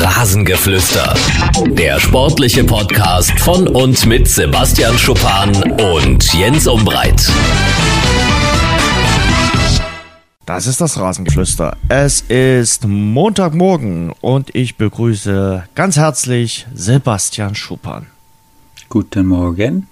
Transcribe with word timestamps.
Rasengeflüster. 0.00 1.12
Der 1.70 1.98
sportliche 1.98 2.62
Podcast 2.62 3.32
von 3.40 3.66
und 3.66 4.06
mit 4.06 4.28
Sebastian 4.28 4.96
Schuppan 4.96 5.50
und 5.72 6.32
Jens 6.34 6.68
Umbreit. 6.68 7.28
Das 10.46 10.68
ist 10.68 10.80
das 10.80 11.00
Rasengeflüster. 11.00 11.76
Es 11.88 12.20
ist 12.20 12.86
Montagmorgen 12.86 14.12
und 14.20 14.54
ich 14.54 14.76
begrüße 14.76 15.64
ganz 15.74 15.96
herzlich 15.96 16.68
Sebastian 16.72 17.56
Schuppan. 17.56 18.06
Guten 18.88 19.26
Morgen. 19.26 19.88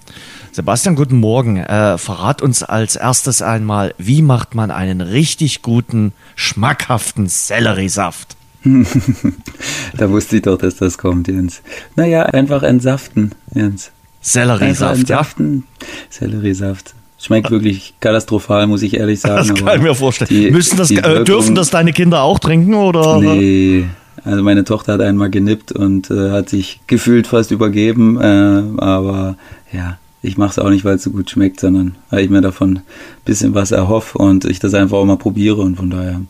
Sebastian, 0.53 0.95
guten 0.95 1.19
Morgen. 1.19 1.57
Äh, 1.57 1.99
verrat 1.99 2.43
uns 2.43 2.63
als 2.63 2.95
erstes 2.95 3.43
einmal, 3.43 3.93
wie 3.99 4.23
macht 4.23 4.55
man 4.55 4.71
einen 4.71 5.01
richtig 5.01 5.63
guten, 5.63 6.13
schmackhaften 6.37 7.27
Selleriesaft? 7.27 8.37
da 9.97 10.11
wusste 10.11 10.37
ich 10.37 10.43
doch, 10.43 10.59
dass 10.59 10.77
das 10.77 10.99
kommt, 10.99 11.29
Jens. 11.29 11.63
Naja, 11.95 12.23
einfach 12.25 12.63
entsaften, 12.63 13.33
Jens. 13.55 13.91
Selleriesaft, 14.21 15.01
entsaften. 15.01 15.65
Ja? 15.81 15.87
Selleriesaft. 16.11 16.95
Schmeckt 17.19 17.51
wirklich 17.51 17.95
katastrophal, 18.01 18.67
muss 18.67 18.83
ich 18.83 18.95
ehrlich 18.95 19.21
sagen. 19.21 19.49
Das 19.49 19.55
kann 19.55 19.77
ich 19.77 19.83
mir 19.83 19.95
vorstellen. 19.95 20.53
Müssen 20.53 20.77
das, 20.77 20.91
äh, 20.91 21.25
dürfen 21.25 21.55
das 21.55 21.71
deine 21.71 21.93
Kinder 21.93 22.23
auch 22.23 22.39
trinken, 22.39 22.75
oder? 22.75 23.21
Nee. 23.21 23.87
Also 24.25 24.43
meine 24.43 24.65
Tochter 24.65 24.95
hat 24.95 25.01
einmal 25.01 25.31
genippt 25.31 25.73
und 25.73 26.11
äh, 26.11 26.31
hat 26.31 26.49
sich 26.49 26.81
gefühlt 26.87 27.29
fast 27.29 27.53
übergeben, 27.53 28.21
äh, 28.21 28.63
aber 28.83 29.37
ja, 29.73 29.99
ich 30.23 30.37
mache 30.37 30.51
es 30.51 30.59
auch 30.59 30.71
nicht, 30.71 30.85
weil 30.85 30.97
es 30.97 31.05
so 31.05 31.11
gut 31.11 31.31
schmeckt, 31.31 31.61
sondern 31.61 31.95
weil 32.11 32.25
ich 32.25 32.31
mir 32.31 32.41
davon 32.41 32.79
ein 32.79 32.83
bisschen 33.25 33.55
was 33.55 33.71
erhoffe 33.71 34.19
und 34.19 34.45
ich 34.45 34.59
das 34.59 34.75
einfach 34.75 34.99
auch 34.99 35.05
mal 35.05 35.17
probiere 35.17 35.61
und 35.61 35.77
von 35.77 35.91
daher, 35.91 36.21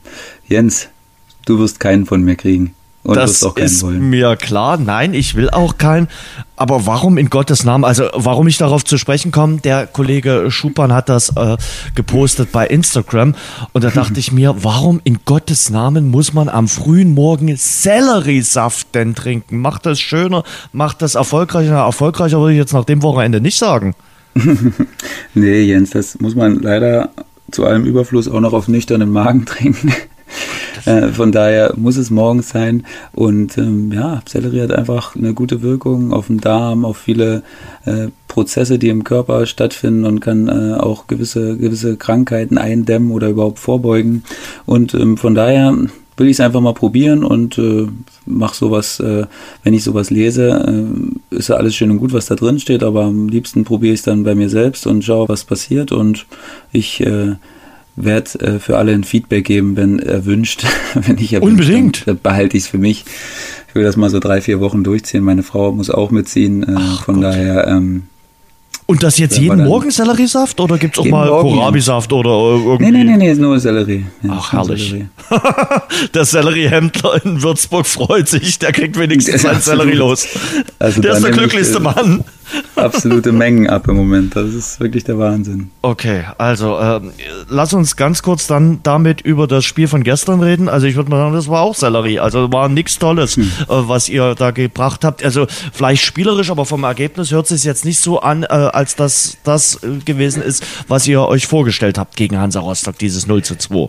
Jens, 0.46 0.88
du 1.46 1.58
wirst 1.58 1.80
keinen 1.80 2.04
von 2.04 2.22
mir 2.22 2.36
kriegen. 2.36 2.74
Und 3.06 3.16
das 3.16 3.42
ist 3.42 3.82
wollen. 3.82 4.10
mir 4.10 4.34
klar. 4.34 4.78
Nein, 4.78 5.14
ich 5.14 5.36
will 5.36 5.48
auch 5.48 5.78
keinen. 5.78 6.08
Aber 6.56 6.86
warum 6.86 7.18
in 7.18 7.30
Gottes 7.30 7.62
Namen? 7.62 7.84
Also 7.84 8.08
warum 8.14 8.48
ich 8.48 8.58
darauf 8.58 8.84
zu 8.84 8.98
sprechen 8.98 9.30
komme, 9.30 9.58
der 9.58 9.86
Kollege 9.86 10.50
Schupan 10.50 10.92
hat 10.92 11.08
das 11.08 11.36
äh, 11.36 11.56
gepostet 11.94 12.50
bei 12.50 12.66
Instagram 12.66 13.36
und 13.72 13.84
da 13.84 13.90
dachte 13.90 14.18
ich 14.18 14.32
mir, 14.32 14.56
warum 14.64 15.00
in 15.04 15.20
Gottes 15.24 15.70
Namen 15.70 16.10
muss 16.10 16.32
man 16.32 16.48
am 16.48 16.66
frühen 16.66 17.14
Morgen 17.14 17.54
Selleriesaft 17.56 18.92
denn 18.96 19.14
trinken? 19.14 19.58
Macht 19.58 19.86
das 19.86 20.00
schöner, 20.00 20.42
macht 20.72 21.00
das 21.00 21.14
erfolgreicher? 21.14 21.76
Erfolgreicher 21.76 22.40
würde 22.40 22.54
ich 22.54 22.58
jetzt 22.58 22.72
nach 22.72 22.84
dem 22.84 23.02
Wochenende 23.02 23.40
nicht 23.40 23.56
sagen. 23.56 23.94
nee, 25.34 25.60
Jens, 25.60 25.90
das 25.90 26.18
muss 26.18 26.34
man 26.34 26.60
leider 26.60 27.10
zu 27.52 27.64
allem 27.64 27.84
Überfluss 27.84 28.26
auch 28.26 28.40
noch 28.40 28.52
auf 28.52 28.66
nüchternen 28.66 29.12
Magen 29.12 29.46
trinken. 29.46 29.92
Äh, 30.84 31.08
von 31.08 31.32
daher 31.32 31.74
muss 31.76 31.96
es 31.96 32.10
morgens 32.10 32.50
sein. 32.50 32.84
Und 33.12 33.58
ähm, 33.58 33.92
ja, 33.92 34.22
Sellerie 34.26 34.62
hat 34.62 34.72
einfach 34.72 35.16
eine 35.16 35.34
gute 35.34 35.62
Wirkung 35.62 36.12
auf 36.12 36.28
den 36.28 36.38
Darm, 36.38 36.84
auf 36.84 36.98
viele 36.98 37.42
äh, 37.84 38.08
Prozesse, 38.28 38.78
die 38.78 38.88
im 38.88 39.04
Körper 39.04 39.46
stattfinden 39.46 40.04
und 40.04 40.20
kann 40.20 40.48
äh, 40.48 40.74
auch 40.74 41.06
gewisse, 41.06 41.56
gewisse 41.56 41.96
Krankheiten 41.96 42.58
eindämmen 42.58 43.10
oder 43.10 43.28
überhaupt 43.28 43.58
vorbeugen. 43.58 44.24
Und 44.64 44.94
ähm, 44.94 45.16
von 45.16 45.34
daher 45.34 45.74
will 46.16 46.28
ich 46.28 46.36
es 46.36 46.40
einfach 46.40 46.60
mal 46.60 46.72
probieren 46.72 47.24
und 47.24 47.58
äh, 47.58 47.86
mach 48.24 48.54
sowas, 48.54 49.00
äh, 49.00 49.26
wenn 49.62 49.74
ich 49.74 49.84
sowas 49.84 50.10
lese, 50.10 51.12
äh, 51.30 51.36
ist 51.36 51.48
ja 51.48 51.56
alles 51.56 51.74
schön 51.74 51.90
und 51.90 51.98
gut, 51.98 52.12
was 52.12 52.26
da 52.26 52.34
drin 52.34 52.58
steht, 52.58 52.82
aber 52.82 53.04
am 53.04 53.28
liebsten 53.28 53.64
probiere 53.64 53.92
ich 53.92 54.00
es 54.00 54.04
dann 54.04 54.24
bei 54.24 54.34
mir 54.34 54.48
selbst 54.48 54.86
und 54.86 55.04
schaue, 55.04 55.28
was 55.28 55.44
passiert 55.44 55.92
und 55.92 56.26
ich 56.72 57.00
äh, 57.00 57.34
werde 57.96 58.40
äh, 58.40 58.58
für 58.58 58.76
alle 58.78 58.92
ein 58.92 59.04
Feedback 59.04 59.44
geben, 59.44 59.76
wenn 59.76 59.98
erwünscht. 59.98 60.64
wenn 60.94 61.18
ich 61.18 61.32
erwünscht, 61.32 61.52
Unbedingt. 61.52 62.06
Dann 62.06 62.18
behalte 62.22 62.56
ich 62.56 62.64
es 62.64 62.68
für 62.68 62.78
mich. 62.78 63.04
Ich 63.68 63.74
will 63.74 63.82
das 63.82 63.96
mal 63.96 64.10
so 64.10 64.20
drei, 64.20 64.40
vier 64.40 64.60
Wochen 64.60 64.84
durchziehen. 64.84 65.24
Meine 65.24 65.42
Frau 65.42 65.72
muss 65.72 65.90
auch 65.90 66.10
mitziehen. 66.10 66.62
Äh, 66.62 66.78
von 67.04 67.16
Gott. 67.16 67.24
daher 67.24 67.66
ähm, 67.68 68.04
und 68.88 69.02
das 69.02 69.18
jetzt 69.18 69.36
jeden 69.36 69.64
Morgen 69.64 69.90
Selleriesaft 69.90 70.60
oder 70.60 70.78
gibt 70.78 70.96
es 70.96 71.00
auch 71.00 71.08
mal 71.08 71.28
Kohlrabi-Saft 71.28 72.12
oder 72.12 72.30
irgendwie? 72.30 72.84
Nee, 72.84 73.04
nee, 73.04 73.16
nee, 73.16 73.16
nee, 73.16 73.34
nur 73.34 73.58
Sellerie. 73.58 74.06
Ja, 74.22 74.38
Ach, 74.38 74.52
herrlich. 74.52 74.90
Sellerie. 74.90 75.08
der 76.14 76.24
Selleriehändler 76.24 77.24
in 77.24 77.42
Würzburg 77.42 77.84
freut 77.84 78.28
sich, 78.28 78.60
der 78.60 78.70
kriegt 78.70 78.96
wenigstens 78.96 79.42
seinen 79.42 79.60
Sellerie 79.60 79.94
los. 79.94 80.28
Also 80.78 81.00
der 81.00 81.14
ist 81.14 81.24
der 81.24 81.32
glücklichste 81.32 81.80
Mann. 81.80 82.22
Absolute 82.76 83.32
Mengen 83.32 83.68
ab 83.68 83.88
im 83.88 83.96
Moment. 83.96 84.36
Das 84.36 84.54
ist 84.54 84.80
wirklich 84.80 85.04
der 85.04 85.18
Wahnsinn. 85.18 85.70
Okay, 85.82 86.24
also 86.38 86.78
äh, 86.78 87.00
lass 87.48 87.72
uns 87.72 87.96
ganz 87.96 88.22
kurz 88.22 88.46
dann 88.46 88.80
damit 88.82 89.20
über 89.20 89.46
das 89.46 89.64
Spiel 89.64 89.88
von 89.88 90.02
gestern 90.02 90.42
reden. 90.42 90.68
Also 90.68 90.86
ich 90.86 90.96
würde 90.96 91.10
mal 91.10 91.18
sagen, 91.18 91.34
das 91.34 91.48
war 91.48 91.62
auch 91.62 91.74
Sellerie. 91.74 92.20
Also 92.20 92.52
war 92.52 92.68
nichts 92.68 92.98
Tolles, 92.98 93.36
hm. 93.36 93.44
äh, 93.44 93.48
was 93.68 94.08
ihr 94.08 94.34
da 94.34 94.50
gebracht 94.50 95.04
habt. 95.04 95.24
Also 95.24 95.46
vielleicht 95.72 96.04
spielerisch, 96.04 96.50
aber 96.50 96.66
vom 96.66 96.84
Ergebnis 96.84 97.30
hört 97.30 97.50
es 97.50 97.60
sich 97.60 97.64
jetzt 97.64 97.84
nicht 97.84 98.00
so 98.00 98.20
an, 98.20 98.42
äh, 98.42 98.46
als 98.46 98.96
dass 98.96 99.36
das 99.44 99.82
äh, 99.82 99.98
gewesen 100.04 100.42
ist, 100.42 100.64
was 100.88 101.06
ihr 101.06 101.22
euch 101.22 101.46
vorgestellt 101.46 101.98
habt 101.98 102.16
gegen 102.16 102.38
Hansa 102.38 102.60
Rostock, 102.60 102.98
dieses 102.98 103.26
0 103.26 103.42
zu 103.42 103.56
2. 103.56 103.88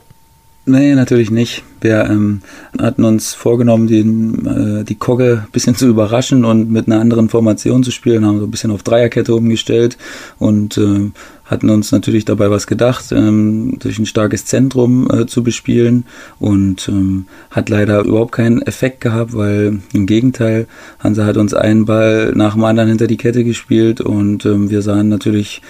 Nee, 0.70 0.96
natürlich 0.96 1.32
nicht. 1.32 1.64
Wir 1.80 2.10
ähm, 2.10 2.42
hatten 2.78 3.06
uns 3.06 3.34
vorgenommen, 3.34 3.88
den, 3.88 4.46
äh, 4.46 4.84
die 4.84 4.96
Kogge 4.96 5.44
ein 5.46 5.52
bisschen 5.54 5.76
zu 5.76 5.88
überraschen 5.88 6.44
und 6.44 6.70
mit 6.70 6.88
einer 6.88 7.00
anderen 7.00 7.30
Formation 7.30 7.86
zu 7.86 7.92
spielen, 7.92 8.26
haben 8.26 8.40
so 8.40 8.46
ein 8.46 8.52
bisschen 8.52 8.72
auf 8.72 8.84
Dreierkette 8.84 9.34
umgestellt 9.34 9.98
und 10.40 10.78
äh, 10.78 11.12
hatten 11.46 11.70
uns 11.70 11.94
natürlich 11.94 12.26
dabei 12.26 12.52
was 12.52 12.68
gedacht, 12.68 13.14
ähm, 13.14 13.78
durch 13.80 13.98
ein 13.98 14.06
starkes 14.06 14.46
Zentrum 14.46 15.10
äh, 15.10 15.26
zu 15.26 15.42
bespielen 15.42 16.04
und 16.38 16.90
ähm, 16.90 17.28
hat 17.50 17.70
leider 17.70 18.02
überhaupt 18.02 18.34
keinen 18.34 18.62
Effekt 18.62 19.00
gehabt, 19.00 19.34
weil 19.34 19.80
im 19.94 20.06
Gegenteil, 20.06 20.68
Hansa 21.00 21.26
hat 21.26 21.38
uns 21.38 21.54
einen 21.54 21.86
Ball 21.86 22.34
nach 22.36 22.56
dem 22.56 22.66
anderen 22.66 22.90
hinter 22.90 23.08
die 23.08 23.16
Kette 23.16 23.46
gespielt 23.46 24.02
und 24.02 24.46
ähm, 24.46 24.70
wir 24.70 24.82
sahen 24.82 25.08
natürlich 25.08 25.62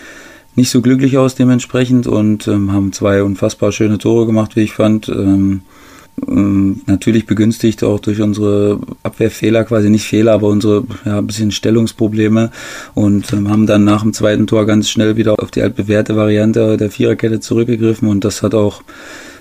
nicht 0.57 0.71
so 0.71 0.81
glücklich 0.81 1.17
aus 1.17 1.35
dementsprechend 1.35 2.07
und 2.07 2.47
ähm, 2.47 2.73
haben 2.73 2.91
zwei 2.91 3.23
unfassbar 3.23 3.71
schöne 3.71 3.99
Tore 3.99 4.25
gemacht, 4.25 4.55
wie 4.55 4.63
ich 4.63 4.73
fand. 4.73 5.07
Ähm, 5.07 5.61
ähm, 6.27 6.81
natürlich 6.87 7.27
begünstigt 7.27 7.83
auch 7.83 7.99
durch 7.99 8.21
unsere 8.21 8.79
Abwehrfehler, 9.03 9.63
quasi 9.65 9.91
nicht 9.91 10.05
Fehler, 10.05 10.33
aber 10.33 10.47
unsere 10.47 10.83
ja, 11.05 11.19
ein 11.19 11.27
bisschen 11.27 11.51
Stellungsprobleme 11.51 12.51
und 12.95 13.31
ähm, 13.33 13.49
haben 13.49 13.67
dann 13.67 13.83
nach 13.83 14.01
dem 14.01 14.13
zweiten 14.13 14.47
Tor 14.47 14.65
ganz 14.65 14.89
schnell 14.89 15.15
wieder 15.15 15.35
auf 15.37 15.51
die 15.51 15.61
altbewährte 15.61 16.15
Variante 16.15 16.75
der 16.77 16.89
Viererkette 16.89 17.39
zurückgegriffen 17.39 18.09
und 18.09 18.25
das 18.25 18.41
hat 18.41 18.55
auch 18.55 18.81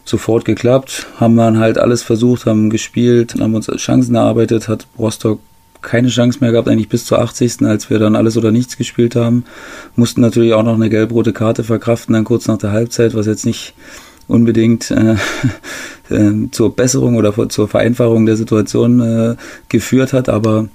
sofort 0.04 0.44
geklappt, 0.44 1.06
haben 1.18 1.36
dann 1.36 1.58
halt 1.58 1.78
alles 1.78 2.02
versucht, 2.02 2.44
haben 2.44 2.68
gespielt, 2.68 3.36
haben 3.40 3.54
uns 3.54 3.68
Chancen 3.76 4.14
erarbeitet, 4.14 4.68
hat 4.68 4.86
Rostock 4.98 5.40
keine 5.82 6.08
Chance 6.08 6.38
mehr 6.40 6.52
gehabt, 6.52 6.68
eigentlich 6.68 6.88
bis 6.88 7.04
zur 7.04 7.20
80. 7.20 7.62
als 7.62 7.90
wir 7.90 7.98
dann 7.98 8.16
alles 8.16 8.36
oder 8.36 8.50
nichts 8.50 8.76
gespielt 8.76 9.16
haben. 9.16 9.44
Mussten 9.94 10.20
natürlich 10.20 10.54
auch 10.54 10.62
noch 10.62 10.74
eine 10.74 10.90
gelb-rote 10.90 11.32
Karte 11.32 11.64
verkraften, 11.64 12.14
dann 12.14 12.24
kurz 12.24 12.46
nach 12.48 12.58
der 12.58 12.72
Halbzeit, 12.72 13.14
was 13.14 13.26
jetzt 13.26 13.46
nicht 13.46 13.74
unbedingt 14.28 14.90
äh, 14.90 15.16
äh, 16.10 16.50
zur 16.50 16.74
Besserung 16.74 17.16
oder 17.16 17.48
zur 17.48 17.68
Vereinfachung 17.68 18.26
der 18.26 18.36
Situation 18.36 19.00
äh, 19.00 19.36
geführt 19.68 20.12
hat, 20.12 20.28
aber 20.28 20.68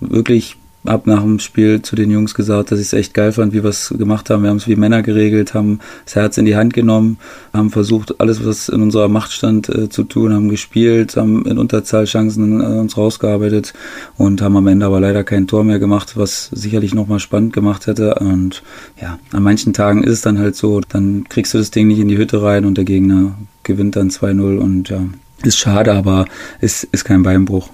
wirklich 0.00 0.56
habe 0.86 1.08
nach 1.08 1.22
dem 1.22 1.38
Spiel 1.38 1.80
zu 1.82 1.96
den 1.96 2.10
Jungs 2.10 2.34
gesagt, 2.34 2.70
dass 2.70 2.78
ich 2.78 2.86
es 2.86 2.92
echt 2.92 3.14
geil 3.14 3.32
fand, 3.32 3.52
wie 3.52 3.62
wir 3.62 3.70
es 3.70 3.94
gemacht 3.96 4.28
haben. 4.28 4.42
Wir 4.42 4.50
haben 4.50 4.58
es 4.58 4.68
wie 4.68 4.76
Männer 4.76 5.02
geregelt, 5.02 5.54
haben 5.54 5.80
das 6.04 6.14
Herz 6.14 6.36
in 6.36 6.44
die 6.44 6.56
Hand 6.56 6.74
genommen, 6.74 7.18
haben 7.52 7.70
versucht, 7.70 8.20
alles, 8.20 8.44
was 8.44 8.68
in 8.68 8.82
unserer 8.82 9.08
Macht 9.08 9.32
stand, 9.32 9.68
äh, 9.68 9.88
zu 9.88 10.04
tun, 10.04 10.32
haben 10.34 10.48
gespielt, 10.48 11.16
haben 11.16 11.46
in 11.46 11.58
Unterzahlchancen 11.58 12.60
äh, 12.60 12.64
uns 12.64 12.96
rausgearbeitet 12.96 13.72
und 14.16 14.42
haben 14.42 14.56
am 14.56 14.66
Ende 14.66 14.86
aber 14.86 15.00
leider 15.00 15.24
kein 15.24 15.46
Tor 15.46 15.64
mehr 15.64 15.78
gemacht, 15.78 16.16
was 16.16 16.50
sicherlich 16.52 16.94
nochmal 16.94 17.20
spannend 17.20 17.52
gemacht 17.52 17.86
hätte. 17.86 18.16
Und 18.16 18.62
ja, 19.00 19.18
an 19.32 19.42
manchen 19.42 19.72
Tagen 19.72 20.04
ist 20.04 20.12
es 20.12 20.20
dann 20.20 20.38
halt 20.38 20.56
so, 20.56 20.80
dann 20.80 21.24
kriegst 21.28 21.54
du 21.54 21.58
das 21.58 21.70
Ding 21.70 21.88
nicht 21.88 21.98
in 21.98 22.08
die 22.08 22.18
Hütte 22.18 22.42
rein 22.42 22.64
und 22.64 22.76
der 22.76 22.84
Gegner 22.84 23.38
gewinnt 23.62 23.96
dann 23.96 24.10
2-0 24.10 24.58
und 24.58 24.90
ja, 24.90 25.00
ist 25.42 25.58
schade, 25.58 25.92
aber 25.92 26.26
es 26.60 26.84
ist 26.84 27.04
kein 27.04 27.22
Beinbruch. 27.22 27.70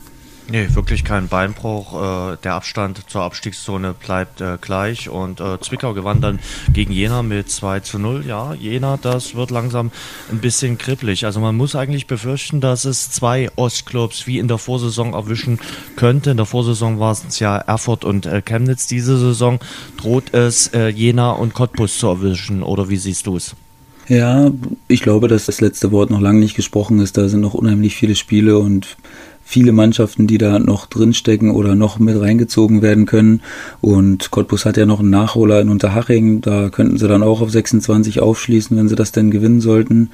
Nee, 0.50 0.67
wirklich 0.75 1.05
kein 1.05 1.29
Beinbruch. 1.29 2.32
Äh, 2.32 2.37
der 2.43 2.55
Abstand 2.55 3.08
zur 3.08 3.23
Abstiegszone 3.23 3.94
bleibt 3.94 4.41
äh, 4.41 4.58
gleich 4.61 5.08
und 5.08 5.41
äh, 5.41 5.61
Zwickau 5.61 5.94
gewann 5.94 6.20
dann 6.20 6.41
gegen 6.73 6.91
Jena 6.93 7.23
mit 7.23 7.49
2 7.49 7.81
zu 7.81 8.00
0. 8.00 8.25
Ja, 8.26 8.52
Jena, 8.55 8.99
das 9.00 9.37
wird 9.37 9.52
langsam 9.52 9.93
ein 10.29 10.38
bisschen 10.38 10.76
kribbelig. 10.76 11.25
Also 11.25 11.38
man 11.38 11.55
muss 11.55 11.76
eigentlich 11.76 12.08
befürchten, 12.08 12.61
dass 12.61 12.85
es 12.85 13.12
zwei 13.12 13.49
Ostclubs 13.55 14.26
wie 14.26 14.41
in 14.41 14.49
der 14.49 14.58
Vorsaison 14.58 15.14
erwischen 15.14 15.61
könnte. 15.94 16.32
In 16.32 16.37
der 16.37 16.47
Vorsaison 16.47 16.99
war 16.99 17.12
es 17.12 17.38
ja 17.38 17.56
Erfurt 17.56 18.05
und 18.05 18.29
Chemnitz. 18.44 18.88
Diese 18.88 19.19
Saison 19.19 19.61
droht 19.99 20.35
es 20.35 20.73
Jena 20.73 21.31
und 21.31 21.55
Cottbus 21.55 21.99
zu 21.99 22.08
erwischen. 22.08 22.64
Oder 22.64 22.88
wie 22.88 22.97
siehst 22.97 23.26
du 23.26 23.37
es? 23.37 23.55
Ja, 24.11 24.50
ich 24.88 25.02
glaube, 25.02 25.29
dass 25.29 25.47
das 25.47 25.61
letzte 25.61 25.93
Wort 25.93 26.11
noch 26.11 26.20
lange 26.20 26.41
nicht 26.41 26.56
gesprochen 26.56 26.99
ist. 26.99 27.17
Da 27.17 27.29
sind 27.29 27.41
noch 27.41 27.55
unheimlich 27.55 27.94
viele 27.94 28.17
Spiele 28.17 28.58
und 28.58 28.97
viele 29.50 29.73
Mannschaften, 29.73 30.29
die 30.29 30.38
da 30.38 30.61
noch 30.61 30.87
drinstecken 30.87 31.50
oder 31.50 31.75
noch 31.75 31.99
mit 31.99 32.20
reingezogen 32.20 32.82
werden 32.82 33.05
können. 33.05 33.43
Und 33.81 34.31
Cottbus 34.31 34.64
hat 34.64 34.76
ja 34.76 34.87
noch 34.87 35.00
einen 35.00 35.11
Nachholer 35.11 35.61
in 35.61 35.70
Unterhaching. 35.70 36.41
Da 36.41 36.69
könnten 36.69 36.99
sie 36.99 37.08
dann 37.08 37.25
auch 37.25 37.41
auf 37.41 37.50
26 37.50 38.20
aufschließen, 38.20 38.76
wenn 38.76 38.88
sie 38.88 38.94
das 38.94 39.11
denn 39.11 39.32
gewinnen 39.32 39.61
sollten. 39.61 40.11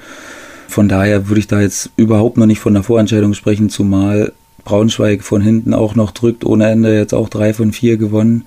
Von 0.67 0.89
daher 0.89 1.29
würde 1.29 1.39
ich 1.39 1.45
da 1.45 1.61
jetzt 1.61 1.91
überhaupt 1.97 2.37
noch 2.37 2.47
nicht 2.47 2.59
von 2.59 2.73
der 2.73 2.81
Vorentscheidung 2.81 3.35
sprechen, 3.35 3.69
zumal 3.69 4.33
Braunschweig 4.65 5.21
von 5.23 5.41
hinten 5.41 5.75
auch 5.75 5.93
noch 5.93 6.11
drückt 6.11 6.43
ohne 6.43 6.67
Ende, 6.67 6.97
jetzt 6.97 7.13
auch 7.13 7.29
drei 7.29 7.53
von 7.53 7.71
vier 7.71 7.97
gewonnen. 7.97 8.45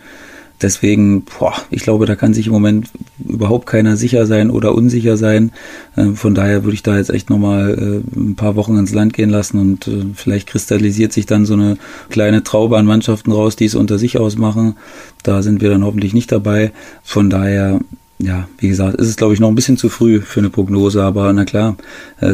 Deswegen, 0.63 1.23
boah, 1.23 1.55
ich 1.71 1.83
glaube, 1.83 2.05
da 2.05 2.17
kann 2.17 2.35
sich 2.35 2.47
im 2.47 2.53
Moment 2.53 2.91
überhaupt 3.27 3.67
keiner 3.67 3.97
sicher 3.97 4.27
sein 4.27 4.51
oder 4.51 4.75
unsicher 4.75 5.17
sein. 5.17 5.53
Äh, 5.97 6.13
von 6.13 6.35
daher 6.35 6.65
würde 6.65 6.75
ich 6.75 6.83
da 6.83 6.99
jetzt 6.99 7.11
echt 7.11 7.31
nochmal 7.31 8.03
äh, 8.15 8.19
ein 8.19 8.35
paar 8.35 8.57
Wochen 8.57 8.77
ins 8.77 8.93
Land 8.93 9.15
gehen 9.15 9.31
lassen 9.31 9.59
und 9.59 9.89
äh, 9.89 10.05
vielleicht 10.15 10.49
kristallisiert 10.49 11.15
sich 11.15 11.25
dann 11.25 11.47
so 11.47 11.55
eine 11.55 11.79
kleine 12.11 12.43
Traube 12.43 12.77
an 12.77 12.85
Mannschaften 12.85 13.33
raus, 13.33 13.57
die 13.57 13.65
es 13.65 13.75
unter 13.75 13.99
sich 13.99 14.19
ausmachen. 14.19 14.77
Da 15.23 15.43
sind 15.43 15.63
wir 15.63 15.71
dann 15.71 15.85
hoffentlich 15.85 16.13
nicht 16.13 16.31
dabei. 16.31 16.73
Von 17.03 17.31
daher, 17.31 17.81
ja, 18.19 18.47
wie 18.59 18.69
gesagt, 18.69 18.97
ist 18.97 19.09
es 19.09 19.17
glaube 19.17 19.33
ich 19.33 19.41
noch 19.41 19.49
ein 19.49 19.55
bisschen 19.55 19.79
zu 19.79 19.89
früh 19.89 20.21
für 20.21 20.41
eine 20.41 20.51
Prognose, 20.51 21.03
aber 21.03 21.33
na 21.33 21.47
klar, 21.47 21.77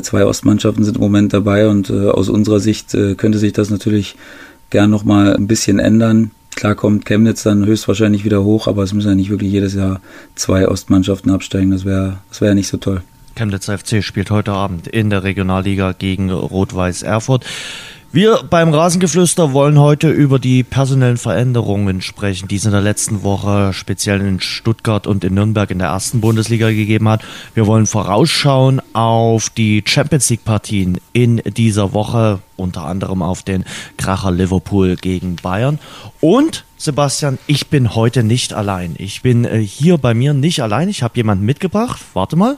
zwei 0.02 0.24
Ostmannschaften 0.24 0.84
sind 0.84 0.96
im 0.96 1.02
Moment 1.02 1.32
dabei 1.32 1.68
und 1.68 1.90
aus 1.90 2.28
unserer 2.28 2.58
Sicht 2.58 2.96
könnte 3.16 3.38
sich 3.38 3.52
das 3.52 3.70
natürlich 3.70 4.16
gern 4.70 4.90
nochmal 4.90 5.36
ein 5.36 5.46
bisschen 5.46 5.78
ändern. 5.78 6.32
Klar 6.56 6.74
kommt 6.74 7.04
Chemnitz 7.04 7.42
dann 7.42 7.66
höchstwahrscheinlich 7.66 8.24
wieder 8.24 8.42
hoch, 8.42 8.66
aber 8.66 8.82
es 8.82 8.94
müssen 8.94 9.08
ja 9.08 9.14
nicht 9.14 9.28
wirklich 9.28 9.52
jedes 9.52 9.74
Jahr 9.74 10.00
zwei 10.34 10.66
Ostmannschaften 10.66 11.30
absteigen. 11.30 11.70
Das 11.70 11.84
wäre 11.84 12.16
das 12.30 12.40
wäre 12.40 12.52
ja 12.52 12.54
nicht 12.54 12.68
so 12.68 12.78
toll. 12.78 13.02
Chemnitz 13.36 13.66
FC 13.66 14.02
spielt 14.02 14.30
heute 14.30 14.52
Abend 14.52 14.88
in 14.88 15.10
der 15.10 15.22
Regionalliga 15.22 15.92
gegen 15.92 16.30
Rot-Weiß 16.30 17.02
Erfurt. 17.02 17.44
Wir 18.12 18.42
beim 18.48 18.72
Rasengeflüster 18.72 19.52
wollen 19.52 19.78
heute 19.78 20.08
über 20.10 20.38
die 20.38 20.62
personellen 20.62 21.16
Veränderungen 21.16 22.00
sprechen, 22.00 22.48
die 22.48 22.56
es 22.56 22.64
in 22.64 22.70
der 22.70 22.80
letzten 22.80 23.24
Woche 23.24 23.72
speziell 23.74 24.20
in 24.20 24.40
Stuttgart 24.40 25.06
und 25.06 25.22
in 25.24 25.34
Nürnberg 25.34 25.70
in 25.70 25.80
der 25.80 25.88
ersten 25.88 26.20
Bundesliga 26.20 26.70
gegeben 26.70 27.08
hat. 27.08 27.22
Wir 27.54 27.66
wollen 27.66 27.84
vorausschauen 27.84 28.80
auf 28.94 29.50
die 29.50 29.82
Champions 29.84 30.30
League 30.30 30.44
Partien 30.44 30.98
in 31.12 31.42
dieser 31.44 31.92
Woche, 31.92 32.38
unter 32.56 32.84
anderem 32.84 33.22
auf 33.22 33.42
den 33.42 33.64
Kracher 33.98 34.30
Liverpool 34.30 34.96
gegen 34.96 35.36
Bayern. 35.36 35.78
Und 36.20 36.64
Sebastian, 36.78 37.38
ich 37.46 37.66
bin 37.68 37.94
heute 37.94 38.22
nicht 38.22 38.54
allein. 38.54 38.94
Ich 38.98 39.22
bin 39.22 39.44
äh, 39.44 39.58
hier 39.58 39.98
bei 39.98 40.14
mir 40.14 40.32
nicht 40.32 40.62
allein. 40.62 40.88
Ich 40.88 41.02
habe 41.02 41.16
jemanden 41.16 41.44
mitgebracht. 41.44 42.00
Warte 42.14 42.36
mal. 42.36 42.56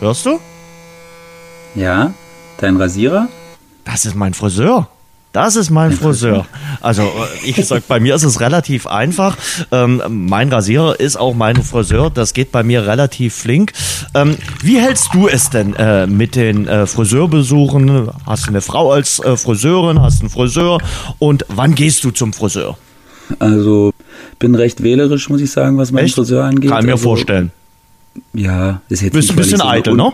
Hörst 0.00 0.26
du? 0.26 0.38
Ja, 1.74 2.12
dein 2.58 2.76
Rasierer? 2.76 3.28
Das 3.86 4.04
ist 4.04 4.14
mein 4.14 4.34
Friseur. 4.34 4.88
Das 5.32 5.54
ist 5.54 5.68
mein 5.68 5.92
Friseur. 5.92 6.46
Also 6.80 7.02
äh, 7.02 7.50
ich 7.50 7.62
sag, 7.66 7.86
bei 7.88 8.00
mir 8.00 8.14
ist 8.14 8.22
es 8.22 8.40
relativ 8.40 8.86
einfach. 8.86 9.36
Ähm, 9.70 10.02
mein 10.08 10.50
Rasierer 10.50 10.98
ist 10.98 11.16
auch 11.16 11.34
mein 11.34 11.62
Friseur. 11.62 12.10
Das 12.10 12.32
geht 12.32 12.52
bei 12.52 12.62
mir 12.62 12.86
relativ 12.86 13.34
flink. 13.34 13.72
Ähm, 14.14 14.36
wie 14.62 14.80
hältst 14.80 15.10
du 15.12 15.28
es 15.28 15.50
denn 15.50 15.74
äh, 15.74 16.06
mit 16.06 16.36
den 16.36 16.66
äh, 16.66 16.86
Friseurbesuchen? 16.86 18.08
Hast 18.24 18.46
du 18.46 18.50
eine 18.50 18.62
Frau 18.62 18.92
als 18.92 19.18
äh, 19.18 19.36
Friseurin? 19.36 20.00
Hast 20.00 20.20
du 20.20 20.22
einen 20.22 20.30
Friseur? 20.30 20.78
Und 21.18 21.44
wann 21.48 21.74
gehst 21.74 22.02
du 22.04 22.10
zum 22.12 22.32
Friseur? 22.32 22.78
Also 23.38 23.92
bin 24.38 24.54
recht 24.54 24.82
wählerisch, 24.82 25.28
muss 25.28 25.42
ich 25.42 25.50
sagen, 25.50 25.76
was 25.76 25.92
meinen 25.92 26.08
Friseur 26.08 26.44
angeht. 26.44 26.70
Kann 26.70 26.86
mir 26.86 26.92
also, 26.92 27.04
vorstellen. 27.04 27.52
Ja, 28.32 28.80
ist 28.88 29.02
jetzt 29.02 29.12
Bist 29.12 29.30
ein 29.30 29.36
bisschen 29.36 29.60
eitel, 29.60 29.94
ne? 29.94 30.12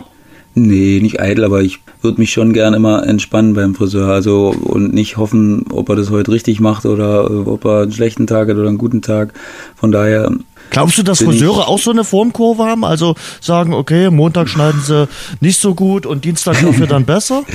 Nee, 0.55 0.99
nicht 1.01 1.19
eitel, 1.19 1.43
aber 1.43 1.61
ich 1.61 1.79
würde 2.03 2.21
mich 2.21 2.31
schon 2.31 2.53
gern 2.53 2.75
immer 2.75 3.07
entspannen 3.07 3.55
beim 3.55 3.73
Friseur. 3.73 4.09
Also 4.09 4.49
und 4.49 4.93
nicht 4.93 5.17
hoffen, 5.17 5.65
ob 5.71 5.89
er 5.89 5.95
das 5.95 6.11
heute 6.11 6.31
richtig 6.31 6.59
macht 6.59 6.85
oder 6.85 7.29
äh, 7.29 7.49
ob 7.49 7.65
er 7.65 7.81
einen 7.83 7.91
schlechten 7.91 8.27
Tag 8.27 8.49
hat 8.49 8.57
oder 8.57 8.67
einen 8.67 8.77
guten 8.77 9.01
Tag. 9.01 9.33
Von 9.75 9.91
daher. 9.91 10.31
Glaubst 10.69 10.97
du, 10.97 11.03
dass 11.03 11.23
Friseure 11.23 11.67
auch 11.67 11.79
so 11.79 11.91
eine 11.91 12.03
Formkurve 12.03 12.63
haben? 12.63 12.83
Also 12.85 13.15
sagen, 13.41 13.73
okay, 13.73 14.09
Montag 14.09 14.47
schneiden 14.47 14.81
sie 14.81 15.07
nicht 15.39 15.59
so 15.59 15.75
gut 15.75 16.05
und 16.05 16.23
Dienstag 16.23 16.61
dafür 16.61 16.87
dann 16.87 17.05
besser? 17.05 17.43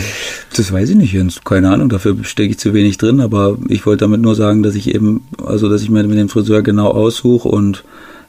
Das 0.56 0.72
weiß 0.72 0.90
ich 0.90 0.96
nicht, 0.96 1.12
Jens. 1.12 1.40
Keine 1.44 1.70
Ahnung, 1.70 1.88
dafür 1.88 2.16
stecke 2.22 2.50
ich 2.50 2.58
zu 2.58 2.74
wenig 2.74 2.98
drin, 2.98 3.20
aber 3.20 3.56
ich 3.68 3.86
wollte 3.86 4.04
damit 4.04 4.20
nur 4.20 4.34
sagen, 4.34 4.62
dass 4.62 4.74
ich 4.74 4.92
eben, 4.92 5.24
also 5.44 5.68
dass 5.68 5.82
ich 5.82 5.90
mir 5.90 6.02
mit 6.04 6.18
dem 6.18 6.28
Friseur 6.28 6.62
genau 6.62 6.88
aussuche 6.88 7.48
und 7.48 7.84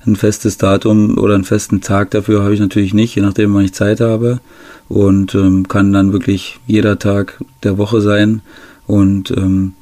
ein 0.05 0.15
festes 0.15 0.57
Datum 0.57 1.17
oder 1.17 1.35
einen 1.35 1.43
festen 1.43 1.81
Tag 1.81 2.11
dafür 2.11 2.43
habe 2.43 2.53
ich 2.53 2.59
natürlich 2.59 2.93
nicht, 2.93 3.15
je 3.15 3.21
nachdem, 3.21 3.53
wann 3.53 3.65
ich 3.65 3.73
Zeit 3.73 3.99
habe. 4.01 4.39
Und 4.87 5.35
ähm, 5.35 5.67
kann 5.67 5.93
dann 5.93 6.13
wirklich 6.13 6.59
jeder 6.65 6.97
Tag 6.97 7.39
der 7.63 7.77
Woche 7.77 8.01
sein. 8.01 8.41
Und 8.87 9.31
ähm, 9.31 9.73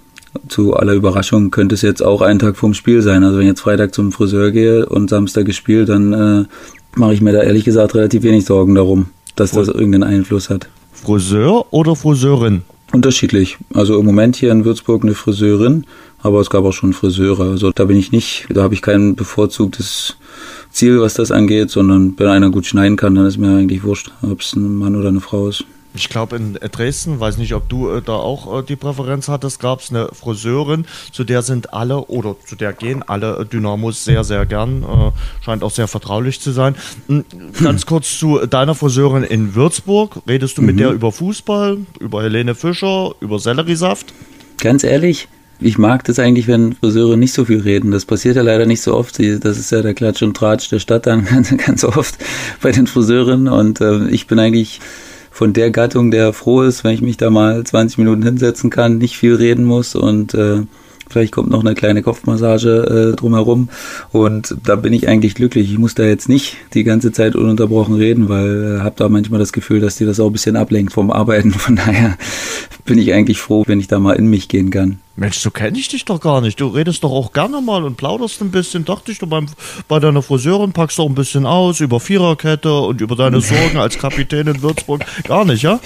zu 0.49 0.75
aller 0.75 0.93
Überraschung 0.93 1.51
könnte 1.51 1.75
es 1.75 1.81
jetzt 1.81 2.03
auch 2.03 2.21
ein 2.21 2.39
Tag 2.39 2.57
vorm 2.57 2.73
Spiel 2.73 3.01
sein. 3.01 3.23
Also 3.23 3.37
wenn 3.37 3.43
ich 3.43 3.49
jetzt 3.49 3.61
Freitag 3.61 3.93
zum 3.93 4.11
Friseur 4.11 4.51
gehe 4.51 4.85
und 4.85 5.09
Samstag 5.09 5.45
gespielt, 5.45 5.89
dann 5.89 6.13
äh, 6.13 6.45
mache 6.95 7.13
ich 7.13 7.21
mir 7.21 7.31
da 7.31 7.41
ehrlich 7.41 7.63
gesagt 7.63 7.95
relativ 7.95 8.23
wenig 8.23 8.45
Sorgen 8.45 8.75
darum, 8.75 9.07
dass 9.35 9.51
das 9.51 9.67
irgendeinen 9.67 10.03
Einfluss 10.03 10.49
hat. 10.49 10.67
Friseur 10.91 11.65
oder 11.71 11.95
Friseurin? 11.95 12.63
Unterschiedlich. 12.91 13.57
Also 13.73 13.99
im 13.99 14.05
Moment 14.05 14.35
hier 14.35 14.51
in 14.51 14.65
Würzburg 14.65 15.03
eine 15.03 15.13
Friseurin 15.13 15.85
aber 16.21 16.39
es 16.39 16.49
gab 16.49 16.65
auch 16.65 16.73
schon 16.73 16.93
Friseure. 16.93 17.51
Also 17.51 17.71
da 17.71 17.85
bin 17.85 17.97
ich 17.97 18.11
nicht, 18.11 18.47
da 18.49 18.63
habe 18.63 18.73
ich 18.73 18.81
kein 18.81 19.15
bevorzugtes 19.15 20.17
Ziel, 20.71 21.01
was 21.01 21.13
das 21.13 21.31
angeht, 21.31 21.69
sondern 21.69 22.13
wenn 22.17 22.27
einer 22.27 22.49
gut 22.49 22.65
schneiden 22.65 22.97
kann, 22.97 23.15
dann 23.15 23.25
ist 23.25 23.37
mir 23.37 23.55
eigentlich 23.55 23.83
wurscht, 23.83 24.11
ob 24.21 24.41
es 24.41 24.55
ein 24.55 24.75
Mann 24.75 24.95
oder 24.95 25.09
eine 25.09 25.21
Frau 25.21 25.47
ist. 25.47 25.65
Ich 25.97 26.09
glaube 26.09 26.35
in 26.35 26.53
Dresden, 26.53 27.19
weiß 27.19 27.37
nicht, 27.37 27.55
ob 27.55 27.69
du 27.69 27.89
äh, 27.89 28.01
da 28.03 28.13
auch 28.13 28.59
äh, 28.59 28.63
die 28.63 28.75
Präferenz 28.75 29.27
hattest, 29.29 29.59
gab 29.59 29.79
es 29.79 29.89
eine 29.89 30.09
Friseurin, 30.13 30.85
zu 31.11 31.23
der 31.23 31.41
sind 31.41 31.73
alle 31.73 32.05
oder 32.05 32.35
zu 32.45 32.55
der 32.55 32.73
gehen 32.73 33.03
alle 33.07 33.45
Dynamos 33.45 34.05
sehr, 34.05 34.23
sehr 34.23 34.45
gern. 34.45 34.83
Äh, 34.83 35.11
scheint 35.43 35.63
auch 35.63 35.71
sehr 35.71 35.87
vertraulich 35.87 36.39
zu 36.39 36.51
sein. 36.51 36.75
Hm, 37.07 37.25
ganz 37.63 37.85
kurz 37.87 38.19
zu 38.19 38.45
deiner 38.45 38.75
Friseurin 38.75 39.23
in 39.23 39.55
Würzburg. 39.55 40.21
Redest 40.27 40.57
du 40.57 40.61
mhm. 40.61 40.67
mit 40.67 40.79
der 40.79 40.91
über 40.91 41.11
Fußball, 41.11 41.79
über 41.99 42.21
Helene 42.21 42.53
Fischer, 42.53 43.15
über 43.19 43.39
Selleriesaft? 43.39 44.13
Ganz 44.57 44.83
ehrlich, 44.83 45.27
ich 45.59 45.77
mag 45.77 46.03
das 46.03 46.19
eigentlich, 46.19 46.47
wenn 46.47 46.73
Friseure 46.73 47.17
nicht 47.17 47.33
so 47.33 47.45
viel 47.45 47.61
reden. 47.61 47.91
Das 47.91 48.05
passiert 48.05 48.35
ja 48.35 48.41
leider 48.41 48.65
nicht 48.65 48.81
so 48.81 48.93
oft. 48.93 49.19
Das 49.19 49.57
ist 49.57 49.71
ja 49.71 49.81
der 49.81 49.93
Klatsch 49.93 50.21
und 50.21 50.35
Tratsch 50.35 50.69
der 50.69 50.79
Stadt 50.79 51.07
dann 51.07 51.25
ganz, 51.29 51.55
ganz 51.57 51.83
oft 51.83 52.15
bei 52.61 52.71
den 52.71 52.87
Friseurinnen. 52.87 53.47
Und 53.47 53.81
äh, 53.81 54.07
ich 54.09 54.27
bin 54.27 54.39
eigentlich 54.39 54.79
von 55.31 55.53
der 55.53 55.71
Gattung, 55.71 56.11
der 56.11 56.33
froh 56.33 56.63
ist, 56.63 56.83
wenn 56.83 56.93
ich 56.93 57.01
mich 57.01 57.17
da 57.17 57.29
mal 57.29 57.63
20 57.63 57.99
Minuten 57.99 58.23
hinsetzen 58.23 58.69
kann, 58.69 58.97
nicht 58.97 59.17
viel 59.17 59.35
reden 59.35 59.65
muss 59.65 59.95
und 59.95 60.33
äh, 60.33 60.63
Vielleicht 61.09 61.33
kommt 61.33 61.49
noch 61.49 61.61
eine 61.61 61.75
kleine 61.75 62.01
Kopfmassage 62.01 63.11
äh, 63.13 63.15
drumherum. 63.15 63.69
Und 64.11 64.55
da 64.63 64.75
bin 64.75 64.93
ich 64.93 65.07
eigentlich 65.07 65.35
glücklich. 65.35 65.71
Ich 65.71 65.77
muss 65.77 65.95
da 65.95 66.03
jetzt 66.03 66.29
nicht 66.29 66.57
die 66.73 66.83
ganze 66.83 67.11
Zeit 67.11 67.35
ununterbrochen 67.35 67.95
reden, 67.95 68.29
weil 68.29 68.77
äh, 68.77 68.83
habe 68.83 68.95
da 68.97 69.09
manchmal 69.09 69.39
das 69.39 69.53
Gefühl, 69.53 69.79
dass 69.79 69.95
die 69.95 70.05
das 70.05 70.19
auch 70.19 70.27
ein 70.27 70.33
bisschen 70.33 70.55
ablenkt 70.55 70.93
vom 70.93 71.11
Arbeiten. 71.11 71.51
Von 71.51 71.75
daher 71.75 72.17
bin 72.85 72.97
ich 72.97 73.13
eigentlich 73.13 73.39
froh, 73.39 73.63
wenn 73.67 73.79
ich 73.79 73.87
da 73.87 73.99
mal 73.99 74.13
in 74.13 74.27
mich 74.27 74.47
gehen 74.47 74.69
kann. 74.69 74.99
Mensch, 75.15 75.39
so 75.39 75.49
kenne 75.49 75.77
ich 75.79 75.87
dich 75.87 76.05
doch 76.05 76.21
gar 76.21 76.41
nicht. 76.41 76.59
Du 76.61 76.67
redest 76.67 77.03
doch 77.03 77.11
auch 77.11 77.33
gerne 77.33 77.59
mal 77.59 77.83
und 77.83 77.97
plauderst 77.97 78.41
ein 78.41 78.51
bisschen. 78.51 78.85
Dachte 78.85 79.11
ich, 79.11 79.17
du 79.17 79.25
beim, 79.27 79.47
bei 79.87 79.99
deiner 79.99 80.21
Friseurin 80.21 80.73
packst 80.73 80.99
doch 80.99 81.07
ein 81.07 81.15
bisschen 81.15 81.45
aus 81.45 81.79
über 81.79 81.99
Viererkette 81.99 82.71
und 82.71 83.01
über 83.01 83.15
deine 83.15 83.41
Sorgen 83.47 83.77
als 83.77 83.97
Kapitän 83.97 84.47
in 84.47 84.61
Würzburg. 84.61 85.03
Gar 85.23 85.45
nicht, 85.45 85.63
ja? 85.63 85.79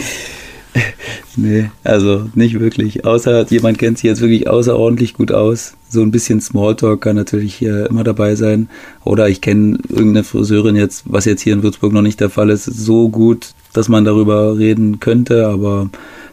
nee, 1.36 1.70
also 1.84 2.30
nicht 2.34 2.60
wirklich. 2.60 3.06
Außer 3.06 3.48
jemand 3.50 3.78
kennt 3.78 3.98
sich 3.98 4.06
jetzt 4.06 4.22
wirklich 4.22 4.48
außerordentlich 4.48 5.14
gut 5.14 5.32
aus. 5.32 5.74
So 5.90 6.02
ein 6.02 6.12
bisschen 6.12 6.40
Smalltalk 6.40 7.02
kann 7.02 7.16
natürlich 7.16 7.56
hier 7.56 7.90
immer 7.90 8.04
dabei 8.04 8.36
sein. 8.36 8.70
Oder 9.04 9.28
ich 9.30 9.42
kenne 9.42 9.80
irgendeine 9.90 10.24
Friseurin 10.24 10.76
jetzt, 10.76 11.04
was 11.06 11.26
jetzt 11.26 11.42
hier 11.42 11.54
in 11.54 11.64
Würzburg 11.64 11.94
noch 11.94 12.02
nicht 12.02 12.20
der 12.20 12.30
Fall 12.30 12.50
ist, 12.50 12.66
so 12.66 13.10
gut, 13.10 13.54
dass 13.74 13.90
man 13.90 14.06
darüber 14.06 14.58
reden 14.58 15.00
könnte. 15.00 15.48
Aber 15.48 15.90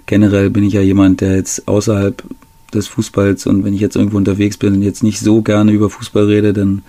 generell 0.07 0.51
bin 0.51 0.65
ich 0.65 0.75
ja 0.75 0.83
jemand, 0.83 1.21
der 1.21 1.37
jetzt 1.37 1.67
außerhalb 1.67 2.23
des 2.73 2.87
Fußballs 2.87 3.47
und 3.47 3.65
wenn 3.65 3.75
ich 3.75 3.81
jetzt 3.81 3.97
irgendwo 3.97 4.19
unterwegs 4.19 4.59
bin 4.59 4.75
und 4.75 4.83
jetzt 4.83 5.03
nicht 5.03 5.21
so 5.21 5.43
gerne 5.43 5.73
über 5.73 5.89
Fußball 5.89 6.27
rede, 6.27 6.53
dann 6.53 6.83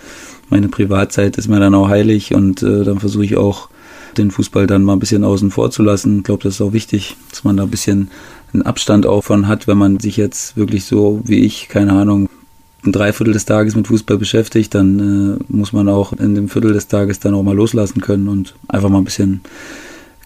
meine 0.50 0.68
Privatzeit 0.68 1.38
ist 1.38 1.48
mir 1.48 1.60
dann 1.60 1.76
auch 1.76 1.88
heilig 1.88 2.34
und 2.34 2.62
äh, 2.64 2.84
dann 2.84 3.00
versuche 3.00 3.24
ich 3.24 3.38
auch 3.38 3.70
den 4.18 4.32
Fußball 4.32 4.68
dann 4.68 4.84
mal 4.84 4.94
ein 4.94 5.00
bisschen 5.00 5.24
außen 5.24 5.52
vor 5.52 5.72
zu 5.72 5.84
lassen. 5.84 6.20
Ich 6.20 6.24
glaube, 6.24 6.44
das 6.44 6.56
ist 6.56 6.62
auch 6.62 6.74
wichtig, 6.74 7.16
dass 7.30 7.44
man 7.44 7.58
da 7.58 7.64
ein 7.64 7.70
bisschen 7.70 8.10
einen 8.54 8.64
Abstand 8.64 9.06
auch 9.06 9.24
von 9.24 9.48
hat, 9.48 9.68
wenn 9.68 9.78
man 9.78 10.00
sich 10.00 10.18
jetzt 10.18 10.58
wirklich 10.58 10.86
so 10.86 11.22
wie 11.26 11.40
ich, 11.40 11.70
keine 11.70 11.94
Ahnung, 11.94 12.30
ein 12.86 12.92
Dreiviertel 12.92 13.34
des 13.34 13.46
Tages 13.46 13.76
mit 13.76 13.88
Fußball 13.88 14.18
beschäftigt, 14.18 14.74
dann 14.74 15.38
äh, 15.40 15.44
muss 15.50 15.74
man 15.74 15.90
auch 15.90 16.14
in 16.14 16.36
dem 16.36 16.48
Viertel 16.48 16.74
des 16.74 16.88
Tages 16.88 17.20
dann 17.20 17.34
auch 17.34 17.44
mal 17.44 17.56
loslassen 17.56 18.02
können 18.02 18.28
und 18.28 18.56
einfach 18.68 18.90
mal 18.90 19.00
ein 19.00 19.04
bisschen 19.04 19.42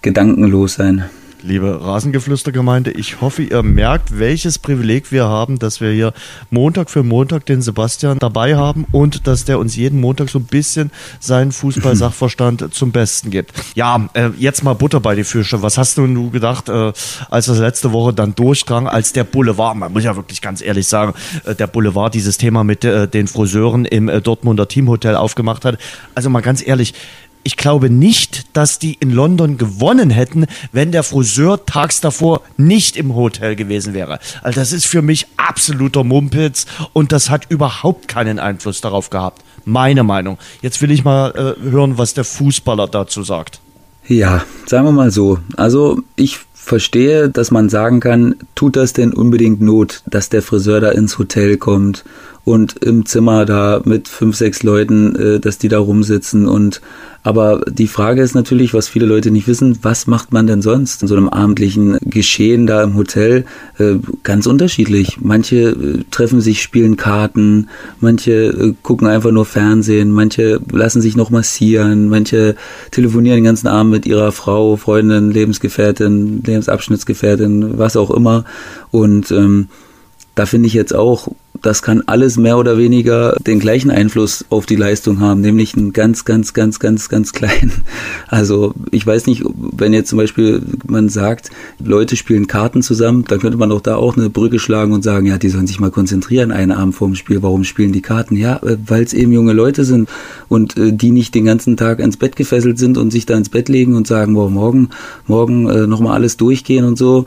gedankenlos 0.01 0.75
sein 0.75 1.05
liebe 1.43 1.83
Rasengeflüstergemeinde, 1.83 2.91
ich 2.91 3.21
hoffe, 3.21 3.43
ihr 3.43 3.63
merkt, 3.63 4.17
welches 4.17 4.59
Privileg 4.59 5.11
wir 5.11 5.25
haben, 5.25 5.59
dass 5.59 5.81
wir 5.81 5.91
hier 5.91 6.13
Montag 6.49 6.89
für 6.89 7.03
Montag 7.03 7.45
den 7.45 7.61
Sebastian 7.61 8.19
dabei 8.19 8.55
haben 8.55 8.85
und 8.91 9.27
dass 9.27 9.45
der 9.45 9.59
uns 9.59 9.75
jeden 9.75 9.99
Montag 9.99 10.29
so 10.29 10.39
ein 10.39 10.45
bisschen 10.45 10.91
seinen 11.19 11.51
Fußballsachverstand 11.51 12.67
zum 12.73 12.91
Besten 12.91 13.29
gibt. 13.29 13.53
Ja, 13.75 14.09
äh, 14.13 14.29
jetzt 14.37 14.63
mal 14.63 14.73
Butter 14.73 15.01
bei 15.01 15.15
die 15.15 15.23
Fische. 15.23 15.61
Was 15.61 15.77
hast 15.77 15.97
du 15.97 16.07
nun 16.07 16.31
gedacht, 16.31 16.69
äh, 16.69 16.93
als 17.29 17.47
das 17.47 17.59
letzte 17.59 17.91
Woche 17.91 18.13
dann 18.13 18.35
durchdrang, 18.35 18.87
als 18.87 19.13
der 19.13 19.25
Boulevard, 19.25 19.75
man 19.75 19.91
muss 19.91 20.03
ja 20.03 20.15
wirklich 20.15 20.41
ganz 20.41 20.61
ehrlich 20.61 20.87
sagen, 20.87 21.13
äh, 21.45 21.55
der 21.55 21.67
Boulevard 21.67 22.13
dieses 22.13 22.37
Thema 22.37 22.63
mit 22.63 22.85
äh, 22.85 23.07
den 23.07 23.27
Friseuren 23.27 23.85
im 23.85 24.07
äh, 24.07 24.21
Dortmunder 24.21 24.67
Teamhotel 24.67 25.15
aufgemacht 25.15 25.65
hat. 25.65 25.77
Also 26.15 26.29
mal 26.29 26.41
ganz 26.41 26.65
ehrlich, 26.65 26.93
ich 27.43 27.57
glaube 27.57 27.89
nicht, 27.89 28.45
dass 28.55 28.79
die 28.79 28.95
in 28.99 29.11
London 29.11 29.57
gewonnen 29.57 30.09
hätten, 30.09 30.45
wenn 30.71 30.91
der 30.91 31.03
Friseur 31.03 31.65
tags 31.65 32.01
davor 32.01 32.41
nicht 32.57 32.97
im 32.97 33.15
Hotel 33.15 33.55
gewesen 33.55 33.93
wäre. 33.93 34.19
Also 34.41 34.59
das 34.59 34.71
ist 34.71 34.85
für 34.85 35.01
mich 35.01 35.27
absoluter 35.37 36.03
Mumpitz 36.03 36.65
und 36.93 37.11
das 37.11 37.29
hat 37.29 37.45
überhaupt 37.49 38.07
keinen 38.07 38.39
Einfluss 38.39 38.81
darauf 38.81 39.09
gehabt. 39.09 39.43
Meine 39.65 40.03
Meinung. 40.03 40.37
Jetzt 40.61 40.81
will 40.81 40.91
ich 40.91 41.03
mal 41.03 41.31
äh, 41.31 41.69
hören, 41.69 41.97
was 41.97 42.13
der 42.13 42.25
Fußballer 42.25 42.87
dazu 42.87 43.23
sagt. 43.23 43.59
Ja, 44.07 44.43
sagen 44.65 44.85
wir 44.85 44.91
mal 44.91 45.11
so. 45.11 45.39
Also 45.55 46.01
ich 46.15 46.39
verstehe, 46.53 47.29
dass 47.29 47.51
man 47.51 47.69
sagen 47.69 47.99
kann, 47.99 48.35
tut 48.55 48.75
das 48.75 48.93
denn 48.93 49.13
unbedingt 49.13 49.61
Not, 49.61 50.01
dass 50.05 50.29
der 50.29 50.41
Friseur 50.41 50.81
da 50.81 50.89
ins 50.89 51.17
Hotel 51.17 51.57
kommt 51.57 52.03
und 52.45 52.83
im 52.83 53.05
Zimmer 53.05 53.45
da 53.45 53.81
mit 53.85 54.07
fünf, 54.07 54.35
sechs 54.35 54.63
Leuten, 54.63 55.15
äh, 55.15 55.39
dass 55.39 55.57
die 55.57 55.69
da 55.69 55.79
rumsitzen 55.79 56.47
und 56.47 56.81
aber 57.25 57.61
die 57.69 57.87
Frage 57.87 58.21
ist 58.21 58.35
natürlich, 58.35 58.73
was 58.73 58.89
viele 58.89 59.05
Leute 59.05 59.31
nicht 59.31 59.47
wissen, 59.47 59.79
was 59.81 60.07
macht 60.07 60.33
man 60.33 60.45
denn 60.45 60.61
sonst 60.61 61.01
in 61.01 61.07
so 61.07 61.15
einem 61.15 61.29
abendlichen 61.29 61.97
Geschehen 62.01 62.67
da 62.67 62.83
im 62.83 62.95
Hotel? 62.95 63.45
Äh, 63.79 63.95
ganz 64.23 64.45
unterschiedlich. 64.45 65.19
Manche 65.21 65.69
äh, 65.69 66.03
treffen 66.11 66.41
sich, 66.41 66.61
spielen 66.61 66.97
Karten, 66.97 67.69
manche 68.01 68.31
äh, 68.31 68.73
gucken 68.83 69.07
einfach 69.07 69.31
nur 69.31 69.45
Fernsehen, 69.45 70.11
manche 70.11 70.59
lassen 70.69 71.01
sich 71.01 71.15
noch 71.15 71.29
massieren, 71.29 72.09
manche 72.09 72.57
telefonieren 72.91 73.37
den 73.37 73.45
ganzen 73.45 73.67
Abend 73.67 73.91
mit 73.93 74.05
ihrer 74.05 74.33
Frau, 74.33 74.75
Freundin, 74.75 75.31
Lebensgefährtin, 75.31 76.43
Lebensabschnittsgefährtin, 76.43 77.77
was 77.77 77.95
auch 77.95 78.11
immer. 78.11 78.43
Und 78.91 79.31
ähm, 79.31 79.69
da 80.35 80.45
finde 80.45 80.67
ich 80.67 80.73
jetzt 80.73 80.93
auch, 80.93 81.29
das 81.63 81.81
kann 81.81 82.03
alles 82.05 82.37
mehr 82.37 82.57
oder 82.57 82.77
weniger 82.77 83.37
den 83.47 83.59
gleichen 83.59 83.89
Einfluss 83.89 84.45
auf 84.49 84.65
die 84.65 84.75
Leistung 84.75 85.21
haben, 85.21 85.39
nämlich 85.39 85.75
einen 85.75 85.93
ganz, 85.93 86.25
ganz, 86.25 86.53
ganz, 86.53 86.77
ganz, 86.79 87.09
ganz 87.09 87.31
kleinen. 87.31 87.71
Also 88.27 88.73
ich 88.91 89.05
weiß 89.05 89.27
nicht, 89.27 89.43
wenn 89.45 89.93
jetzt 89.93 90.09
zum 90.09 90.17
Beispiel 90.17 90.63
man 90.87 91.07
sagt, 91.07 91.51
Leute 91.83 92.15
spielen 92.15 92.47
Karten 92.47 92.81
zusammen, 92.81 93.25
dann 93.27 93.39
könnte 93.39 93.57
man 93.57 93.69
doch 93.69 93.79
da 93.79 93.95
auch 93.95 94.17
eine 94.17 94.29
Brücke 94.29 94.57
schlagen 94.57 94.91
und 94.91 95.03
sagen, 95.03 95.27
ja, 95.27 95.37
die 95.37 95.49
sollen 95.49 95.67
sich 95.67 95.79
mal 95.79 95.91
konzentrieren 95.91 96.51
einen 96.51 96.71
Abend 96.71 96.95
vorm 96.95 97.15
Spiel. 97.15 97.43
Warum 97.43 97.63
spielen 97.63 97.93
die 97.93 98.01
Karten? 98.01 98.35
Ja, 98.35 98.57
äh, 98.57 98.77
weil 98.87 99.03
es 99.03 99.13
eben 99.13 99.31
junge 99.31 99.53
Leute 99.53 99.85
sind 99.85 100.09
und 100.49 100.75
äh, 100.77 100.91
die 100.91 101.11
nicht 101.11 101.35
den 101.35 101.45
ganzen 101.45 101.77
Tag 101.77 101.99
ins 101.99 102.17
Bett 102.17 102.35
gefesselt 102.35 102.77
sind 102.79 102.97
und 102.97 103.11
sich 103.11 103.25
da 103.25 103.37
ins 103.37 103.49
Bett 103.49 103.69
legen 103.69 103.95
und 103.95 104.07
sagen, 104.07 104.33
boah, 104.33 104.49
morgen, 104.49 104.89
morgen 105.27 105.69
äh, 105.69 105.87
nochmal 105.87 106.15
alles 106.15 106.35
durchgehen 106.37 106.85
und 106.85 106.97
so. 106.97 107.25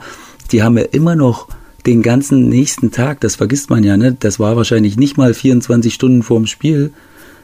Die 0.52 0.62
haben 0.62 0.76
ja 0.76 0.84
immer 0.84 1.16
noch 1.16 1.48
den 1.86 2.02
ganzen 2.02 2.48
nächsten 2.48 2.90
Tag, 2.90 3.20
das 3.20 3.36
vergisst 3.36 3.70
man 3.70 3.84
ja, 3.84 3.96
ne? 3.96 4.16
Das 4.18 4.38
war 4.40 4.56
wahrscheinlich 4.56 4.96
nicht 4.96 5.16
mal 5.16 5.32
24 5.34 5.94
Stunden 5.94 6.22
vorm 6.22 6.46
Spiel, 6.46 6.92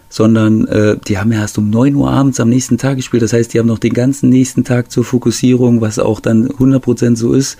sondern 0.08 0.66
äh, 0.66 0.96
die 1.08 1.18
haben 1.18 1.32
ja 1.32 1.40
erst 1.40 1.56
um 1.58 1.70
9 1.70 1.94
Uhr 1.94 2.11
abends 2.11 2.40
am 2.40 2.49
nächsten 2.49 2.76
Tag 2.76 2.96
gespielt. 2.96 3.22
Das 3.22 3.32
heißt, 3.32 3.54
die 3.54 3.58
haben 3.58 3.66
noch 3.66 3.78
den 3.78 3.94
ganzen 3.94 4.28
nächsten 4.28 4.64
Tag 4.64 4.90
zur 4.90 5.04
Fokussierung, 5.04 5.80
was 5.80 5.99
auch 5.99 6.20
dann 6.20 6.49
100% 6.49 7.16
so 7.16 7.32
ist. 7.32 7.56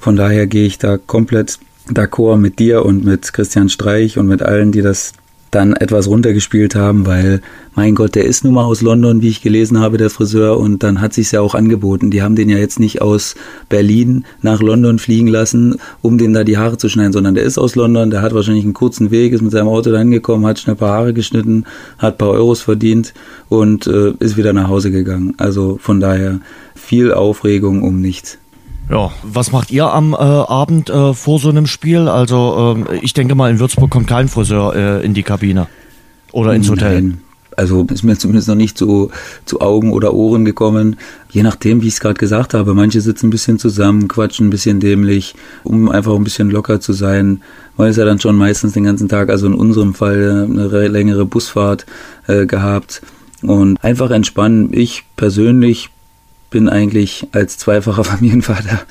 Von 0.00 0.16
daher 0.16 0.46
gehe 0.46 0.66
ich 0.66 0.78
da 0.78 0.96
komplett 0.98 1.58
d'accord 1.88 2.38
mit 2.38 2.58
dir 2.58 2.84
und 2.84 3.04
mit 3.04 3.32
Christian 3.32 3.68
Streich 3.68 4.18
und 4.18 4.26
mit 4.26 4.42
allen, 4.42 4.72
die 4.72 4.82
das 4.82 5.12
dann 5.54 5.74
etwas 5.74 6.08
runtergespielt 6.08 6.74
haben, 6.74 7.06
weil, 7.06 7.40
mein 7.74 7.94
Gott, 7.94 8.14
der 8.14 8.24
ist 8.24 8.44
nun 8.44 8.54
mal 8.54 8.64
aus 8.64 8.82
London, 8.82 9.22
wie 9.22 9.28
ich 9.28 9.42
gelesen 9.42 9.80
habe, 9.80 9.98
der 9.98 10.10
Friseur, 10.10 10.58
und 10.58 10.82
dann 10.82 11.00
hat 11.00 11.12
sich 11.12 11.30
ja 11.32 11.40
auch 11.40 11.54
angeboten. 11.54 12.10
Die 12.10 12.22
haben 12.22 12.36
den 12.36 12.48
ja 12.48 12.58
jetzt 12.58 12.80
nicht 12.80 13.00
aus 13.02 13.34
Berlin 13.68 14.24
nach 14.42 14.60
London 14.60 14.98
fliegen 14.98 15.28
lassen, 15.28 15.76
um 16.02 16.18
den 16.18 16.32
da 16.32 16.44
die 16.44 16.58
Haare 16.58 16.78
zu 16.78 16.88
schneiden, 16.88 17.12
sondern 17.12 17.34
der 17.34 17.44
ist 17.44 17.58
aus 17.58 17.76
London, 17.76 18.10
der 18.10 18.22
hat 18.22 18.34
wahrscheinlich 18.34 18.64
einen 18.64 18.74
kurzen 18.74 19.10
Weg, 19.10 19.32
ist 19.32 19.42
mit 19.42 19.52
seinem 19.52 19.68
Auto 19.68 19.90
da 19.90 19.98
hingekommen, 19.98 20.46
hat 20.46 20.58
schnell 20.58 20.74
ein 20.74 20.78
paar 20.78 20.92
Haare 20.92 21.14
geschnitten, 21.14 21.64
hat 21.98 22.18
paar 22.18 22.30
Euros 22.30 22.60
verdient 22.60 23.14
und 23.48 23.86
äh, 23.86 24.12
ist 24.18 24.36
wieder 24.36 24.52
nach 24.52 24.68
Hause 24.68 24.90
gegangen. 24.90 25.34
Also 25.38 25.78
von 25.80 26.00
daher 26.00 26.40
viel 26.74 27.12
Aufregung 27.12 27.82
um 27.82 28.00
nichts. 28.00 28.38
Ja, 28.90 29.12
was 29.22 29.50
macht 29.50 29.70
ihr 29.70 29.86
am 29.86 30.12
äh, 30.12 30.16
Abend 30.16 30.90
äh, 30.90 31.14
vor 31.14 31.38
so 31.38 31.48
einem 31.48 31.66
Spiel? 31.66 32.08
Also 32.08 32.76
ähm, 32.76 32.86
ich 33.00 33.14
denke 33.14 33.34
mal, 33.34 33.50
in 33.50 33.58
Würzburg 33.58 33.90
kommt 33.90 34.06
kein 34.06 34.28
Friseur 34.28 34.74
äh, 34.74 35.04
in 35.04 35.14
die 35.14 35.22
Kabine 35.22 35.68
oder 36.32 36.54
ins 36.54 36.70
Hotel. 36.70 37.02
Nein. 37.02 37.20
Also 37.56 37.84
ist 37.84 38.02
mir 38.02 38.16
zumindest 38.16 38.48
noch 38.48 38.56
nicht 38.56 38.76
zu, 38.76 39.10
zu 39.44 39.60
Augen 39.60 39.92
oder 39.92 40.12
Ohren 40.12 40.44
gekommen. 40.44 40.96
Je 41.30 41.42
nachdem, 41.42 41.82
wie 41.82 41.86
ich 41.86 41.94
es 41.94 42.00
gerade 42.00 42.18
gesagt 42.18 42.52
habe. 42.52 42.74
Manche 42.74 43.00
sitzen 43.00 43.28
ein 43.28 43.30
bisschen 43.30 43.58
zusammen, 43.58 44.08
quatschen 44.08 44.48
ein 44.48 44.50
bisschen 44.50 44.80
dämlich, 44.80 45.34
um 45.62 45.88
einfach 45.88 46.14
ein 46.14 46.24
bisschen 46.24 46.50
locker 46.50 46.80
zu 46.80 46.92
sein. 46.92 47.42
Man 47.76 47.88
ist 47.88 47.96
ja 47.96 48.04
dann 48.04 48.20
schon 48.20 48.36
meistens 48.36 48.72
den 48.72 48.84
ganzen 48.84 49.08
Tag, 49.08 49.30
also 49.30 49.46
in 49.46 49.54
unserem 49.54 49.94
Fall 49.94 50.48
eine 50.50 50.88
längere 50.88 51.24
Busfahrt 51.24 51.86
äh, 52.26 52.46
gehabt. 52.46 53.02
Und 53.42 53.82
einfach 53.84 54.10
entspannen. 54.10 54.70
Ich 54.72 55.04
persönlich 55.16 55.90
bin 56.54 56.68
eigentlich 56.68 57.26
als 57.32 57.58
zweifacher 57.58 58.04
Familienvater 58.12 58.82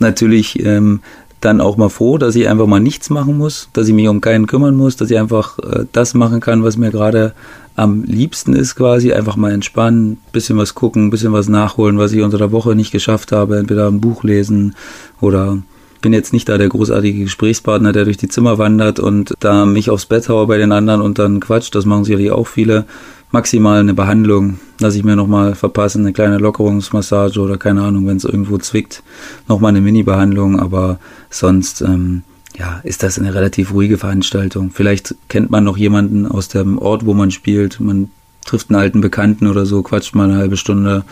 natürlich 0.00 0.64
ähm, 0.64 1.00
dann 1.40 1.60
auch 1.60 1.76
mal 1.76 1.90
froh, 1.90 2.16
dass 2.16 2.34
ich 2.36 2.48
einfach 2.48 2.66
mal 2.66 2.80
nichts 2.80 3.10
machen 3.10 3.36
muss, 3.36 3.68
dass 3.74 3.86
ich 3.86 3.92
mich 3.92 4.08
um 4.08 4.22
keinen 4.22 4.46
kümmern 4.46 4.76
muss, 4.76 4.96
dass 4.96 5.10
ich 5.10 5.18
einfach 5.18 5.58
äh, 5.58 5.84
das 5.92 6.14
machen 6.14 6.40
kann, 6.40 6.64
was 6.64 6.78
mir 6.78 6.90
gerade 6.90 7.34
am 7.76 8.04
liebsten 8.04 8.54
ist 8.54 8.76
quasi, 8.76 9.12
einfach 9.12 9.36
mal 9.36 9.52
entspannen, 9.52 10.18
bisschen 10.32 10.56
was 10.56 10.74
gucken, 10.74 11.10
bisschen 11.10 11.34
was 11.34 11.48
nachholen, 11.48 11.98
was 11.98 12.12
ich 12.12 12.22
unter 12.22 12.38
der 12.38 12.50
Woche 12.50 12.74
nicht 12.74 12.92
geschafft 12.92 13.30
habe, 13.30 13.58
entweder 13.58 13.88
ein 13.88 14.00
Buch 14.00 14.24
lesen 14.24 14.74
oder 15.20 15.58
bin 16.00 16.14
jetzt 16.14 16.32
nicht 16.32 16.48
da 16.48 16.56
der 16.56 16.70
großartige 16.70 17.24
Gesprächspartner, 17.24 17.92
der 17.92 18.04
durch 18.06 18.16
die 18.16 18.28
Zimmer 18.28 18.56
wandert 18.56 19.00
und 19.00 19.34
da 19.38 19.66
mich 19.66 19.90
aufs 19.90 20.06
Bett 20.06 20.30
haue 20.30 20.46
bei 20.46 20.56
den 20.56 20.72
anderen 20.72 21.02
und 21.02 21.18
dann 21.18 21.40
quatscht, 21.40 21.74
das 21.74 21.84
machen 21.84 22.04
sicherlich 22.04 22.30
auch 22.30 22.46
viele, 22.46 22.86
maximal 23.32 23.80
eine 23.80 23.94
Behandlung, 23.94 24.60
lasse 24.78 24.98
ich 24.98 25.04
mir 25.04 25.16
nochmal 25.16 25.54
verpassen, 25.54 26.02
eine 26.02 26.12
kleine 26.12 26.38
Lockerungsmassage 26.38 27.40
oder 27.40 27.56
keine 27.56 27.82
Ahnung, 27.82 28.06
wenn 28.06 28.18
es 28.18 28.24
irgendwo 28.24 28.58
zwickt, 28.58 29.02
nochmal 29.48 29.70
eine 29.70 29.80
Mini-Behandlung, 29.80 30.60
aber 30.60 31.00
sonst 31.30 31.80
ähm, 31.80 32.22
ja, 32.56 32.80
ist 32.84 33.02
das 33.02 33.18
eine 33.18 33.34
relativ 33.34 33.72
ruhige 33.72 33.98
Veranstaltung. 33.98 34.70
Vielleicht 34.70 35.14
kennt 35.28 35.50
man 35.50 35.64
noch 35.64 35.78
jemanden 35.78 36.26
aus 36.26 36.48
dem 36.48 36.78
Ort, 36.78 37.06
wo 37.06 37.14
man 37.14 37.30
spielt, 37.30 37.80
man 37.80 38.10
trifft 38.44 38.70
einen 38.70 38.80
alten 38.80 39.00
Bekannten 39.00 39.46
oder 39.46 39.66
so, 39.66 39.82
quatscht 39.82 40.14
mal 40.14 40.28
eine 40.28 40.38
halbe 40.38 40.56
Stunde 40.56 41.04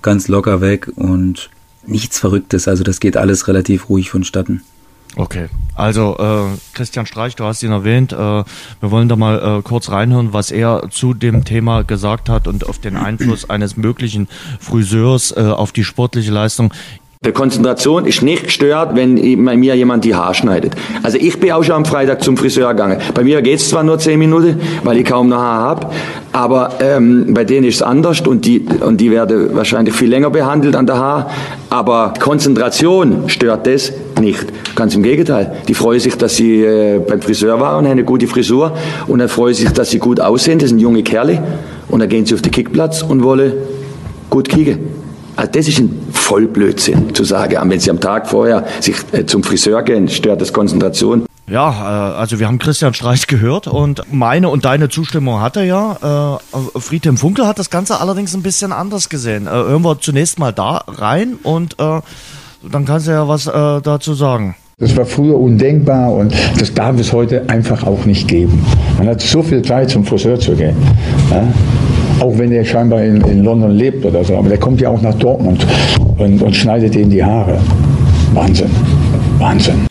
ganz 0.00 0.28
locker 0.28 0.60
weg 0.60 0.90
und 0.96 1.50
nichts 1.86 2.18
Verrücktes, 2.18 2.68
also 2.68 2.84
das 2.84 3.00
geht 3.00 3.16
alles 3.16 3.48
relativ 3.48 3.88
ruhig 3.88 4.10
vonstatten. 4.10 4.62
Okay, 5.16 5.48
also 5.74 6.16
äh, 6.18 6.58
Christian 6.74 7.06
Streich, 7.06 7.34
du 7.34 7.44
hast 7.44 7.62
ihn 7.62 7.72
erwähnt. 7.72 8.12
Äh, 8.12 8.16
wir 8.16 8.44
wollen 8.80 9.08
da 9.08 9.16
mal 9.16 9.58
äh, 9.58 9.62
kurz 9.62 9.90
reinhören, 9.90 10.32
was 10.32 10.50
er 10.50 10.90
zu 10.90 11.14
dem 11.14 11.44
Thema 11.44 11.82
gesagt 11.82 12.28
hat 12.28 12.46
und 12.46 12.66
auf 12.68 12.78
den 12.78 12.96
Einfluss 12.96 13.48
eines 13.50 13.76
möglichen 13.76 14.28
Friseurs 14.60 15.32
äh, 15.36 15.40
auf 15.40 15.72
die 15.72 15.84
sportliche 15.84 16.30
Leistung. 16.30 16.72
Die 17.26 17.32
Konzentration 17.32 18.04
ist 18.04 18.22
nicht 18.22 18.44
gestört, 18.44 18.94
wenn 18.94 19.44
bei 19.44 19.56
mir 19.56 19.74
jemand 19.74 20.04
die 20.04 20.14
Haare 20.14 20.34
schneidet. 20.34 20.76
Also 21.02 21.18
ich 21.18 21.40
bin 21.40 21.50
auch 21.50 21.64
schon 21.64 21.74
am 21.74 21.84
Freitag 21.84 22.22
zum 22.22 22.36
Friseur 22.36 22.68
gegangen. 22.68 22.98
Bei 23.12 23.24
mir 23.24 23.42
geht's 23.42 23.68
zwar 23.68 23.82
nur 23.82 23.98
zehn 23.98 24.20
Minuten, 24.20 24.60
weil 24.84 24.98
ich 24.98 25.04
kaum 25.04 25.28
noch 25.28 25.38
Haare 25.38 25.64
habe, 25.64 25.86
aber 26.32 26.74
ähm, 26.78 27.34
bei 27.34 27.42
denen 27.42 27.66
ist 27.66 27.76
es 27.76 27.82
anders 27.82 28.20
und 28.20 28.46
die, 28.46 28.64
und 28.80 29.00
die 29.00 29.10
werden 29.10 29.48
wahrscheinlich 29.56 29.96
viel 29.96 30.08
länger 30.08 30.30
behandelt 30.30 30.76
an 30.76 30.86
der 30.86 30.96
Haar. 30.96 31.30
Aber 31.70 32.14
Konzentration 32.20 33.24
stört 33.28 33.66
das 33.66 33.92
nicht. 34.20 34.46
Ganz 34.76 34.94
im 34.94 35.02
Gegenteil. 35.02 35.56
Die 35.66 35.74
freuen 35.74 35.98
sich, 35.98 36.14
dass 36.14 36.36
sie 36.36 36.62
äh, 36.62 37.00
beim 37.00 37.20
Friseur 37.20 37.58
waren 37.58 37.78
und 37.78 37.84
haben 37.86 37.92
eine 37.92 38.04
gute 38.04 38.28
Frisur 38.28 38.76
und 39.08 39.18
dann 39.18 39.28
freuen 39.28 39.54
sich, 39.54 39.68
dass 39.70 39.90
sie 39.90 39.98
gut 39.98 40.20
aussehen. 40.20 40.60
Das 40.60 40.68
sind 40.68 40.78
junge 40.78 41.02
Kerle 41.02 41.42
und 41.88 41.98
dann 41.98 42.08
gehen 42.08 42.24
sie 42.26 42.34
auf 42.34 42.42
den 42.42 42.52
Kickplatz 42.52 43.02
und 43.02 43.24
wollen 43.24 43.54
gut 44.30 44.48
kicken. 44.48 44.97
Also 45.38 45.52
das 45.52 45.68
ist 45.68 45.78
ein 45.78 45.96
Vollblödsinn 46.10 47.14
zu 47.14 47.22
sagen, 47.22 47.56
wenn 47.70 47.78
Sie 47.78 47.90
am 47.90 48.00
Tag 48.00 48.28
vorher 48.28 48.66
sich 48.80 48.96
äh, 49.12 49.24
zum 49.24 49.44
Friseur 49.44 49.84
gehen, 49.84 50.08
stört 50.08 50.40
das 50.40 50.52
Konzentration. 50.52 51.26
Ja, 51.46 51.70
äh, 51.70 52.14
also 52.16 52.40
wir 52.40 52.48
haben 52.48 52.58
Christian 52.58 52.92
Streich 52.92 53.28
gehört 53.28 53.68
und 53.68 54.02
meine 54.10 54.48
und 54.48 54.64
deine 54.64 54.88
Zustimmung 54.88 55.40
hat 55.40 55.56
er 55.56 55.62
ja. 55.62 56.40
Äh, 56.74 56.80
Friedhelm 56.80 57.16
Funkel 57.16 57.46
hat 57.46 57.60
das 57.60 57.70
Ganze 57.70 58.00
allerdings 58.00 58.34
ein 58.34 58.42
bisschen 58.42 58.72
anders 58.72 59.08
gesehen. 59.08 59.48
Hören 59.48 59.82
wir 59.82 60.00
zunächst 60.00 60.40
mal 60.40 60.52
da 60.52 60.82
rein 60.88 61.38
und 61.44 61.76
dann 61.78 62.84
kannst 62.84 63.06
du 63.06 63.12
ja 63.12 63.28
was 63.28 63.44
dazu 63.44 64.14
sagen. 64.14 64.56
Das 64.78 64.96
war 64.96 65.06
früher 65.06 65.38
undenkbar 65.38 66.12
und 66.12 66.34
das 66.58 66.74
darf 66.74 66.98
es 66.98 67.12
heute 67.12 67.48
einfach 67.48 67.84
auch 67.84 68.04
nicht 68.04 68.26
geben. 68.26 68.64
Man 68.98 69.06
hat 69.06 69.20
so 69.20 69.42
viel 69.42 69.62
Zeit, 69.62 69.90
zum 69.90 70.04
Friseur 70.04 70.40
zu 70.40 70.56
gehen. 70.56 70.76
Ja? 71.30 71.46
Auch 72.20 72.36
wenn 72.36 72.52
er 72.52 72.64
scheinbar 72.64 73.02
in, 73.02 73.20
in, 73.22 73.44
London 73.44 73.70
lebt 73.70 74.04
oder 74.04 74.24
so. 74.24 74.36
Aber 74.36 74.48
der 74.48 74.58
kommt 74.58 74.80
ja 74.80 74.88
auch 74.88 75.00
nach 75.00 75.14
Dortmund 75.14 75.64
und, 76.18 76.42
und 76.42 76.56
schneidet 76.56 76.96
ihm 76.96 77.10
die 77.10 77.22
Haare. 77.22 77.58
Wahnsinn. 78.34 78.70
Wahnsinn. 79.38 79.86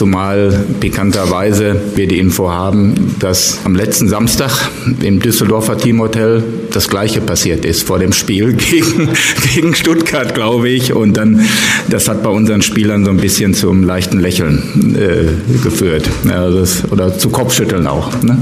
Zumal 0.00 0.58
pikanterweise 0.80 1.76
wir 1.94 2.08
die 2.08 2.18
Info 2.18 2.50
haben, 2.50 3.16
dass 3.18 3.58
am 3.64 3.74
letzten 3.74 4.08
Samstag 4.08 4.70
im 5.02 5.20
Düsseldorfer 5.20 5.76
Teamhotel 5.76 6.42
das 6.72 6.88
Gleiche 6.88 7.20
passiert 7.20 7.66
ist 7.66 7.82
vor 7.82 7.98
dem 7.98 8.12
Spiel 8.12 8.52
gegen, 8.70 9.10
gegen 9.54 9.74
Stuttgart, 9.74 10.34
glaube 10.34 10.70
ich. 10.70 10.94
Und 10.94 11.18
dann, 11.18 11.46
das 11.90 12.08
hat 12.08 12.22
bei 12.22 12.30
unseren 12.30 12.62
Spielern 12.62 13.04
so 13.04 13.10
ein 13.10 13.18
bisschen 13.18 13.52
zum 13.52 13.84
leichten 13.84 14.20
Lächeln 14.20 14.96
äh, 14.96 15.58
geführt. 15.62 16.08
Ja, 16.26 16.48
das, 16.48 16.90
oder 16.90 17.18
zu 17.18 17.28
Kopfschütteln 17.28 17.86
auch. 17.86 18.10
Ne? 18.22 18.38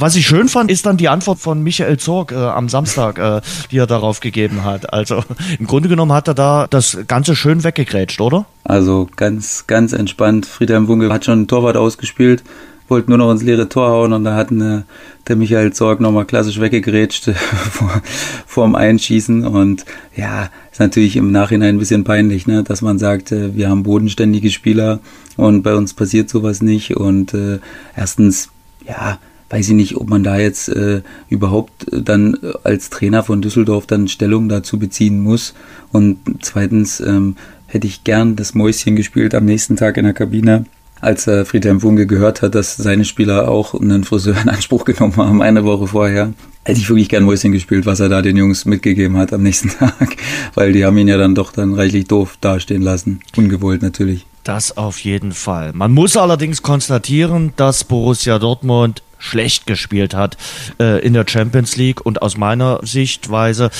Was 0.00 0.16
ich 0.16 0.26
schön 0.26 0.48
fand, 0.48 0.70
ist 0.70 0.86
dann 0.86 0.96
die 0.96 1.08
Antwort 1.08 1.38
von 1.38 1.62
Michael 1.62 1.98
Zorg 1.98 2.32
äh, 2.32 2.36
am 2.36 2.68
Samstag, 2.68 3.18
äh, 3.18 3.40
die 3.70 3.78
er 3.78 3.86
darauf 3.86 4.20
gegeben 4.20 4.64
hat. 4.64 4.92
Also 4.92 5.24
im 5.58 5.66
Grunde 5.66 5.88
genommen 5.88 6.12
hat 6.12 6.28
er 6.28 6.34
da 6.34 6.66
das 6.68 6.98
Ganze 7.06 7.34
schön 7.34 7.64
weggegrätscht, 7.64 8.20
oder? 8.20 8.46
Also 8.64 9.08
ganz, 9.16 9.66
ganz 9.66 9.92
entspannt. 9.92 10.46
Friedhelm 10.46 10.88
Wunge 10.88 11.08
hat 11.10 11.24
schon 11.24 11.42
ein 11.42 11.48
Torwart 11.48 11.76
ausgespielt, 11.76 12.44
wollte 12.88 13.10
nur 13.10 13.18
noch 13.18 13.30
ins 13.30 13.42
leere 13.42 13.68
Tor 13.68 13.90
hauen 13.90 14.12
und 14.12 14.24
da 14.24 14.34
hat 14.34 14.50
eine, 14.50 14.84
der 15.26 15.36
Michael 15.36 15.72
Zorg 15.72 16.00
nochmal 16.00 16.24
klassisch 16.24 16.60
weggegrätscht 16.60 17.30
vor, 17.70 18.02
vorm 18.46 18.74
Einschießen 18.74 19.46
und 19.46 19.84
ja, 20.14 20.50
ist 20.70 20.80
natürlich 20.80 21.16
im 21.16 21.32
Nachhinein 21.32 21.76
ein 21.76 21.78
bisschen 21.78 22.04
peinlich, 22.04 22.46
ne, 22.46 22.62
dass 22.62 22.82
man 22.82 22.98
sagt, 22.98 23.32
äh, 23.32 23.54
wir 23.56 23.68
haben 23.68 23.82
bodenständige 23.82 24.50
Spieler 24.50 25.00
und 25.36 25.62
bei 25.62 25.74
uns 25.74 25.94
passiert 25.94 26.30
sowas 26.30 26.62
nicht 26.62 26.96
und 26.96 27.34
äh, 27.34 27.58
erstens, 27.96 28.50
ja, 28.86 29.18
weiß 29.50 29.68
ich 29.68 29.74
nicht, 29.74 29.96
ob 29.96 30.08
man 30.08 30.22
da 30.22 30.38
jetzt 30.38 30.68
äh, 30.68 31.02
überhaupt 31.28 31.86
dann 31.90 32.36
als 32.64 32.90
Trainer 32.90 33.22
von 33.22 33.40
Düsseldorf 33.40 33.86
dann 33.86 34.08
Stellung 34.08 34.48
dazu 34.48 34.78
beziehen 34.78 35.20
muss. 35.20 35.54
Und 35.92 36.18
zweitens 36.42 37.00
ähm, 37.00 37.36
hätte 37.66 37.86
ich 37.86 38.04
gern 38.04 38.36
das 38.36 38.54
Mäuschen 38.54 38.96
gespielt 38.96 39.34
am 39.34 39.44
nächsten 39.44 39.76
Tag 39.76 39.96
in 39.96 40.04
der 40.04 40.14
Kabine, 40.14 40.64
als 41.00 41.26
äh, 41.26 41.44
Friedhelm 41.44 41.80
Funke 41.80 42.06
gehört 42.06 42.42
hat, 42.42 42.54
dass 42.54 42.76
seine 42.76 43.04
Spieler 43.04 43.48
auch 43.48 43.74
einen 43.74 44.04
Friseur 44.04 44.36
in 44.42 44.48
Anspruch 44.48 44.84
genommen 44.84 45.16
haben, 45.16 45.42
eine 45.42 45.64
Woche 45.64 45.86
vorher. 45.86 46.32
Hätte 46.64 46.80
ich 46.80 46.88
wirklich 46.88 47.08
gern 47.08 47.24
Mäuschen 47.24 47.52
gespielt, 47.52 47.86
was 47.86 48.00
er 48.00 48.08
da 48.08 48.20
den 48.20 48.36
Jungs 48.36 48.66
mitgegeben 48.66 49.16
hat 49.16 49.32
am 49.32 49.42
nächsten 49.42 49.68
Tag, 49.78 50.16
weil 50.54 50.72
die 50.72 50.84
haben 50.84 50.98
ihn 50.98 51.08
ja 51.08 51.16
dann 51.16 51.34
doch 51.34 51.52
dann 51.52 51.74
reichlich 51.74 52.06
doof 52.06 52.36
dastehen 52.40 52.82
lassen. 52.82 53.20
Ungewollt 53.36 53.80
natürlich. 53.80 54.26
Das 54.44 54.76
auf 54.76 54.98
jeden 55.00 55.32
Fall. 55.32 55.72
Man 55.74 55.92
muss 55.92 56.16
allerdings 56.16 56.62
konstatieren, 56.62 57.52
dass 57.56 57.84
Borussia 57.84 58.38
Dortmund 58.38 59.02
schlecht 59.18 59.66
gespielt 59.66 60.14
hat 60.14 60.36
äh, 60.80 61.04
in 61.04 61.12
der 61.12 61.26
Champions 61.28 61.76
League 61.76 62.04
und 62.04 62.22
aus 62.22 62.36
meiner 62.36 62.80
Sichtweise 62.82 63.70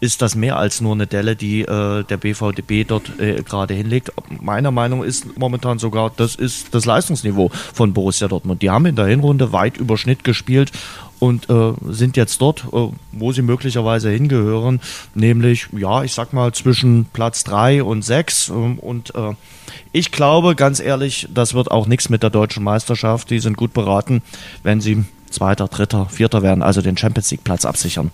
ist 0.00 0.22
das 0.22 0.34
mehr 0.34 0.56
als 0.56 0.80
nur 0.80 0.92
eine 0.94 1.06
Delle, 1.06 1.36
die 1.36 1.62
äh, 1.62 2.04
der 2.04 2.16
BVDB 2.16 2.86
dort 2.86 3.18
äh, 3.18 3.42
gerade 3.42 3.74
hinlegt. 3.74 4.12
Meiner 4.40 4.70
Meinung 4.70 5.02
ist 5.02 5.38
momentan 5.38 5.78
sogar, 5.78 6.12
das 6.16 6.34
ist 6.34 6.74
das 6.74 6.84
Leistungsniveau 6.84 7.50
von 7.72 7.92
Borussia 7.92 8.28
Dortmund. 8.28 8.62
Die 8.62 8.70
haben 8.70 8.86
in 8.86 8.96
der 8.96 9.06
Hinrunde 9.06 9.52
weit 9.52 9.76
über 9.76 9.96
Schnitt 9.96 10.24
gespielt 10.24 10.72
und 11.22 11.48
äh, 11.48 11.72
sind 11.88 12.16
jetzt 12.16 12.40
dort, 12.40 12.64
äh, 12.72 12.88
wo 13.12 13.32
sie 13.32 13.42
möglicherweise 13.42 14.10
hingehören, 14.10 14.80
nämlich, 15.14 15.68
ja, 15.70 16.02
ich 16.02 16.12
sag 16.12 16.32
mal 16.32 16.52
zwischen 16.52 17.04
Platz 17.12 17.44
drei 17.44 17.84
und 17.84 18.02
sechs 18.02 18.48
ähm, 18.48 18.78
und 18.80 19.14
äh, 19.14 19.34
ich 19.92 20.10
glaube, 20.10 20.54
ganz 20.54 20.80
ehrlich, 20.80 21.28
das 21.32 21.54
wird 21.54 21.70
auch 21.70 21.86
nichts 21.86 22.08
mit 22.08 22.22
der 22.22 22.30
deutschen 22.30 22.64
Meisterschaft. 22.64 23.30
Die 23.30 23.38
sind 23.40 23.56
gut 23.56 23.72
beraten, 23.72 24.22
wenn 24.62 24.80
sie 24.80 25.04
Zweiter, 25.30 25.66
Dritter, 25.68 26.06
Vierter 26.10 26.42
werden, 26.42 26.62
also 26.62 26.82
den 26.82 26.96
Champions 26.96 27.30
League 27.30 27.44
Platz 27.44 27.64
absichern. 27.64 28.10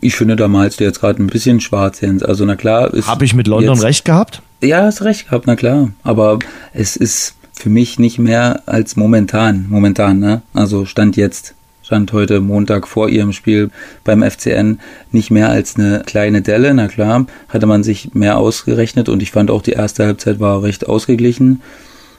Ich 0.00 0.14
finde, 0.14 0.36
da 0.36 0.48
malst 0.48 0.80
du 0.80 0.84
jetzt 0.84 1.00
gerade 1.00 1.22
ein 1.22 1.26
bisschen 1.26 1.60
schwarz, 1.60 2.00
Jens. 2.00 2.22
Also 2.22 2.44
na 2.44 2.56
klar. 2.56 2.92
Habe 3.02 3.24
ich 3.24 3.34
mit 3.34 3.46
London 3.46 3.78
recht 3.80 4.04
gehabt? 4.04 4.42
Ja, 4.62 4.84
hast 4.84 5.02
recht 5.02 5.26
gehabt, 5.26 5.46
na 5.46 5.56
klar. 5.56 5.90
Aber 6.02 6.38
es 6.72 6.96
ist 6.96 7.34
für 7.52 7.68
mich 7.68 7.98
nicht 7.98 8.18
mehr 8.18 8.62
als 8.66 8.96
momentan, 8.96 9.66
momentan, 9.68 10.18
ne? 10.18 10.42
Also 10.54 10.84
Stand 10.84 11.16
jetzt. 11.16 11.54
Stand 11.86 12.12
heute 12.12 12.40
Montag 12.40 12.88
vor 12.88 13.08
ihrem 13.08 13.32
Spiel 13.32 13.70
beim 14.02 14.28
FCN 14.28 14.80
nicht 15.12 15.30
mehr 15.30 15.50
als 15.50 15.76
eine 15.76 16.02
kleine 16.04 16.42
Delle. 16.42 16.74
Na 16.74 16.88
klar, 16.88 17.26
hatte 17.48 17.66
man 17.66 17.84
sich 17.84 18.12
mehr 18.12 18.38
ausgerechnet 18.38 19.08
und 19.08 19.22
ich 19.22 19.30
fand 19.30 19.52
auch 19.52 19.62
die 19.62 19.70
erste 19.70 20.04
Halbzeit 20.04 20.40
war 20.40 20.64
recht 20.64 20.88
ausgeglichen. 20.88 21.62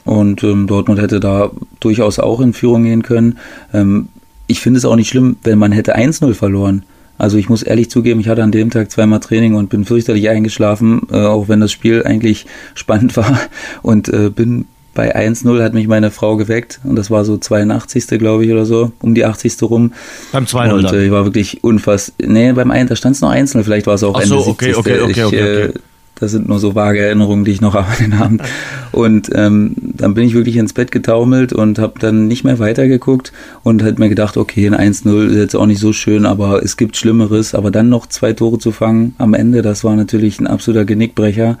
Und 0.06 0.42
ähm, 0.42 0.68
Dortmund 0.68 1.02
hätte 1.02 1.20
da 1.20 1.50
durchaus 1.80 2.18
auch 2.18 2.40
in 2.40 2.54
Führung 2.54 2.84
gehen 2.84 3.02
können. 3.02 3.36
Ähm, 3.74 4.08
ich 4.46 4.60
finde 4.60 4.78
es 4.78 4.86
auch 4.86 4.96
nicht 4.96 5.10
schlimm, 5.10 5.36
wenn 5.42 5.58
man 5.58 5.72
hätte 5.72 5.98
1-0 5.98 6.32
verloren. 6.32 6.84
Also 7.18 7.36
ich 7.36 7.50
muss 7.50 7.62
ehrlich 7.62 7.90
zugeben, 7.90 8.20
ich 8.20 8.28
hatte 8.30 8.42
an 8.42 8.52
dem 8.52 8.70
Tag 8.70 8.90
zweimal 8.90 9.20
Training 9.20 9.54
und 9.54 9.68
bin 9.68 9.84
fürchterlich 9.84 10.30
eingeschlafen, 10.30 11.02
äh, 11.12 11.26
auch 11.26 11.48
wenn 11.48 11.60
das 11.60 11.72
Spiel 11.72 12.04
eigentlich 12.04 12.46
spannend 12.74 13.14
war 13.18 13.38
und 13.82 14.08
äh, 14.08 14.30
bin 14.30 14.64
bei 14.98 15.14
1-0 15.14 15.62
hat 15.62 15.74
mich 15.74 15.86
meine 15.86 16.10
Frau 16.10 16.36
geweckt 16.36 16.80
und 16.82 16.96
das 16.96 17.08
war 17.08 17.24
so 17.24 17.36
82. 17.36 18.18
glaube 18.18 18.44
ich 18.44 18.50
oder 18.50 18.66
so, 18.66 18.90
um 19.00 19.14
die 19.14 19.24
80. 19.24 19.62
rum. 19.62 19.92
Beim 20.32 20.44
2-0 20.44 20.72
Und 20.72 20.92
äh, 20.92 21.04
ich 21.04 21.12
war 21.12 21.24
wirklich 21.24 21.62
unfassbar. 21.62 22.28
Nee, 22.28 22.50
beim 22.50 22.72
1, 22.72 22.88
da 22.88 22.96
stand 22.96 23.14
es 23.14 23.22
noch 23.22 23.30
1-0, 23.30 23.62
vielleicht 23.62 23.86
war 23.86 23.94
es 23.94 24.02
auch 24.02 24.16
Ach 24.16 24.22
Ende 24.22 24.40
so, 24.40 24.48
okay, 24.48 24.72
70. 24.72 24.76
okay, 24.76 25.00
okay, 25.00 25.10
ich, 25.12 25.24
okay, 25.24 25.36
äh, 25.36 25.68
okay. 25.68 25.78
Das 26.16 26.32
sind 26.32 26.48
nur 26.48 26.58
so 26.58 26.74
vage 26.74 26.98
Erinnerungen, 26.98 27.44
die 27.44 27.52
ich 27.52 27.60
noch 27.60 27.74
habe 27.74 27.86
den 28.00 28.12
Abend. 28.12 28.42
Und 28.90 29.30
ähm, 29.36 29.76
dann 29.78 30.14
bin 30.14 30.24
ich 30.24 30.34
wirklich 30.34 30.56
ins 30.56 30.72
Bett 30.72 30.90
getaumelt 30.90 31.52
und 31.52 31.78
habe 31.78 32.00
dann 32.00 32.26
nicht 32.26 32.42
mehr 32.42 32.58
weitergeguckt 32.58 33.32
und 33.62 33.84
halt 33.84 34.00
mir 34.00 34.08
gedacht, 34.08 34.36
okay, 34.36 34.66
ein 34.66 34.74
1-0 34.74 35.28
ist 35.28 35.36
jetzt 35.36 35.54
auch 35.54 35.66
nicht 35.66 35.78
so 35.78 35.92
schön, 35.92 36.26
aber 36.26 36.60
es 36.64 36.76
gibt 36.76 36.96
Schlimmeres. 36.96 37.54
Aber 37.54 37.70
dann 37.70 37.88
noch 37.88 38.06
zwei 38.06 38.32
Tore 38.32 38.58
zu 38.58 38.72
fangen 38.72 39.14
am 39.18 39.32
Ende, 39.32 39.62
das 39.62 39.84
war 39.84 39.94
natürlich 39.94 40.40
ein 40.40 40.48
absoluter 40.48 40.84
Genickbrecher. 40.84 41.56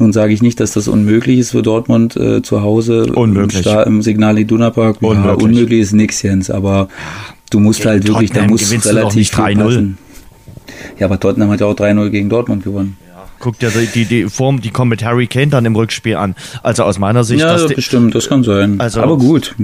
Nun 0.00 0.12
sage 0.14 0.32
ich 0.32 0.40
nicht, 0.40 0.58
dass 0.60 0.72
das 0.72 0.88
unmöglich 0.88 1.38
ist 1.38 1.50
für 1.50 1.62
Dortmund 1.62 2.16
äh, 2.16 2.42
zu 2.42 2.62
Hause 2.62 3.12
Unmöglich. 3.12 3.66
Im, 3.66 3.82
im 3.82 4.02
Signal 4.02 4.38
Iduna 4.38 4.70
Park. 4.70 4.96
Unmöglich. 5.02 5.24
Ja, 5.26 5.34
unmöglich 5.34 5.80
ist 5.80 5.92
nix, 5.92 6.22
Jens, 6.22 6.50
aber 6.50 6.88
du 7.50 7.60
musst 7.60 7.80
Gegen 7.80 7.90
halt 7.90 8.08
wirklich, 8.08 8.30
da 8.30 8.34
Tottenham 8.36 8.50
muss 8.50 8.60
gewinnst 8.62 8.86
du 8.86 8.90
doch 8.90 8.96
relativ 8.96 9.30
viel 9.30 9.44
3-0. 9.44 9.56
passen. 9.58 9.98
Ja, 10.98 11.06
aber 11.06 11.20
Tottenham 11.20 11.50
hat 11.50 11.60
ja 11.60 11.66
auch 11.66 11.74
3-0 11.74 12.08
gegen 12.08 12.28
Dortmund 12.30 12.64
gewonnen. 12.64 12.96
Guck 13.40 13.58
dir 13.58 13.70
die, 13.94 14.04
die, 14.04 14.28
Form, 14.28 14.60
die 14.60 14.70
kommt 14.70 14.90
mit 14.90 15.02
Harry 15.02 15.26
Kane 15.26 15.48
dann 15.48 15.64
im 15.64 15.74
Rückspiel 15.74 16.16
an. 16.16 16.34
Also 16.62 16.84
aus 16.84 16.98
meiner 16.98 17.24
Sicht, 17.24 17.40
Ja, 17.40 17.56
die, 17.66 17.74
bestimmt, 17.74 18.14
das 18.14 18.28
kann 18.28 18.44
sein. 18.44 18.78
Also- 18.78 19.00
aber 19.00 19.16
gut, 19.16 19.54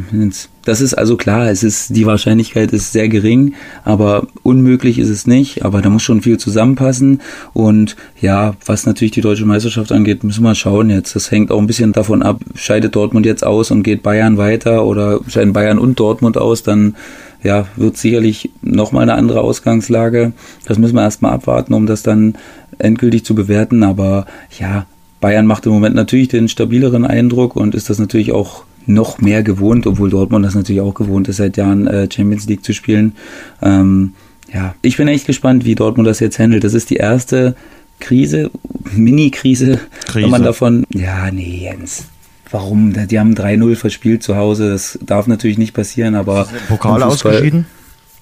das 0.64 0.80
ist 0.80 0.94
also 0.94 1.16
klar, 1.16 1.50
es 1.50 1.62
ist, 1.62 1.94
die 1.94 2.06
Wahrscheinlichkeit 2.06 2.72
ist 2.72 2.92
sehr 2.92 3.08
gering, 3.08 3.54
aber 3.84 4.26
unmöglich 4.42 4.98
ist 4.98 5.10
es 5.10 5.26
nicht, 5.26 5.62
aber 5.64 5.82
da 5.82 5.90
muss 5.90 6.02
schon 6.02 6.22
viel 6.22 6.38
zusammenpassen 6.38 7.20
und 7.52 7.96
ja, 8.20 8.54
was 8.64 8.86
natürlich 8.86 9.12
die 9.12 9.20
deutsche 9.20 9.44
Meisterschaft 9.44 9.92
angeht, 9.92 10.24
müssen 10.24 10.42
wir 10.42 10.54
schauen 10.54 10.88
jetzt. 10.90 11.14
Das 11.14 11.30
hängt 11.30 11.50
auch 11.50 11.58
ein 11.60 11.66
bisschen 11.66 11.92
davon 11.92 12.22
ab, 12.22 12.40
scheidet 12.54 12.96
Dortmund 12.96 13.26
jetzt 13.26 13.44
aus 13.44 13.70
und 13.70 13.82
geht 13.82 14.02
Bayern 14.02 14.38
weiter 14.38 14.86
oder 14.86 15.20
scheiden 15.28 15.52
Bayern 15.52 15.78
und 15.78 16.00
Dortmund 16.00 16.38
aus, 16.38 16.62
dann 16.62 16.96
ja, 17.42 17.66
wird 17.76 17.96
sicherlich 17.96 18.50
nochmal 18.62 19.02
eine 19.02 19.14
andere 19.14 19.40
Ausgangslage. 19.40 20.32
Das 20.66 20.78
müssen 20.78 20.94
wir 20.96 21.02
erstmal 21.02 21.32
abwarten, 21.32 21.74
um 21.74 21.86
das 21.86 22.02
dann 22.02 22.34
endgültig 22.78 23.24
zu 23.24 23.34
bewerten. 23.34 23.82
Aber 23.82 24.26
ja, 24.58 24.86
Bayern 25.20 25.46
macht 25.46 25.66
im 25.66 25.72
Moment 25.72 25.94
natürlich 25.94 26.28
den 26.28 26.48
stabileren 26.48 27.04
Eindruck 27.04 27.56
und 27.56 27.74
ist 27.74 27.90
das 27.90 27.98
natürlich 27.98 28.32
auch 28.32 28.64
noch 28.86 29.18
mehr 29.18 29.42
gewohnt, 29.42 29.86
obwohl 29.86 30.10
Dortmund 30.10 30.44
das 30.44 30.54
natürlich 30.54 30.80
auch 30.80 30.94
gewohnt 30.94 31.28
ist, 31.28 31.36
seit 31.38 31.56
Jahren 31.56 31.86
äh, 31.86 32.08
Champions 32.10 32.46
League 32.46 32.64
zu 32.64 32.72
spielen. 32.72 33.12
Ähm, 33.60 34.12
ja, 34.52 34.74
ich 34.82 34.96
bin 34.96 35.08
echt 35.08 35.26
gespannt, 35.26 35.64
wie 35.64 35.74
Dortmund 35.74 36.06
das 36.06 36.20
jetzt 36.20 36.38
handelt. 36.38 36.62
Das 36.62 36.74
ist 36.74 36.90
die 36.90 36.96
erste 36.96 37.56
Krise, 37.98 38.50
Mini-Krise, 38.94 39.80
Krise. 40.06 40.24
wenn 40.24 40.30
man 40.30 40.42
davon. 40.42 40.84
Ja, 40.90 41.30
nee, 41.30 41.62
Jens. 41.64 42.04
Warum? 42.50 42.94
Die 43.08 43.18
haben 43.18 43.34
3-0 43.34 43.74
verspielt 43.74 44.22
zu 44.22 44.36
Hause. 44.36 44.70
Das 44.70 44.98
darf 45.04 45.26
natürlich 45.26 45.58
nicht 45.58 45.74
passieren, 45.74 46.14
aber. 46.14 46.46
Pokal 46.68 47.02
ausgeschieden. 47.02 47.66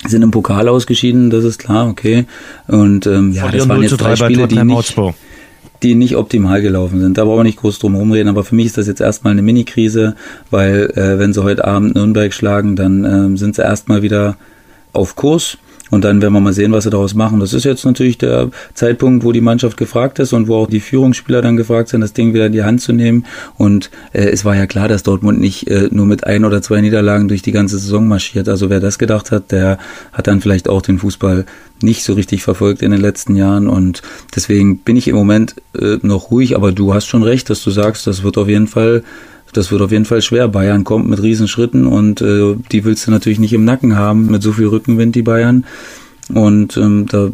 Sind 0.07 0.23
im 0.23 0.31
Pokal 0.31 0.69
ausgeschieden, 0.69 1.31
das 1.31 1.45
ist 1.45 1.59
klar, 1.59 1.89
okay. 1.89 2.27
Und 2.69 3.07
ähm, 3.07 3.33
ja, 3.33 3.51
das 3.51 3.69
waren 3.69 3.81
0 3.81 3.89
zu 3.89 3.95
jetzt 3.95 4.03
3 4.03 4.07
drei 4.07 4.17
Spiele, 4.17 4.49
die 4.49 4.63
nicht, 4.63 4.97
die 5.83 5.95
nicht 5.95 6.17
optimal 6.17 6.61
gelaufen 6.61 7.01
sind. 7.01 7.17
Da 7.17 7.25
brauchen 7.25 7.39
wir 7.39 7.45
nicht 7.45 7.59
groß 7.59 7.79
drum 7.79 7.95
rumreden, 7.95 8.29
aber 8.29 8.45
für 8.45 8.55
mich 8.55 8.67
ist 8.67 8.79
das 8.79 8.87
jetzt 8.87 9.01
erstmal 9.01 9.33
eine 9.33 9.43
Mini-Krise, 9.43 10.15
weil 10.51 10.91
äh, 10.95 11.19
wenn 11.19 11.33
sie 11.33 11.43
heute 11.43 11.65
Abend 11.65 11.95
Nürnberg 11.95 12.35
schlagen, 12.35 12.77
dann 12.77 13.05
ähm, 13.05 13.37
sind 13.37 13.55
sie 13.55 13.63
erstmal 13.63 14.03
wieder 14.03 14.37
auf 14.93 15.17
Kurs. 15.17 15.59
Und 15.91 16.03
dann 16.03 16.23
werden 16.23 16.33
wir 16.33 16.41
mal 16.41 16.53
sehen, 16.53 16.73
was 16.73 16.85
sie 16.85 16.91
daraus 16.91 17.15
machen. 17.15 17.41
Das 17.41 17.53
ist 17.53 17.65
jetzt 17.65 17.85
natürlich 17.85 18.17
der 18.17 18.51
Zeitpunkt, 18.73 19.23
wo 19.23 19.33
die 19.33 19.43
Mannschaft 19.43 19.77
gefragt 19.77 20.19
ist 20.19 20.33
und 20.33 20.49
wo 20.49 20.57
auch 20.57 20.67
die 20.67 20.81
Führungsspieler 20.81 21.43
dann 21.43 21.57
gefragt 21.57 21.91
sind, 21.91 22.01
das 22.01 22.15
Ding 22.15 22.33
wieder 22.33 22.47
in 22.47 22.53
die 22.53 22.65
Hand 22.65 22.81
zu 22.81 22.93
nehmen. 22.93 23.27
Und 23.59 23.91
äh, 24.13 24.25
es 24.25 24.45
war 24.45 24.57
ja 24.57 24.67
klar, 24.67 24.89
dass 24.89 25.03
Dortmund 25.03 25.41
nicht 25.41 25.69
äh, 25.69 25.89
nur 25.91 26.07
mit 26.07 26.27
ein 26.27 26.45
oder 26.45 26.63
zwei 26.63 26.81
Niederlagen 26.81 27.29
durch 27.29 27.43
die 27.43 27.53
ganze 27.53 27.79
Saison 27.79 28.09
marschiert. 28.09 28.49
Also 28.49 28.71
wer 28.71 28.81
das 28.81 28.99
gedacht 28.99 29.31
hat, 29.31 29.53
der 29.53 29.79
hat 30.13 30.27
dann 30.27 30.41
vielleicht 30.41 30.69
auch 30.69 30.81
den 30.81 30.99
Fußball 30.99 31.45
nicht 31.83 32.03
so 32.03 32.15
richtig 32.15 32.43
verfolgt 32.43 32.81
in 32.83 32.91
den 32.91 33.01
letzten 33.01 33.37
Jahren. 33.37 33.69
Und 33.69 34.01
deswegen 34.35 34.79
bin 34.79 34.97
ich 34.97 35.07
im 35.07 35.17
Moment 35.17 35.57
äh, 35.79 35.99
noch 36.01 36.31
ruhig. 36.31 36.57
Aber 36.57 36.73
du 36.73 36.95
hast 36.95 37.07
schon 37.07 37.23
recht, 37.23 37.51
dass 37.51 37.63
du 37.63 37.71
sagst, 37.71 38.07
das 38.07 38.23
wird 38.23 38.39
auf 38.39 38.49
jeden 38.49 38.69
Fall 38.69 39.05
das 39.57 39.71
wird 39.71 39.83
auf 39.83 39.93
jeden 39.93 40.05
Fall 40.05 40.23
schwer. 40.23 40.49
Bayern 40.49 40.85
kommt 40.85 41.09
mit 41.09 41.23
Riesenschritten 41.23 41.87
und 41.87 42.21
äh, 42.21 42.57
die 42.73 42.85
willst 42.85 43.07
du 43.07 43.11
natürlich 43.11 43.39
nicht 43.39 43.53
im 43.53 43.65
Nacken 43.65 43.97
haben 43.97 44.27
mit 44.27 44.43
so 44.43 44.53
viel 44.53 44.67
Rückenwind, 44.67 45.15
die 45.15 45.23
Bayern. 45.23 45.65
Und 46.33 46.77
ähm, 46.77 47.07
da 47.09 47.31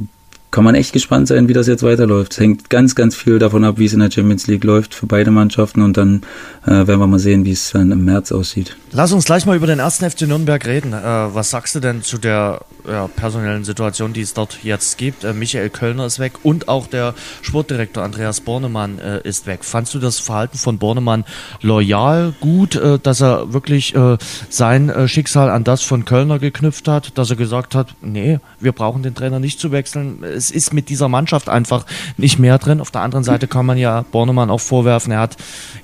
kann 0.50 0.64
man 0.64 0.74
echt 0.74 0.92
gespannt 0.92 1.28
sein, 1.28 1.48
wie 1.48 1.52
das 1.52 1.68
jetzt 1.68 1.82
weiterläuft. 1.82 2.32
Es 2.32 2.40
hängt 2.40 2.70
ganz, 2.70 2.94
ganz 2.94 3.14
viel 3.14 3.38
davon 3.38 3.64
ab, 3.64 3.78
wie 3.78 3.84
es 3.84 3.92
in 3.92 4.00
der 4.00 4.10
Champions 4.10 4.46
League 4.48 4.64
läuft 4.64 4.94
für 4.94 5.06
beide 5.06 5.30
Mannschaften 5.30 5.82
und 5.82 5.96
dann 5.96 6.22
äh, 6.64 6.70
werden 6.70 6.98
wir 6.98 7.06
mal 7.06 7.18
sehen, 7.18 7.44
wie 7.44 7.52
es 7.52 7.70
dann 7.70 7.92
im 7.92 8.04
März 8.04 8.32
aussieht. 8.32 8.76
Lass 8.92 9.12
uns 9.12 9.24
gleich 9.24 9.46
mal 9.46 9.56
über 9.56 9.68
den 9.68 9.78
ersten 9.78 10.10
FC 10.10 10.22
Nürnberg 10.22 10.66
reden. 10.66 10.92
Äh, 10.92 11.04
was 11.34 11.50
sagst 11.50 11.76
du 11.76 11.80
denn 11.80 12.02
zu 12.02 12.18
der 12.18 12.62
ja, 12.88 13.06
personellen 13.06 13.62
Situation, 13.62 14.12
die 14.12 14.22
es 14.22 14.34
dort 14.34 14.58
jetzt 14.64 14.98
gibt? 14.98 15.22
Äh, 15.22 15.32
Michael 15.32 15.70
Kölner 15.70 16.06
ist 16.06 16.18
weg 16.18 16.32
und 16.42 16.68
auch 16.68 16.88
der 16.88 17.14
Sportdirektor 17.42 18.02
Andreas 18.02 18.40
Bornemann 18.40 18.98
äh, 18.98 19.20
ist 19.22 19.46
weg. 19.46 19.64
Fandst 19.64 19.94
du 19.94 20.00
das 20.00 20.18
Verhalten 20.18 20.58
von 20.58 20.78
Bornemann 20.78 21.24
loyal, 21.62 22.34
gut, 22.40 22.74
äh, 22.74 22.98
dass 22.98 23.20
er 23.20 23.52
wirklich 23.52 23.94
äh, 23.94 24.18
sein 24.48 24.92
Schicksal 25.06 25.50
an 25.50 25.62
das 25.62 25.82
von 25.82 26.04
Kölner 26.04 26.40
geknüpft 26.40 26.88
hat, 26.88 27.16
dass 27.16 27.30
er 27.30 27.36
gesagt 27.36 27.76
hat, 27.76 27.94
nee, 28.00 28.40
wir 28.58 28.72
brauchen 28.72 29.04
den 29.04 29.14
Trainer 29.14 29.38
nicht 29.38 29.60
zu 29.60 29.70
wechseln 29.70 30.24
es 30.40 30.50
ist 30.50 30.72
mit 30.72 30.88
dieser 30.88 31.08
Mannschaft 31.08 31.48
einfach 31.48 31.86
nicht 32.16 32.38
mehr 32.38 32.58
drin. 32.58 32.80
Auf 32.80 32.90
der 32.90 33.02
anderen 33.02 33.24
Seite 33.24 33.46
kann 33.46 33.66
man 33.66 33.78
ja 33.78 34.04
Bornemann 34.10 34.50
auch 34.50 34.60
vorwerfen, 34.60 35.12
er 35.12 35.20
hat 35.20 35.36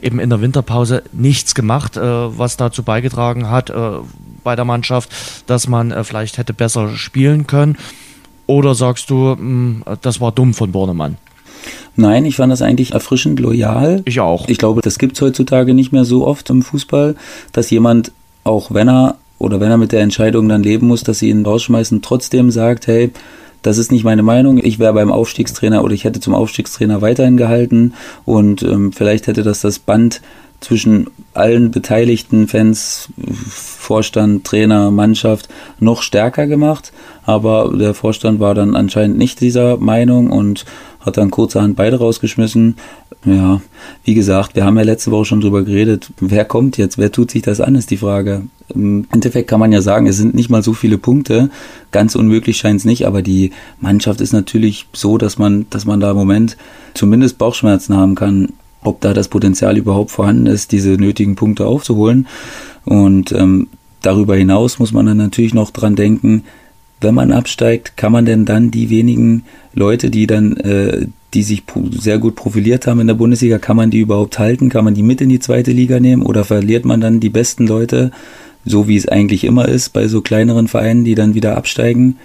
eben 0.02 0.18
in 0.18 0.30
der 0.30 0.40
Winterpause 0.40 1.02
nichts 1.12 1.54
gemacht, 1.54 1.96
äh, 1.96 2.00
was 2.00 2.56
dazu 2.56 2.82
beigetragen 2.82 3.50
hat 3.50 3.70
äh, 3.70 3.98
bei 4.42 4.56
der 4.56 4.64
Mannschaft, 4.64 5.10
dass 5.46 5.68
man 5.68 5.90
äh, 5.90 6.02
vielleicht 6.04 6.38
hätte 6.38 6.54
besser 6.54 6.96
spielen 6.96 7.46
können. 7.46 7.76
Oder 8.46 8.74
sagst 8.74 9.10
du, 9.10 9.14
mh, 9.14 9.36
hm, 9.36 9.82
das 10.00 10.20
war 10.20 10.32
dumm 10.32 10.54
von 10.54 10.72
Bornemann? 10.72 11.18
Nein, 11.96 12.24
ich 12.24 12.36
fand 12.36 12.52
das 12.52 12.62
eigentlich 12.62 12.92
erfrischend 12.92 13.40
loyal. 13.40 14.02
Ich 14.04 14.20
auch. 14.20 14.48
Ich 14.48 14.58
glaube, 14.58 14.82
das 14.82 14.98
gibt 14.98 15.16
es 15.16 15.22
heutzutage 15.22 15.74
nicht 15.74 15.92
mehr 15.92 16.04
so 16.04 16.26
oft 16.26 16.48
im 16.50 16.62
Fußball, 16.62 17.16
dass 17.52 17.70
jemand, 17.70 18.12
auch 18.44 18.72
wenn 18.72 18.88
er 18.88 19.16
oder 19.38 19.60
wenn 19.60 19.70
er 19.70 19.76
mit 19.76 19.92
der 19.92 20.00
Entscheidung 20.00 20.48
dann 20.48 20.62
leben 20.62 20.86
muss, 20.86 21.02
dass 21.02 21.18
sie 21.18 21.28
ihn 21.28 21.44
rausschmeißen, 21.44 22.02
trotzdem 22.02 22.50
sagt, 22.50 22.86
hey, 22.86 23.12
das 23.66 23.78
ist 23.78 23.90
nicht 23.90 24.04
meine 24.04 24.22
Meinung. 24.22 24.58
Ich 24.62 24.78
wäre 24.78 24.94
beim 24.94 25.10
Aufstiegstrainer 25.10 25.82
oder 25.82 25.92
ich 25.92 26.04
hätte 26.04 26.20
zum 26.20 26.34
Aufstiegstrainer 26.34 27.02
weiterhin 27.02 27.36
gehalten 27.36 27.94
und 28.24 28.62
ähm, 28.62 28.92
vielleicht 28.92 29.26
hätte 29.26 29.42
das 29.42 29.60
das 29.60 29.80
Band 29.80 30.22
zwischen 30.60 31.08
allen 31.34 31.70
beteiligten 31.70 32.48
Fans, 32.48 33.08
Vorstand, 33.48 34.44
Trainer, 34.44 34.90
Mannschaft 34.90 35.48
noch 35.80 36.02
stärker 36.02 36.46
gemacht. 36.46 36.92
Aber 37.24 37.72
der 37.76 37.92
Vorstand 37.92 38.40
war 38.40 38.54
dann 38.54 38.76
anscheinend 38.76 39.18
nicht 39.18 39.40
dieser 39.40 39.76
Meinung 39.76 40.30
und 40.30 40.64
hat 41.00 41.16
dann 41.16 41.30
kurzerhand 41.30 41.76
beide 41.76 41.98
rausgeschmissen. 41.98 42.76
Ja, 43.24 43.60
wie 44.04 44.14
gesagt, 44.14 44.54
wir 44.54 44.64
haben 44.64 44.76
ja 44.76 44.84
letzte 44.84 45.10
Woche 45.10 45.24
schon 45.24 45.40
drüber 45.40 45.64
geredet. 45.64 46.12
Wer 46.20 46.44
kommt 46.44 46.76
jetzt? 46.76 46.96
Wer 46.96 47.10
tut 47.10 47.30
sich 47.30 47.42
das 47.42 47.60
an, 47.60 47.74
ist 47.74 47.90
die 47.90 47.96
Frage. 47.96 48.42
Im 48.72 49.06
Endeffekt 49.12 49.48
kann 49.48 49.58
man 49.58 49.72
ja 49.72 49.80
sagen, 49.80 50.06
es 50.06 50.16
sind 50.16 50.34
nicht 50.34 50.50
mal 50.50 50.62
so 50.62 50.74
viele 50.74 50.98
Punkte. 50.98 51.50
Ganz 51.90 52.14
unmöglich 52.14 52.56
scheint 52.56 52.80
es 52.80 52.84
nicht, 52.84 53.06
aber 53.06 53.22
die 53.22 53.50
Mannschaft 53.80 54.20
ist 54.20 54.32
natürlich 54.32 54.86
so, 54.92 55.18
dass 55.18 55.38
man, 55.38 55.66
dass 55.70 55.86
man 55.86 55.98
da 55.98 56.10
im 56.12 56.16
Moment 56.16 56.56
zumindest 56.94 57.38
Bauchschmerzen 57.38 57.96
haben 57.96 58.14
kann, 58.14 58.52
ob 58.82 59.00
da 59.00 59.12
das 59.12 59.28
Potenzial 59.28 59.76
überhaupt 59.76 60.12
vorhanden 60.12 60.46
ist, 60.46 60.70
diese 60.70 60.90
nötigen 60.90 61.34
Punkte 61.34 61.66
aufzuholen. 61.66 62.28
Und 62.84 63.32
ähm, 63.32 63.68
darüber 64.02 64.36
hinaus 64.36 64.78
muss 64.78 64.92
man 64.92 65.06
dann 65.06 65.16
natürlich 65.16 65.54
noch 65.54 65.70
dran 65.70 65.96
denken, 65.96 66.44
wenn 67.06 67.14
man 67.14 67.32
absteigt, 67.32 67.96
kann 67.96 68.12
man 68.12 68.26
denn 68.26 68.44
dann 68.44 68.70
die 68.70 68.90
wenigen 68.90 69.44
Leute, 69.72 70.10
die 70.10 70.26
dann, 70.26 70.56
äh, 70.58 71.06
die 71.32 71.42
sich 71.42 71.62
sehr 71.92 72.18
gut 72.18 72.34
profiliert 72.34 72.86
haben 72.86 73.00
in 73.00 73.06
der 73.06 73.14
Bundesliga, 73.14 73.58
kann 73.58 73.76
man 73.76 73.90
die 73.90 74.00
überhaupt 74.00 74.38
halten? 74.38 74.68
Kann 74.68 74.84
man 74.84 74.94
die 74.94 75.02
mit 75.02 75.20
in 75.20 75.28
die 75.28 75.40
zweite 75.40 75.72
Liga 75.72 76.00
nehmen 76.00 76.22
oder 76.22 76.44
verliert 76.44 76.84
man 76.84 77.00
dann 77.00 77.20
die 77.20 77.30
besten 77.30 77.66
Leute? 77.66 78.10
so 78.66 78.88
wie 78.88 78.96
es 78.96 79.08
eigentlich 79.08 79.44
immer 79.44 79.66
ist 79.66 79.92
bei 79.92 80.08
so 80.08 80.20
kleineren 80.20 80.68
Vereinen, 80.68 81.04
die 81.04 81.14
dann 81.14 81.34
wieder 81.34 81.56
absteigen. 81.56 82.16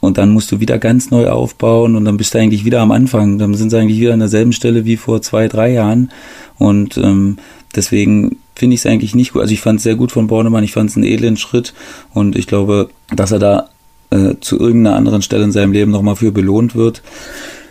Und 0.00 0.16
dann 0.16 0.30
musst 0.30 0.52
du 0.52 0.60
wieder 0.60 0.78
ganz 0.78 1.10
neu 1.10 1.28
aufbauen 1.28 1.96
und 1.96 2.04
dann 2.04 2.16
bist 2.16 2.32
du 2.32 2.38
eigentlich 2.38 2.64
wieder 2.64 2.80
am 2.80 2.92
Anfang. 2.92 3.38
Dann 3.38 3.52
sind 3.54 3.70
sie 3.70 3.78
eigentlich 3.78 4.00
wieder 4.00 4.12
an 4.12 4.20
derselben 4.20 4.52
Stelle 4.52 4.84
wie 4.84 4.96
vor 4.96 5.20
zwei, 5.22 5.48
drei 5.48 5.72
Jahren. 5.72 6.12
Und 6.56 6.96
ähm, 6.98 7.38
deswegen 7.74 8.38
finde 8.54 8.74
ich 8.74 8.82
es 8.82 8.86
eigentlich 8.86 9.16
nicht 9.16 9.32
gut. 9.32 9.42
Also 9.42 9.52
ich 9.52 9.60
fand 9.60 9.78
es 9.78 9.82
sehr 9.82 9.96
gut 9.96 10.12
von 10.12 10.28
Bornemann, 10.28 10.62
ich 10.62 10.72
fand 10.72 10.88
es 10.88 10.96
einen 10.96 11.04
edlen 11.04 11.36
Schritt 11.36 11.74
und 12.14 12.36
ich 12.36 12.46
glaube, 12.46 12.90
dass 13.14 13.32
er 13.32 13.40
da 13.40 13.68
äh, 14.10 14.34
zu 14.40 14.58
irgendeiner 14.58 14.96
anderen 14.96 15.22
Stelle 15.22 15.44
in 15.44 15.52
seinem 15.52 15.72
Leben 15.72 15.90
nochmal 15.90 16.16
für 16.16 16.32
belohnt 16.32 16.74
wird. 16.74 17.02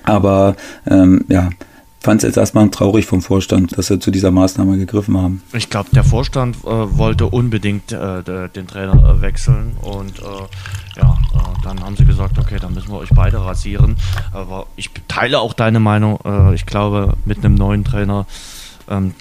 Aber 0.04 0.56
ähm, 0.86 1.26
ja, 1.28 1.50
fand 2.00 2.24
es 2.24 2.28
jetzt 2.28 2.38
erstmal 2.38 2.70
traurig 2.70 3.06
vom 3.06 3.22
Vorstand, 3.22 3.78
dass 3.78 3.88
sie 3.88 4.00
zu 4.00 4.12
dieser 4.12 4.32
Maßnahme 4.32 4.78
gegriffen 4.78 5.18
haben. 5.18 5.42
Ich 5.54 5.70
glaube, 5.70 5.90
der 5.94 6.06
Vorstand 6.06 6.56
äh, 6.64 6.70
wollte 6.70 7.26
unbedingt 7.26 7.92
äh, 7.92 8.50
den 8.50 8.68
Trainer 8.68 9.18
äh, 9.18 9.22
wechseln 9.22 9.76
und 9.82 10.20
äh, 10.20 11.02
ja, 11.02 11.18
äh, 11.34 11.64
dann 11.64 11.84
haben 11.84 11.98
sie 11.98 12.06
gesagt, 12.06 12.38
okay, 12.40 12.58
dann 12.62 12.74
müssen 12.74 12.92
wir 12.92 13.00
euch 13.00 13.10
beide 13.14 13.44
rasieren. 13.44 13.98
Aber 14.32 14.68
ich 14.78 14.92
teile 15.10 15.40
auch 15.40 15.54
deine 15.54 15.82
Meinung. 15.82 16.20
Äh, 16.24 16.56
ich 16.56 16.66
glaube, 16.66 17.16
mit 17.26 17.40
einem 17.40 17.56
neuen 17.56 17.84
Trainer, 17.84 18.26
ähm, 18.90 19.14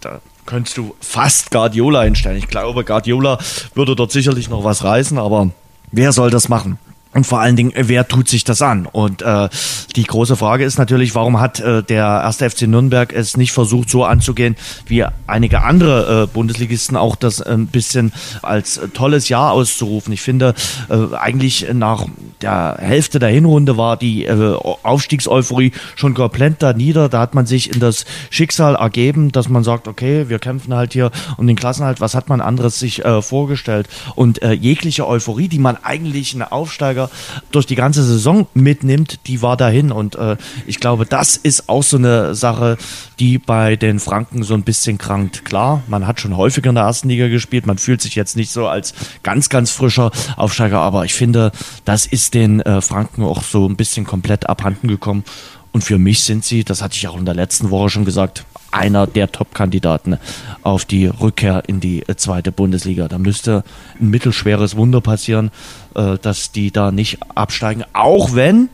da 0.00 0.20
könntest 0.44 0.76
du 0.76 0.94
fast 1.00 1.50
Guardiola 1.50 2.00
einstellen. 2.00 2.36
Ich 2.36 2.48
glaube, 2.48 2.84
Guardiola 2.84 3.38
würde 3.74 3.96
dort 3.96 4.12
sicherlich 4.12 4.50
noch 4.50 4.62
was 4.62 4.84
reißen, 4.84 5.18
aber 5.18 5.50
wer 5.92 6.12
soll 6.12 6.30
das 6.30 6.48
machen? 6.48 6.78
Und 7.16 7.26
vor 7.26 7.40
allen 7.40 7.56
Dingen, 7.56 7.72
wer 7.74 8.06
tut 8.06 8.28
sich 8.28 8.44
das 8.44 8.60
an? 8.60 8.84
Und 8.84 9.22
äh, 9.22 9.48
die 9.96 10.04
große 10.04 10.36
Frage 10.36 10.64
ist 10.64 10.76
natürlich, 10.78 11.14
warum 11.14 11.40
hat 11.40 11.60
äh, 11.60 11.82
der 11.82 12.04
erste 12.04 12.50
FC 12.50 12.62
Nürnberg 12.66 13.10
es 13.14 13.38
nicht 13.38 13.52
versucht, 13.52 13.88
so 13.88 14.04
anzugehen, 14.04 14.54
wie 14.86 15.02
einige 15.26 15.62
andere 15.62 16.24
äh, 16.24 16.26
Bundesligisten 16.26 16.94
auch 16.94 17.16
das 17.16 17.40
ein 17.40 17.68
bisschen 17.68 18.12
als 18.42 18.78
tolles 18.92 19.30
Jahr 19.30 19.52
auszurufen. 19.52 20.12
Ich 20.12 20.20
finde, 20.20 20.54
äh, 20.90 21.16
eigentlich 21.16 21.66
nach 21.72 22.04
der 22.42 22.76
Hälfte 22.78 23.18
der 23.18 23.30
Hinrunde 23.30 23.78
war 23.78 23.96
die 23.96 24.26
äh, 24.26 24.54
Aufstiegseuphorie 24.82 25.72
schon 25.94 26.12
komplett 26.12 26.62
da 26.62 26.74
nieder. 26.74 27.08
Da 27.08 27.20
hat 27.20 27.34
man 27.34 27.46
sich 27.46 27.72
in 27.72 27.80
das 27.80 28.04
Schicksal 28.28 28.74
ergeben, 28.74 29.32
dass 29.32 29.48
man 29.48 29.64
sagt, 29.64 29.88
okay, 29.88 30.28
wir 30.28 30.38
kämpfen 30.38 30.74
halt 30.74 30.92
hier 30.92 31.10
um 31.38 31.46
den 31.46 31.56
Klassenhalt. 31.56 32.02
Was 32.02 32.14
hat 32.14 32.28
man 32.28 32.42
anderes 32.42 32.78
sich 32.78 33.06
äh, 33.06 33.22
vorgestellt? 33.22 33.88
Und 34.16 34.42
äh, 34.42 34.52
jegliche 34.52 35.08
Euphorie, 35.08 35.48
die 35.48 35.58
man 35.58 35.78
eigentlich 35.82 36.34
in 36.34 36.42
Aufsteiger 36.42 37.05
durch 37.52 37.66
die 37.66 37.74
ganze 37.74 38.02
Saison 38.02 38.46
mitnimmt, 38.54 39.20
die 39.26 39.42
war 39.42 39.56
dahin. 39.56 39.92
Und 39.92 40.16
äh, 40.16 40.36
ich 40.66 40.80
glaube, 40.80 41.06
das 41.06 41.36
ist 41.36 41.68
auch 41.68 41.82
so 41.82 41.96
eine 41.96 42.34
Sache, 42.34 42.76
die 43.18 43.38
bei 43.38 43.76
den 43.76 44.00
Franken 44.00 44.42
so 44.42 44.54
ein 44.54 44.62
bisschen 44.62 44.98
krankt. 44.98 45.44
Klar, 45.44 45.82
man 45.86 46.06
hat 46.06 46.20
schon 46.20 46.36
häufiger 46.36 46.70
in 46.70 46.74
der 46.74 46.84
ersten 46.84 47.08
Liga 47.08 47.28
gespielt, 47.28 47.66
man 47.66 47.78
fühlt 47.78 48.00
sich 48.00 48.14
jetzt 48.14 48.36
nicht 48.36 48.50
so 48.50 48.66
als 48.66 48.94
ganz, 49.22 49.48
ganz 49.48 49.70
frischer 49.70 50.10
Aufsteiger, 50.36 50.80
aber 50.80 51.04
ich 51.04 51.14
finde, 51.14 51.52
das 51.84 52.06
ist 52.06 52.34
den 52.34 52.60
äh, 52.60 52.80
Franken 52.80 53.22
auch 53.24 53.42
so 53.42 53.68
ein 53.68 53.76
bisschen 53.76 54.04
komplett 54.04 54.48
abhanden 54.48 54.88
gekommen. 54.88 55.24
Und 55.72 55.82
für 55.82 55.98
mich 55.98 56.24
sind 56.24 56.44
sie, 56.44 56.64
das 56.64 56.80
hatte 56.80 56.96
ich 56.96 57.06
auch 57.06 57.18
in 57.18 57.26
der 57.26 57.34
letzten 57.34 57.70
Woche 57.70 57.90
schon 57.90 58.06
gesagt, 58.06 58.46
einer 58.76 59.06
der 59.06 59.32
Top-Kandidaten 59.32 60.18
auf 60.62 60.84
die 60.84 61.06
Rückkehr 61.06 61.62
in 61.66 61.80
die 61.80 62.02
äh, 62.02 62.16
zweite 62.16 62.52
Bundesliga. 62.52 63.08
Da 63.08 63.18
müsste 63.18 63.64
ein 64.00 64.10
mittelschweres 64.10 64.76
Wunder 64.76 65.00
passieren, 65.00 65.50
äh, 65.94 66.18
dass 66.18 66.52
die 66.52 66.70
da 66.70 66.92
nicht 66.92 67.18
absteigen, 67.34 67.84
auch 67.92 68.34
wenn 68.34 68.68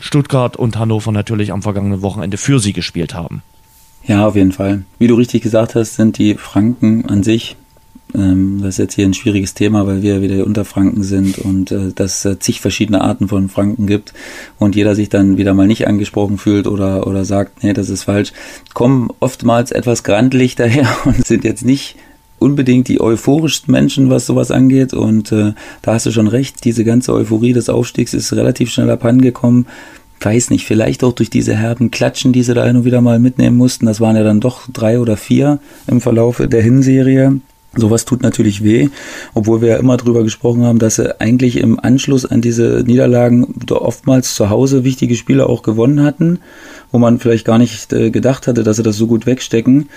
Stuttgart 0.00 0.56
und 0.56 0.78
Hannover 0.78 1.12
natürlich 1.12 1.52
am 1.52 1.62
vergangenen 1.62 2.02
Wochenende 2.02 2.36
für 2.36 2.58
sie 2.58 2.72
gespielt 2.72 3.14
haben. 3.14 3.42
Ja, 4.04 4.26
auf 4.26 4.34
jeden 4.34 4.52
Fall. 4.52 4.82
Wie 4.98 5.06
du 5.06 5.14
richtig 5.14 5.42
gesagt 5.42 5.74
hast, 5.74 5.94
sind 5.94 6.18
die 6.18 6.34
Franken 6.34 7.08
an 7.08 7.22
sich 7.22 7.56
ähm, 8.14 8.60
das 8.62 8.74
ist 8.74 8.78
jetzt 8.78 8.94
hier 8.94 9.06
ein 9.06 9.14
schwieriges 9.14 9.54
Thema, 9.54 9.86
weil 9.86 10.02
wir 10.02 10.20
wieder 10.20 10.44
Unterfranken 10.44 11.02
sind 11.02 11.38
und 11.38 11.70
äh, 11.70 11.92
dass 11.94 12.24
es 12.24 12.38
zig 12.40 12.60
verschiedene 12.60 13.00
Arten 13.00 13.28
von 13.28 13.48
Franken 13.48 13.86
gibt 13.86 14.12
und 14.58 14.76
jeder 14.76 14.94
sich 14.94 15.08
dann 15.08 15.38
wieder 15.38 15.54
mal 15.54 15.66
nicht 15.66 15.86
angesprochen 15.86 16.38
fühlt 16.38 16.66
oder, 16.66 17.06
oder 17.06 17.24
sagt, 17.24 17.62
nee, 17.62 17.72
das 17.72 17.88
ist 17.88 18.04
falsch, 18.04 18.32
kommen 18.74 19.10
oftmals 19.20 19.72
etwas 19.72 20.04
grandlich 20.04 20.56
daher 20.56 20.86
und 21.04 21.26
sind 21.26 21.44
jetzt 21.44 21.64
nicht 21.64 21.96
unbedingt 22.38 22.88
die 22.88 23.00
euphorischsten 23.00 23.72
Menschen, 23.72 24.10
was 24.10 24.26
sowas 24.26 24.50
angeht. 24.50 24.92
Und 24.92 25.32
äh, 25.32 25.52
da 25.80 25.94
hast 25.94 26.06
du 26.06 26.10
schon 26.10 26.26
recht, 26.26 26.64
diese 26.64 26.84
ganze 26.84 27.14
Euphorie 27.14 27.52
des 27.52 27.68
Aufstiegs 27.68 28.12
ist 28.14 28.32
relativ 28.32 28.70
schnell 28.70 28.90
abhandengekommen. 28.90 29.66
Weiß 30.20 30.50
nicht, 30.50 30.66
vielleicht 30.66 31.02
auch 31.04 31.12
durch 31.12 31.30
diese 31.30 31.56
herben 31.56 31.90
Klatschen, 31.90 32.32
die 32.32 32.42
sie 32.42 32.54
da 32.54 32.64
hin 32.64 32.76
und 32.76 32.84
wieder 32.84 33.00
mal 33.00 33.18
mitnehmen 33.20 33.56
mussten. 33.56 33.86
Das 33.86 34.00
waren 34.00 34.16
ja 34.16 34.24
dann 34.24 34.40
doch 34.40 34.62
drei 34.72 34.98
oder 34.98 35.16
vier 35.16 35.60
im 35.86 36.00
Verlauf 36.00 36.42
der 36.44 36.62
Hinserie. 36.62 37.40
Sowas 37.74 38.04
tut 38.04 38.22
natürlich 38.22 38.62
weh, 38.62 38.90
obwohl 39.32 39.62
wir 39.62 39.68
ja 39.68 39.76
immer 39.78 39.96
drüber 39.96 40.22
gesprochen 40.24 40.64
haben, 40.64 40.78
dass 40.78 40.96
sie 40.96 41.20
eigentlich 41.20 41.56
im 41.56 41.80
Anschluss 41.80 42.26
an 42.26 42.42
diese 42.42 42.84
Niederlagen 42.86 43.46
oftmals 43.70 44.34
zu 44.34 44.50
Hause 44.50 44.84
wichtige 44.84 45.16
Spiele 45.16 45.46
auch 45.46 45.62
gewonnen 45.62 46.02
hatten, 46.02 46.40
wo 46.90 46.98
man 46.98 47.18
vielleicht 47.18 47.46
gar 47.46 47.58
nicht 47.58 47.92
äh, 47.94 48.10
gedacht 48.10 48.46
hatte, 48.46 48.62
dass 48.62 48.76
sie 48.76 48.82
das 48.82 48.96
so 48.96 49.06
gut 49.06 49.24
wegstecken. 49.24 49.88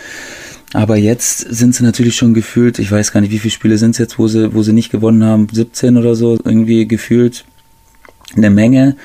Aber 0.74 0.96
jetzt 0.96 1.40
sind 1.40 1.76
sie 1.76 1.84
natürlich 1.84 2.16
schon 2.16 2.34
gefühlt, 2.34 2.80
ich 2.80 2.92
weiß 2.92 3.12
gar 3.12 3.20
nicht, 3.22 3.32
wie 3.32 3.40
viele 3.40 3.52
Spiele 3.52 3.78
sind 3.78 3.92
es 3.92 3.98
jetzt, 3.98 4.20
wo 4.20 4.28
sie, 4.28 4.54
wo 4.54 4.64
sie 4.64 4.74
nicht 4.74 4.92
gewonnen 4.92 5.24
haben, 5.24 5.48
17 5.52 5.98
oder 5.98 6.16
so, 6.16 6.38
irgendwie 6.44 6.88
gefühlt 6.88 7.44
eine 8.36 8.50
Menge. 8.50 8.96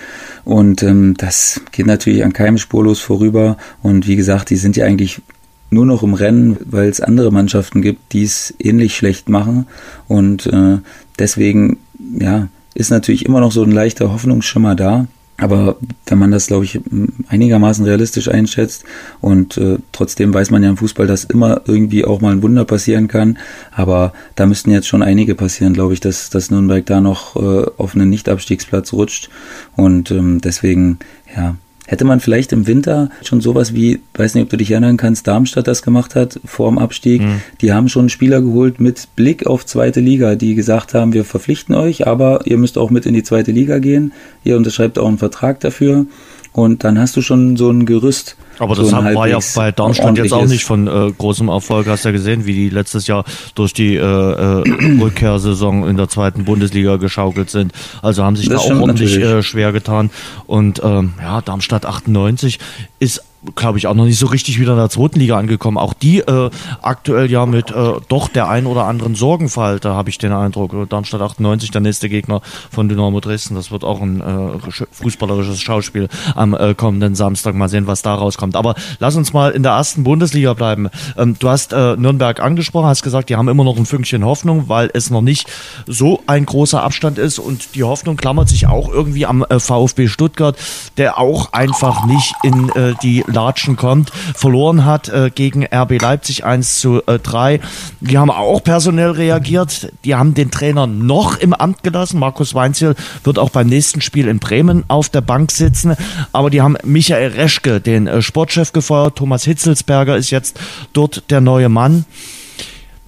Und 0.45 0.83
ähm, 0.83 1.15
das 1.17 1.61
geht 1.73 1.87
natürlich 1.87 2.25
an 2.25 2.33
keinem 2.33 2.59
spurlos 2.59 3.01
vorüber. 3.01 3.57
Und 3.83 4.07
wie 4.07 4.17
gesagt, 4.17 4.51
die 4.51 4.57
sind 4.57 4.77
ja 4.77 4.85
eigentlich 4.85 5.23
nur 5.71 5.87
noch 5.87 6.03
im 6.03 6.15
Rennen, 6.15 6.57
weil 6.65 6.89
es 6.89 7.01
andere 7.01 7.31
Mannschaften 7.31 7.81
gibt, 7.81 8.13
die 8.13 8.25
es 8.25 8.55
ähnlich 8.59 8.97
schlecht 8.97 9.29
machen. 9.29 9.67
Und 10.09 10.47
äh, 10.47 10.79
deswegen, 11.19 11.79
ja, 12.19 12.49
ist 12.75 12.91
natürlich 12.91 13.25
immer 13.25 13.41
noch 13.41 13.53
so 13.53 13.63
ein 13.63 13.73
leichter 13.73 14.13
Hoffnungsschimmer 14.13 14.75
da. 14.75 15.07
Aber 15.41 15.77
wenn 16.07 16.19
man 16.19 16.31
das, 16.31 16.49
glaube 16.49 16.67
ich, 16.67 16.81
einigermaßen 17.29 17.85
realistisch 17.87 18.29
einschätzt 18.29 18.85
und 19.23 19.57
äh, 19.57 19.79
trotzdem 19.91 20.35
weiß 20.35 20.51
man 20.51 20.63
ja 20.63 20.69
im 20.69 20.77
Fußball, 20.77 21.07
dass 21.07 21.25
immer 21.25 21.63
irgendwie 21.65 22.05
auch 22.05 22.21
mal 22.21 22.33
ein 22.33 22.43
Wunder 22.43 22.67
passieren 22.67 23.09
kann. 23.09 23.39
Aber 23.73 24.13
da 24.35 24.45
müssten 24.45 24.71
jetzt 24.71 24.87
schon 24.87 25.03
einige 25.03 25.35
passieren, 25.35 25.73
glaube 25.73 25.95
ich, 25.95 26.01
dass, 26.01 26.29
dass 26.29 26.51
Nürnberg 26.51 26.85
da 26.85 27.01
noch 27.01 27.37
äh, 27.37 27.71
auf 27.79 27.95
einen 27.95 28.11
Nicht-Abstiegsplatz 28.11 28.93
rutscht. 28.93 29.31
Und 29.77 30.11
ähm, 30.11 30.43
deswegen, 30.43 30.99
ja, 31.35 31.57
Hätte 31.91 32.05
man 32.05 32.21
vielleicht 32.21 32.53
im 32.53 32.69
Winter 32.69 33.11
schon 33.25 33.41
sowas 33.41 33.75
wie, 33.75 33.99
weiß 34.15 34.37
nicht, 34.37 34.45
ob 34.45 34.49
du 34.51 34.57
dich 34.57 34.71
erinnern 34.71 34.97
kannst, 34.97 35.27
Darmstadt 35.27 35.67
das 35.67 35.83
gemacht 35.83 36.15
hat 36.15 36.39
vor 36.45 36.71
dem 36.71 36.79
Abstieg. 36.79 37.21
Mhm. 37.21 37.41
Die 37.61 37.73
haben 37.73 37.89
schon 37.89 38.09
Spieler 38.09 38.41
geholt 38.41 38.79
mit 38.79 39.09
Blick 39.17 39.45
auf 39.45 39.67
zweite 39.67 39.99
Liga, 39.99 40.37
die 40.37 40.55
gesagt 40.55 40.95
haben, 40.95 41.15
wir 41.15 41.25
verpflichten 41.25 41.75
euch, 41.75 42.07
aber 42.07 42.43
ihr 42.45 42.59
müsst 42.59 42.79
auch 42.79 42.91
mit 42.91 43.07
in 43.07 43.15
die 43.15 43.25
zweite 43.25 43.51
Liga 43.51 43.81
gehen. 43.81 44.13
Ihr 44.45 44.57
unterschreibt 44.57 45.01
auch 45.01 45.09
einen 45.09 45.19
Vertrag 45.19 45.59
dafür. 45.59 46.07
Und 46.53 46.85
dann 46.85 46.97
hast 46.97 47.17
du 47.17 47.23
schon 47.23 47.57
so 47.57 47.69
ein 47.71 47.87
Gerüst. 47.87 48.37
Aber 48.61 48.75
das 48.75 48.93
haben, 48.93 49.15
war 49.15 49.27
ja 49.27 49.39
bei 49.55 49.73
Darmstadt 49.73 50.19
jetzt 50.19 50.33
auch 50.33 50.47
nicht 50.47 50.65
von 50.65 50.87
äh, 50.87 51.13
großem 51.17 51.49
Erfolg. 51.49 51.87
Hast 51.89 52.05
ja 52.05 52.11
gesehen, 52.11 52.47
wie 52.47 52.53
die 52.53 52.69
letztes 52.69 53.07
Jahr 53.07 53.25
durch 53.55 53.73
die 53.73 53.97
äh, 53.97 54.01
äh, 54.01 54.99
Rückkehrsaison 55.01 55.89
in 55.89 55.97
der 55.97 56.09
zweiten 56.09 56.45
Bundesliga 56.45 56.97
geschaukelt 56.97 57.51
sind. 57.51 57.73
Also 58.03 58.23
haben 58.23 58.37
sich 58.37 58.49
das 58.49 58.67
da 58.67 58.75
auch 58.75 58.81
ordentlich 58.81 59.17
äh, 59.17 59.43
schwer 59.43 59.73
getan. 59.73 60.11
Und 60.47 60.83
ähm, 60.85 61.15
ja, 61.21 61.41
Darmstadt 61.41 61.87
98 61.87 62.59
ist 62.99 63.23
glaube 63.55 63.79
ich, 63.79 63.87
auch 63.87 63.95
noch 63.95 64.05
nicht 64.05 64.19
so 64.19 64.27
richtig 64.27 64.61
wieder 64.61 64.73
in 64.73 64.79
der 64.79 64.91
zweiten 64.91 65.19
Liga 65.19 65.39
angekommen. 65.39 65.79
Auch 65.79 65.95
die 65.95 66.19
äh, 66.19 66.51
aktuell 66.83 67.31
ja 67.31 67.47
mit 67.47 67.71
äh, 67.71 67.93
doch 68.09 68.29
der 68.29 68.49
ein 68.49 68.67
oder 68.67 68.85
anderen 68.85 69.15
Sorgenfall, 69.15 69.81
da 69.81 69.95
habe 69.95 70.11
ich 70.11 70.19
den 70.19 70.33
Eindruck. 70.33 70.89
Darmstadt 70.89 71.23
98, 71.23 71.71
der 71.71 71.81
nächste 71.81 72.09
Gegner 72.09 72.43
von 72.71 72.89
Dynamo 72.89 73.21
Dresden. 73.21 73.55
Das 73.55 73.71
wird 73.71 73.85
auch 73.85 74.01
ein 74.01 74.21
äh, 74.21 74.85
fußballerisches 74.93 75.61
Schauspiel 75.61 76.09
am 76.35 76.55
äh, 76.55 76.75
kommenden 76.75 77.15
Samstag. 77.15 77.55
Mal 77.55 77.69
sehen, 77.69 77.87
was 77.87 78.03
da 78.03 78.15
rauskommt. 78.15 78.57
Aber 78.57 78.75
lass 78.99 79.17
uns 79.17 79.33
mal 79.33 79.53
in 79.53 79.63
der 79.63 79.73
ersten 79.73 80.05
Bundesliga 80.05 80.53
bleiben. 80.53 80.89
Ähm, 81.17 81.37
du 81.39 81.49
hast 81.49 81.73
äh, 81.73 81.97
Nürnberg 81.97 82.41
angesprochen, 82.41 82.87
hast 82.87 83.03
gesagt, 83.03 83.31
die 83.31 83.37
haben 83.37 83.49
immer 83.49 83.65
noch 83.65 83.79
ein 83.79 83.87
Fünkchen 83.87 84.25
Hoffnung, 84.25 84.69
weil 84.69 84.91
es 84.93 85.11
noch 85.11 85.23
nicht 85.23 85.49
so 85.87 86.23
ein 86.27 86.45
großer 86.45 86.83
Abstand 86.83 87.19
ist 87.19 87.39
und 87.39 87.75
die 87.75 87.85
Hoffnung 87.85 88.17
klammert 88.17 88.49
sich 88.49 88.67
auch 88.67 88.91
irgendwie 88.91 89.25
am 89.25 89.45
äh, 89.49 89.59
VfB 89.59 90.09
Stuttgart, 90.09 90.57
der 90.99 91.19
auch 91.19 91.53
einfach 91.53 92.05
nicht 92.05 92.35
in 92.43 92.69
äh, 92.71 92.95
die 93.03 93.25
Latschen 93.33 93.77
kommt, 93.77 94.11
verloren 94.35 94.85
hat 94.85 95.09
äh, 95.09 95.31
gegen 95.35 95.65
RB 95.65 96.01
Leipzig 96.01 96.45
1 96.45 96.79
zu 96.79 97.03
äh, 97.07 97.19
3. 97.19 97.61
Die 98.01 98.19
haben 98.19 98.31
auch 98.31 98.63
personell 98.63 99.11
reagiert. 99.11 99.93
Die 100.05 100.15
haben 100.15 100.35
den 100.35 100.51
Trainer 100.51 100.87
noch 100.87 101.39
im 101.39 101.53
Amt 101.53 101.83
gelassen. 101.83 102.19
Markus 102.19 102.55
Weinziel 102.55 102.95
wird 103.25 103.39
auch 103.39 103.51
beim 103.51 103.67
nächsten 103.67 104.01
Spiel 104.01 104.29
in 104.29 104.39
Bremen 104.39 104.85
auf 104.89 105.09
der 105.09 105.21
Bank 105.21 105.51
sitzen. 105.51 105.97
Aber 106.33 106.51
die 106.51 106.63
haben 106.63 106.77
Michael 106.85 107.33
Reschke, 107.33 107.81
den 107.81 108.07
äh, 108.07 108.23
Sportchef, 108.23 108.73
gefeuert. 108.73 109.17
Thomas 109.17 109.45
Hitzelsberger 109.45 110.17
ist 110.17 110.31
jetzt 110.31 110.59
dort 110.93 111.31
der 111.31 111.41
neue 111.41 111.69
Mann. 111.69 112.05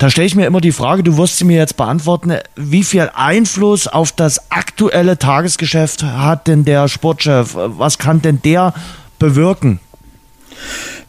Da 0.03 0.11
stelle 0.11 0.27
ich 0.27 0.35
mir 0.35 0.47
immer 0.47 0.61
die 0.61 0.73
Frage, 0.73 1.05
du 1.05 1.17
wirst 1.17 1.39
sie 1.39 1.45
mir 1.45 1.59
jetzt 1.59 1.77
beantworten, 1.77 2.35
wie 2.57 2.83
viel 2.83 3.09
Einfluss 3.15 3.87
auf 3.87 4.11
das 4.11 4.51
aktuelle 4.51 5.17
Tagesgeschäft 5.17 6.03
hat 6.03 6.49
denn 6.49 6.65
der 6.65 6.89
Sportchef? 6.89 7.55
Was 7.55 7.99
kann 7.99 8.21
denn 8.21 8.43
der 8.43 8.75
bewirken? 9.21 9.79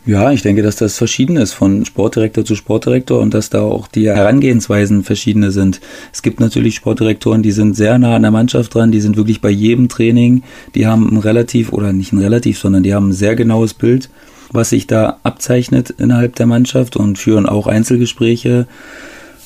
Ja, 0.05 0.31
ich 0.31 0.41
denke, 0.41 0.63
dass 0.63 0.75
das 0.75 0.97
verschieden 0.97 1.37
ist 1.37 1.53
von 1.53 1.85
Sportdirektor 1.85 2.43
zu 2.43 2.55
Sportdirektor 2.55 3.21
und 3.21 3.33
dass 3.33 3.49
da 3.49 3.61
auch 3.61 3.87
die 3.87 4.09
Herangehensweisen 4.09 5.03
verschiedene 5.03 5.51
sind. 5.51 5.79
Es 6.11 6.21
gibt 6.21 6.41
natürlich 6.41 6.75
Sportdirektoren, 6.75 7.41
die 7.41 7.53
sind 7.53 7.77
sehr 7.77 7.97
nah 7.97 8.17
an 8.17 8.23
der 8.23 8.31
Mannschaft 8.31 8.75
dran, 8.75 8.91
die 8.91 8.99
sind 8.99 9.15
wirklich 9.15 9.39
bei 9.39 9.49
jedem 9.49 9.87
Training, 9.87 10.43
die 10.75 10.87
haben 10.87 11.09
ein 11.09 11.19
relativ 11.19 11.71
oder 11.71 11.93
nicht 11.93 12.11
ein 12.11 12.19
relativ, 12.19 12.59
sondern 12.59 12.83
die 12.83 12.93
haben 12.93 13.09
ein 13.09 13.13
sehr 13.13 13.35
genaues 13.35 13.73
Bild, 13.73 14.09
was 14.51 14.71
sich 14.71 14.87
da 14.87 15.19
abzeichnet 15.23 15.91
innerhalb 15.91 16.35
der 16.35 16.47
Mannschaft 16.47 16.97
und 16.97 17.17
führen 17.17 17.45
auch 17.45 17.67
Einzelgespräche 17.67 18.67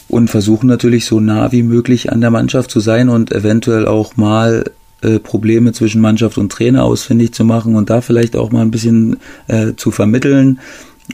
und 0.08 0.30
versuchen 0.30 0.68
natürlich 0.68 1.06
so 1.06 1.20
nah 1.20 1.52
wie 1.52 1.64
möglich 1.64 2.12
an 2.12 2.22
der 2.22 2.32
Mannschaft 2.32 2.72
zu 2.72 2.80
sein 2.80 3.10
und 3.10 3.32
eventuell 3.32 3.88
auch 3.88 4.18
mal 4.18 4.72
äh, 5.02 5.20
Probleme 5.20 5.74
zwischen 5.74 6.02
Mannschaft 6.02 6.38
und 6.38 6.52
Trainer 6.52 6.84
ausfindig 6.84 7.34
zu 7.34 7.44
machen 7.44 7.76
und 7.76 7.90
da 7.90 8.02
vielleicht 8.02 8.36
auch 8.36 8.52
mal 8.52 8.62
ein 8.62 8.72
bisschen 8.72 9.18
äh, 9.48 9.74
zu 9.76 9.92
vermitteln. 9.92 10.60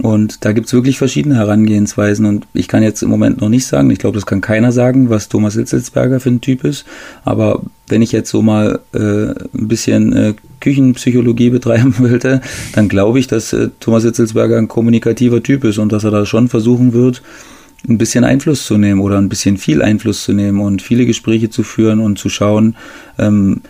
Und 0.02 0.43
da 0.43 0.54
gibt's 0.54 0.74
wirklich 0.74 0.98
verschiedene 0.98 1.36
Herangehensweisen 1.36 2.26
und 2.26 2.48
ich 2.54 2.67
kann 2.67 2.82
jetzt 2.82 3.04
im 3.04 3.10
Moment 3.10 3.41
noch 3.41 3.50
nicht 3.50 3.67
sagen, 3.67 3.91
ich 3.91 4.00
glaube, 4.00 4.15
das 4.15 4.26
kann 4.26 4.41
keiner 4.41 4.72
sagen, 4.72 5.12
was 5.12 5.30
Thomas 5.30 5.54
Hitzelsberger 5.54 6.19
für 6.19 6.30
ein 6.30 6.41
Typ 6.41 6.63
ist. 6.63 6.86
Aber 7.24 7.62
wenn 7.88 8.02
ich 8.02 8.12
jetzt 8.12 8.32
so 8.32 8.41
mal 8.41 8.80
äh, 8.93 9.00
ein 9.00 9.67
bisschen 9.67 10.13
äh, 10.13 10.34
Küchenpsychologie 10.62 11.52
betreiben 11.52 11.93
wollte, 12.00 12.41
dann 12.74 12.89
glaube 12.89 13.19
ich, 13.19 13.28
dass 13.28 13.54
äh, 13.54 13.69
Thomas 13.80 14.04
Hitzelsberger 14.04 14.58
ein 14.58 14.67
kommunikativer 14.67 15.43
Typ 15.43 15.63
ist 15.63 15.78
und 15.78 15.91
dass 15.91 16.04
er 16.04 16.12
da 16.12 16.26
schon 16.26 16.48
versuchen 16.48 16.93
wird, 16.93 17.22
ein 17.88 18.00
bisschen 18.00 18.24
Einfluss 18.24 18.65
zu 18.65 18.78
nehmen 18.78 19.02
oder 19.02 19.19
ein 19.19 19.30
bisschen 19.30 19.58
viel 19.58 19.84
Einfluss 19.84 20.24
zu 20.24 20.34
nehmen 20.34 20.60
und 20.60 20.82
viele 20.82 21.06
Gespräche 21.06 21.52
zu 21.52 21.62
führen 21.62 22.00
und 22.00 22.17
zu 22.17 22.30
schauen, 22.30 22.76
ähm, 23.19 23.62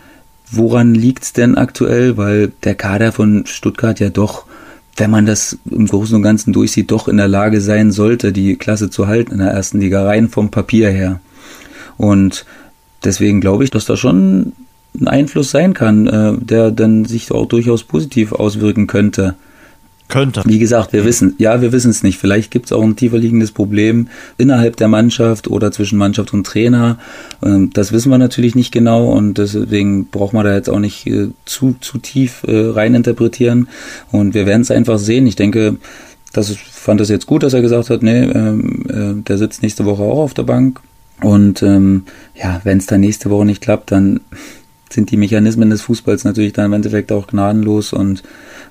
Woran 0.56 0.94
liegt's 0.94 1.34
denn 1.34 1.58
aktuell? 1.58 2.16
Weil 2.18 2.52
der 2.64 2.76
Kader 2.76 3.12
von 3.12 3.46
Stuttgart 3.48 4.00
ja 4.00 4.10
doch, 4.10 4.46
wenn 4.98 5.10
man 5.10 5.26
das 5.26 5.58
im 5.70 5.88
Großen 5.88 6.16
und 6.16 6.22
Ganzen 6.22 6.54
durchsieht, 6.54 6.92
doch 6.92 7.08
in 7.08 7.18
der 7.18 7.28
Lage 7.28 7.60
sein 7.60 7.92
sollte, 7.92 8.32
die 8.32 8.56
Klasse 8.56 8.92
zu 8.92 9.08
halten 9.08 9.32
in 9.34 9.40
der 9.40 9.50
ersten 9.50 9.80
Liga, 9.80 10.06
rein 10.06 10.30
vom 10.30 10.52
Papier 10.52 10.92
her. 10.92 11.20
Und 11.98 12.46
deswegen 13.04 13.42
glaube 13.42 13.64
ich, 13.64 13.72
dass 13.72 13.86
da 13.86 13.98
schon 13.98 14.54
ein 15.00 15.08
Einfluss 15.08 15.50
sein 15.50 15.74
kann, 15.74 16.06
äh, 16.06 16.34
der 16.40 16.70
dann 16.70 17.06
sich 17.06 17.32
auch 17.32 17.48
durchaus 17.48 17.84
positiv 17.84 18.32
auswirken 18.32 18.86
könnte. 18.86 19.36
Könnte. 20.14 20.44
Wie 20.46 20.60
gesagt, 20.60 20.94
wir 20.94 21.06
wissen, 21.06 21.34
ja, 21.40 21.60
wir 21.62 21.72
wissen 21.72 21.90
es 21.90 22.04
nicht. 22.04 22.20
Vielleicht 22.20 22.52
gibt 22.52 22.68
es 22.68 22.72
auch 22.72 22.84
ein 22.84 22.96
tiefer 22.96 23.18
liegendes 23.18 23.52
Problem 23.52 24.10
innerhalb 24.38 24.76
der 24.76 24.88
Mannschaft 24.88 25.48
oder 25.48 25.72
zwischen 25.72 25.98
Mannschaft 25.98 26.36
und 26.36 26.46
Trainer. 26.46 27.00
Ähm, 27.44 27.72
das 27.74 27.92
wissen 27.92 28.12
wir 28.12 28.20
natürlich 28.20 28.54
nicht 28.54 28.72
genau 28.72 29.12
und 29.12 29.40
deswegen 29.40 30.06
braucht 30.06 30.34
man 30.34 30.46
da 30.46 30.54
jetzt 30.54 30.70
auch 30.70 30.78
nicht 30.78 31.08
äh, 31.08 31.30
zu, 31.46 31.76
zu 31.82 31.98
tief 31.98 32.44
äh, 32.48 32.70
reininterpretieren. 32.70 33.70
Und 34.12 34.36
wir 34.36 34.46
werden 34.46 34.62
es 34.62 34.70
einfach 34.70 35.00
sehen. 35.00 35.26
Ich 35.26 35.36
denke, 35.36 35.78
das 36.32 36.52
ist, 36.52 36.60
fand 36.60 37.02
es 37.02 37.10
jetzt 37.10 37.26
gut, 37.26 37.42
dass 37.42 37.56
er 37.56 37.62
gesagt 37.62 37.90
hat, 37.90 38.04
nee, 38.04 38.22
ähm, 38.22 38.86
äh, 38.90 39.24
der 39.24 39.40
sitzt 39.40 39.64
nächste 39.64 39.86
Woche 39.86 40.04
auch 40.04 40.20
auf 40.20 40.36
der 40.36 40.44
Bank. 40.44 40.80
Und 41.22 41.64
ähm, 41.64 42.04
ja, 42.36 42.62
wenn 42.64 42.78
es 42.78 42.86
dann 42.86 43.02
nächste 43.02 43.32
Woche 43.32 43.46
nicht 43.46 43.62
klappt, 43.62 43.92
dann 43.92 44.20
sind 44.94 45.12
die 45.12 45.18
Mechanismen 45.18 45.70
des 45.70 45.82
Fußballs 45.82 46.24
natürlich 46.24 46.54
dann 46.54 46.66
im 46.66 46.74
Endeffekt 46.74 47.12
auch 47.12 47.28
gnadenlos 47.28 47.94
und 47.94 48.24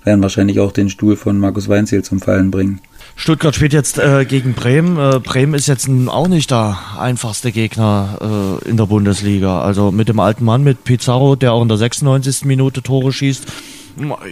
werden 0.04 0.22
wahrscheinlich 0.22 0.61
auch 0.61 0.72
den 0.72 0.88
Stuhl 0.88 1.16
von 1.16 1.38
Markus 1.38 1.68
Weinziel 1.68 2.02
zum 2.02 2.20
Fallen 2.20 2.50
bringen. 2.50 2.80
Stuttgart 3.14 3.54
spielt 3.54 3.72
jetzt 3.72 3.98
äh, 3.98 4.24
gegen 4.24 4.54
Bremen. 4.54 4.96
Äh, 4.98 5.20
Bremen 5.20 5.54
ist 5.54 5.68
jetzt 5.68 5.88
auch 6.06 6.28
nicht 6.28 6.50
der 6.50 6.78
einfachste 6.98 7.52
Gegner 7.52 8.58
äh, 8.64 8.68
in 8.68 8.76
der 8.76 8.87
Bundesliga. 8.87 9.61
Also 9.61 9.92
mit 9.92 10.08
dem 10.08 10.18
alten 10.18 10.44
Mann, 10.44 10.64
mit 10.64 10.85
Pizarro, 10.85 11.37
der 11.37 11.52
auch 11.52 11.62
in 11.62 11.68
der 11.68 11.76
96. 11.76 12.44
Minute 12.46 12.82
Tore 12.82 13.12
schießt. 13.12 13.46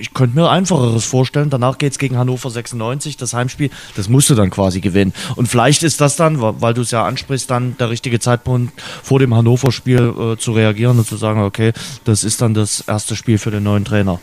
Ich 0.00 0.14
könnte 0.14 0.36
mir 0.36 0.48
einfacheres 0.48 1.04
vorstellen. 1.04 1.50
Danach 1.50 1.78
geht's 1.78 1.98
gegen 1.98 2.16
Hannover 2.16 2.50
96, 2.50 3.16
das 3.16 3.34
Heimspiel. 3.34 3.70
Das 3.96 4.08
musst 4.08 4.30
du 4.30 4.34
dann 4.34 4.50
quasi 4.50 4.80
gewinnen. 4.80 5.12
Und 5.36 5.46
vielleicht 5.46 5.82
ist 5.82 6.00
das 6.00 6.16
dann, 6.16 6.40
weil 6.40 6.74
du 6.74 6.82
es 6.82 6.90
ja 6.90 7.04
ansprichst, 7.04 7.50
dann 7.50 7.76
der 7.78 7.90
richtige 7.90 8.20
Zeitpunkt 8.20 8.80
vor 9.02 9.18
dem 9.18 9.34
Hannover-Spiel 9.34 10.14
äh, 10.18 10.36
zu 10.36 10.52
reagieren 10.52 10.98
und 10.98 11.06
zu 11.06 11.16
sagen, 11.16 11.42
okay, 11.42 11.72
das 12.04 12.24
ist 12.24 12.40
dann 12.42 12.54
das 12.54 12.82
erste 12.86 13.16
Spiel 13.16 13.38
für 13.38 13.50
den 13.50 13.62
neuen 13.62 13.84
Trainer. 13.84 14.20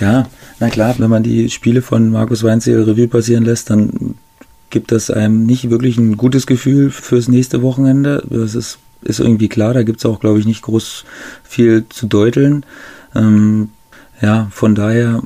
Ja, 0.00 0.28
na 0.60 0.70
klar, 0.70 0.94
wenn 0.98 1.10
man 1.10 1.22
die 1.22 1.50
Spiele 1.50 1.82
von 1.82 2.10
Markus 2.10 2.42
Weinzierl 2.42 2.84
Revue 2.84 3.08
passieren 3.08 3.44
lässt, 3.44 3.70
dann 3.70 4.16
gibt 4.70 4.92
das 4.92 5.10
einem 5.10 5.46
nicht 5.46 5.70
wirklich 5.70 5.98
ein 5.98 6.16
gutes 6.16 6.46
Gefühl 6.46 6.90
fürs 6.90 7.28
nächste 7.28 7.62
Wochenende. 7.62 8.24
Das 8.28 8.54
ist, 8.54 8.78
ist 9.02 9.20
irgendwie 9.20 9.48
klar, 9.48 9.74
da 9.74 9.82
gibt 9.82 9.98
es 9.98 10.06
auch, 10.06 10.20
glaube 10.20 10.38
ich, 10.38 10.46
nicht 10.46 10.62
groß 10.62 11.04
viel 11.42 11.86
zu 11.88 12.06
deuteln. 12.06 12.64
Ähm, 13.14 13.70
ja, 14.20 14.48
von 14.50 14.74
daher 14.74 15.22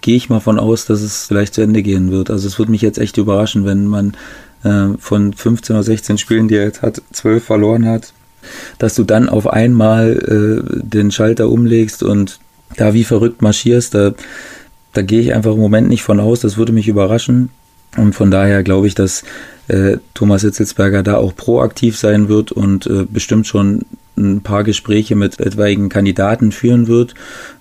gehe 0.00 0.16
ich 0.16 0.28
mal 0.28 0.40
von 0.40 0.58
aus, 0.58 0.86
dass 0.86 1.00
es 1.00 1.26
vielleicht 1.26 1.54
zu 1.54 1.60
Ende 1.60 1.82
gehen 1.82 2.10
wird. 2.10 2.30
Also 2.30 2.46
es 2.46 2.58
würde 2.58 2.70
mich 2.70 2.82
jetzt 2.82 2.98
echt 2.98 3.16
überraschen, 3.16 3.64
wenn 3.64 3.86
man 3.86 4.16
äh, 4.64 4.96
von 4.98 5.32
15 5.32 5.76
oder 5.76 5.82
16 5.82 6.18
Spielen, 6.18 6.48
die 6.48 6.56
er 6.56 6.64
jetzt 6.64 6.82
hat, 6.82 7.02
12 7.12 7.44
verloren 7.44 7.86
hat, 7.86 8.12
dass 8.78 8.94
du 8.94 9.04
dann 9.04 9.28
auf 9.28 9.46
einmal 9.46 10.62
äh, 10.64 10.80
den 10.82 11.10
Schalter 11.10 11.48
umlegst 11.48 12.02
und 12.02 12.38
da 12.76 12.94
wie 12.94 13.04
verrückt 13.04 13.42
marschierst, 13.42 13.94
da, 13.94 14.14
da 14.92 15.02
gehe 15.02 15.20
ich 15.20 15.34
einfach 15.34 15.52
im 15.52 15.60
Moment 15.60 15.88
nicht 15.88 16.02
von 16.02 16.20
aus, 16.20 16.40
das 16.40 16.56
würde 16.56 16.72
mich 16.72 16.88
überraschen. 16.88 17.50
Und 17.96 18.14
von 18.14 18.30
daher 18.30 18.62
glaube 18.62 18.86
ich, 18.86 18.94
dass 18.94 19.24
äh, 19.68 19.96
Thomas 20.14 20.42
Hitzelsberger 20.42 21.02
da 21.02 21.16
auch 21.16 21.34
proaktiv 21.34 21.96
sein 21.96 22.28
wird 22.28 22.52
und 22.52 22.86
äh, 22.86 23.04
bestimmt 23.08 23.46
schon 23.46 23.84
ein 24.18 24.42
paar 24.42 24.64
Gespräche 24.64 25.16
mit 25.16 25.40
etwaigen 25.40 25.88
Kandidaten 25.88 26.52
führen 26.52 26.88
wird. 26.88 27.14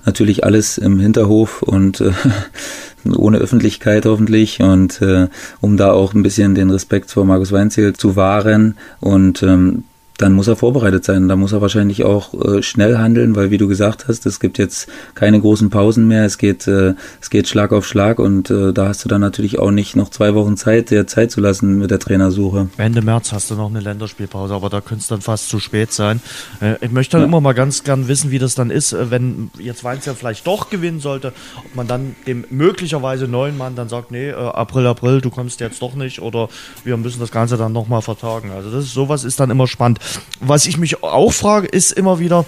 Natürlich 0.06 0.44
alles 0.44 0.78
im 0.78 1.00
Hinterhof 1.00 1.62
und 1.62 2.02
äh, 2.02 2.12
ohne 3.16 3.38
Öffentlichkeit 3.38 4.06
hoffentlich 4.06 4.62
und 4.62 5.02
äh, 5.02 5.28
um 5.62 5.78
da 5.78 5.92
auch 5.92 6.14
ein 6.14 6.24
bisschen 6.24 6.56
den 6.56 6.70
Respekt 6.72 7.12
vor 7.12 7.26
Markus 7.26 7.52
Weinziel 7.52 7.94
zu 7.94 8.16
wahren 8.16 8.76
und 9.00 9.44
ähm, 9.44 9.84
dann 10.18 10.34
muss 10.34 10.48
er 10.48 10.56
vorbereitet 10.56 11.06
sein. 11.06 11.28
Da 11.28 11.36
muss 11.36 11.52
er 11.52 11.62
wahrscheinlich 11.62 12.04
auch 12.04 12.34
äh, 12.34 12.64
schnell 12.64 12.98
handeln, 12.98 13.36
weil 13.36 13.52
wie 13.52 13.58
du 13.58 13.68
gesagt 13.68 14.08
hast, 14.08 14.26
es 14.26 14.40
gibt 14.40 14.58
jetzt 14.58 14.88
keine 15.16 15.40
großen 15.40 15.70
Pausen 15.70 16.08
mehr. 16.08 16.26
Es 16.26 16.38
geht, 16.38 16.68
äh, 16.68 16.96
es 17.22 17.30
geht 17.30 17.48
Schlag 17.48 17.72
auf 17.72 17.86
Schlag 17.86 18.20
und 18.20 18.50
äh, 18.50 18.74
da 18.74 18.88
hast 18.88 19.06
du 19.06 19.10
dann 19.10 19.22
natürlich 19.22 19.60
auch 19.60 19.72
nicht 19.72 19.96
noch 19.96 20.10
zwei 20.10 20.34
Wochen 20.34 20.58
Zeit, 20.58 20.90
dir 20.90 21.08
Zeit 21.08 21.32
zu 21.32 21.42
lassen 21.42 21.78
mit 21.78 21.92
der 21.92 22.00
Trainersuche. 22.00 22.70
Ende 22.78 23.02
März 23.02 23.32
hast 23.32 23.52
du 23.52 23.56
noch 23.56 23.70
eine 23.70 23.80
Länderspielpause, 23.80 24.54
aber 24.54 24.70
da 24.70 24.82
könnte 24.82 25.02
es 25.02 25.08
dann 25.08 25.22
fast 25.22 25.50
zu 25.50 25.60
spät 25.60 25.94
sein. 25.94 26.22
Äh, 26.62 26.76
ich 26.82 26.92
möchte 26.92 27.14
dann 27.14 27.22
ja. 27.22 27.28
immer 27.28 27.42
mal 27.42 27.54
ganz 27.54 27.84
gern 27.84 28.08
wissen, 28.08 28.32
wie 28.32 28.40
das 28.40 28.56
dann 28.56 28.72
ist, 28.72 28.94
äh, 28.94 29.12
wenn 29.12 29.52
jetzt 29.60 29.84
Mainz 29.84 30.06
ja 30.06 30.14
vielleicht 30.16 30.48
doch 30.48 30.70
gewinnen 30.70 31.00
sollte, 31.00 31.34
ob 31.58 31.76
man 31.76 31.88
dann 31.88 32.16
dem 32.26 32.46
möglicherweise 32.50 33.28
neuen 33.28 33.58
Mann 33.58 33.76
dann 33.76 33.90
sagt, 33.90 34.12
nee, 34.12 34.30
äh, 34.30 34.34
April, 34.34 34.88
April, 34.88 35.22
du 35.22 35.30
kommst 35.30 35.60
jetzt 35.60 35.82
doch 35.82 35.96
nicht 35.96 36.22
oder 36.22 36.50
wir 36.84 36.98
müssen 36.98 37.20
das 37.20 37.32
Ganze 37.32 37.58
dann 37.58 37.72
nochmal 37.72 38.02
vertagen. 38.02 38.52
Also 38.52 38.72
das 38.72 38.86
ist 38.86 38.94
sowas 38.94 39.24
ist 39.24 39.40
dann 39.40 39.52
immer 39.52 39.68
spannend. 39.68 40.00
Was 40.40 40.66
ich 40.66 40.78
mich 40.78 41.04
auch 41.04 41.32
frage, 41.32 41.68
ist 41.68 41.92
immer 41.92 42.20
wieder, 42.20 42.46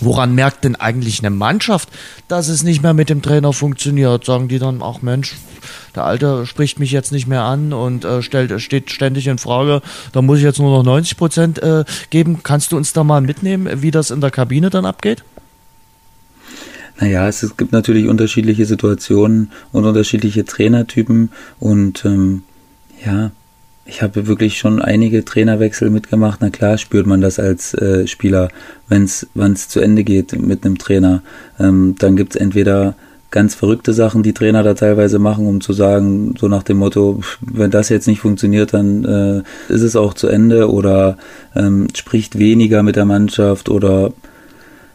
Woran 0.00 0.34
merkt 0.34 0.64
denn 0.64 0.76
eigentlich 0.76 1.18
eine 1.20 1.30
Mannschaft, 1.30 1.90
dass 2.26 2.48
es 2.48 2.62
nicht 2.62 2.82
mehr 2.82 2.94
mit 2.94 3.10
dem 3.10 3.20
Trainer 3.20 3.52
funktioniert? 3.52 4.24
Sagen 4.24 4.48
die 4.48 4.58
dann, 4.58 4.82
ach 4.82 5.02
Mensch, 5.02 5.36
der 5.94 6.04
Alte 6.04 6.46
spricht 6.46 6.78
mich 6.78 6.90
jetzt 6.90 7.12
nicht 7.12 7.26
mehr 7.26 7.42
an 7.42 7.74
und 7.74 8.04
äh, 8.06 8.22
stellt, 8.22 8.58
steht 8.62 8.90
ständig 8.90 9.26
in 9.26 9.36
Frage, 9.36 9.82
da 10.12 10.22
muss 10.22 10.38
ich 10.38 10.44
jetzt 10.44 10.58
nur 10.58 10.70
noch 10.70 10.84
90 10.84 11.16
Prozent 11.18 11.62
äh, 11.62 11.84
geben. 12.08 12.42
Kannst 12.42 12.72
du 12.72 12.78
uns 12.78 12.94
da 12.94 13.04
mal 13.04 13.20
mitnehmen, 13.20 13.82
wie 13.82 13.90
das 13.90 14.10
in 14.10 14.22
der 14.22 14.30
Kabine 14.30 14.70
dann 14.70 14.86
abgeht? 14.86 15.22
Naja, 16.98 17.28
es, 17.28 17.56
gibt 17.56 17.72
natürlich 17.72 18.08
unterschiedliche 18.08 18.66
Situationen 18.66 19.52
und 19.72 19.84
unterschiedliche 19.84 20.44
Trainertypen 20.44 21.30
und 21.58 22.04
ähm, 22.04 22.42
ja, 23.04 23.32
ich 23.90 24.02
habe 24.02 24.28
wirklich 24.28 24.56
schon 24.56 24.80
einige 24.80 25.24
Trainerwechsel 25.24 25.90
mitgemacht. 25.90 26.40
Na 26.40 26.50
klar 26.50 26.78
spürt 26.78 27.06
man 27.06 27.20
das 27.20 27.38
als 27.38 27.74
äh, 27.74 28.06
Spieler, 28.06 28.48
wenn 28.88 29.02
es 29.02 29.68
zu 29.68 29.80
Ende 29.80 30.04
geht 30.04 30.40
mit 30.40 30.64
einem 30.64 30.78
Trainer. 30.78 31.22
Ähm, 31.58 31.96
dann 31.98 32.16
gibt 32.16 32.34
es 32.34 32.40
entweder 32.40 32.94
ganz 33.32 33.54
verrückte 33.54 33.92
Sachen, 33.92 34.22
die 34.22 34.32
Trainer 34.32 34.62
da 34.62 34.74
teilweise 34.74 35.18
machen, 35.18 35.46
um 35.46 35.60
zu 35.60 35.72
sagen, 35.72 36.34
so 36.38 36.48
nach 36.48 36.62
dem 36.62 36.78
Motto, 36.78 37.20
wenn 37.40 37.70
das 37.70 37.88
jetzt 37.88 38.06
nicht 38.06 38.20
funktioniert, 38.20 38.74
dann 38.74 39.04
äh, 39.04 39.72
ist 39.72 39.82
es 39.82 39.96
auch 39.96 40.14
zu 40.14 40.28
Ende 40.28 40.70
oder 40.70 41.16
ähm, 41.54 41.88
spricht 41.94 42.38
weniger 42.38 42.82
mit 42.82 42.96
der 42.96 43.04
Mannschaft 43.04 43.68
oder 43.68 44.12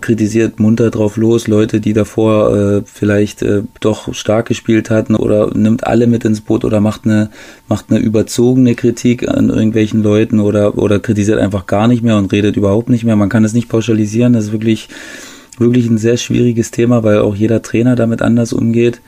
kritisiert 0.01 0.60
munter 0.60 0.91
drauf 0.91 1.17
los, 1.17 1.47
Leute, 1.47 1.79
die 1.79 1.93
davor 1.93 2.55
äh, 2.55 2.81
vielleicht 2.86 3.41
äh, 3.41 3.63
doch 3.79 4.13
stark 4.13 4.47
gespielt 4.47 4.89
hatten 4.89 5.15
oder 5.15 5.55
nimmt 5.55 5.88
alle 5.88 6.08
mit 6.08 6.25
ins 6.25 6.41
Boot 6.41 6.65
oder 6.65 6.81
macht 6.81 7.05
eine, 7.05 7.29
macht 7.67 7.86
eine 7.89 7.99
überzogene 7.99 8.75
Kritik 8.75 9.27
an 9.27 9.49
irgendwelchen 9.49 10.03
Leuten 10.03 10.39
oder, 10.39 10.77
oder 10.77 10.99
kritisiert 10.99 11.39
einfach 11.39 11.65
gar 11.65 11.88
nicht 11.88 12.03
mehr 12.03 12.17
und 12.17 12.31
redet 12.31 12.58
überhaupt 12.58 12.89
nicht 12.89 13.03
mehr. 13.03 13.15
Man 13.15 13.29
kann 13.29 13.45
es 13.45 13.53
nicht 13.53 13.69
pauschalisieren, 13.69 14.34
das 14.34 14.45
ist 14.45 14.51
wirklich, 14.51 14.89
wirklich 15.58 15.88
ein 15.88 15.97
sehr 15.97 16.17
schwieriges 16.17 16.71
Thema, 16.71 17.03
weil 17.03 17.19
auch 17.19 17.36
jeder 17.36 17.62
Trainer 17.62 17.95
damit 17.95 18.21
anders 18.21 18.53
umgeht. 18.53 19.01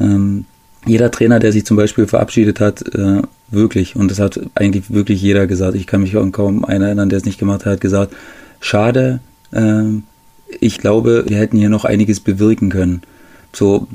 Ähm, 0.00 0.44
jeder 0.86 1.10
Trainer, 1.10 1.38
der 1.38 1.52
sich 1.52 1.66
zum 1.66 1.76
Beispiel 1.76 2.06
verabschiedet 2.06 2.60
hat, 2.60 2.82
äh, 2.94 3.22
wirklich, 3.50 3.96
und 3.96 4.10
das 4.10 4.20
hat 4.20 4.40
eigentlich 4.54 4.90
wirklich 4.90 5.20
jeder 5.20 5.46
gesagt, 5.46 5.74
ich 5.74 5.86
kann 5.86 6.02
mich 6.02 6.14
kaum 6.32 6.64
einer 6.64 6.86
erinnern, 6.86 7.08
der 7.08 7.18
es 7.18 7.24
nicht 7.24 7.38
gemacht 7.38 7.64
hat, 7.64 7.74
hat 7.74 7.80
gesagt, 7.80 8.14
schade, 8.60 9.20
ähm, 9.52 10.04
ich 10.60 10.78
glaube, 10.78 11.24
wir 11.28 11.36
hätten 11.36 11.58
hier 11.58 11.68
noch 11.68 11.84
einiges 11.84 12.20
bewirken 12.20 12.70
können. 12.70 13.02
So, 13.52 13.88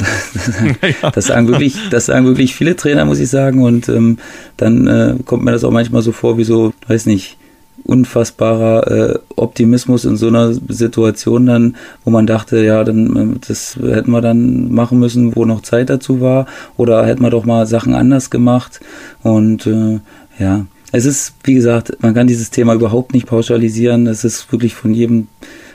das, 1.14 1.28
sagen 1.28 1.48
wirklich, 1.48 1.78
das 1.92 2.08
sagen 2.08 2.26
wirklich 2.26 2.56
viele 2.56 2.76
Trainer, 2.76 3.06
muss 3.06 3.20
ich 3.20 3.30
sagen. 3.30 3.64
Und 3.64 3.88
ähm, 3.90 4.18
dann 4.58 4.88
äh, 4.88 5.16
kommt 5.26 5.44
mir 5.44 5.52
das 5.52 5.64
auch 5.64 5.72
manchmal 5.72 6.02
so 6.02 6.12
vor, 6.12 6.38
wie 6.38 6.44
so, 6.44 6.74
weiß 6.88 7.06
nicht, 7.06 7.38
unfassbarer 7.86 8.92
äh, 8.92 9.20
Optimismus 9.36 10.06
in 10.06 10.16
so 10.16 10.28
einer 10.28 10.54
Situation 10.54 11.46
dann, 11.46 11.76
wo 12.06 12.12
man 12.12 12.28
dachte, 12.28 12.64
ja, 12.64 12.84
dann 12.84 13.36
äh, 13.36 13.40
das 13.48 13.76
hätten 13.76 14.12
wir 14.12 14.22
dann 14.22 14.72
machen 14.72 15.00
müssen, 15.00 15.36
wo 15.36 15.46
noch 15.46 15.62
Zeit 15.62 15.90
dazu 15.90 16.22
war, 16.22 16.46
oder 16.78 17.06
hätten 17.06 17.24
wir 17.24 17.30
doch 17.30 17.46
mal 17.46 17.66
Sachen 17.66 17.94
anders 17.94 18.30
gemacht. 18.30 18.80
Und 19.22 19.68
äh, 19.68 20.00
ja, 20.40 20.66
es 20.92 21.06
ist, 21.06 21.34
wie 21.44 21.56
gesagt, 21.56 21.98
man 22.02 22.14
kann 22.14 22.28
dieses 22.28 22.52
Thema 22.52 22.74
überhaupt 22.74 23.14
nicht 23.14 23.26
pauschalisieren. 23.26 24.08
Es 24.08 24.24
ist 24.24 24.52
wirklich 24.52 24.76
von 24.76 24.94
jedem 24.94 25.28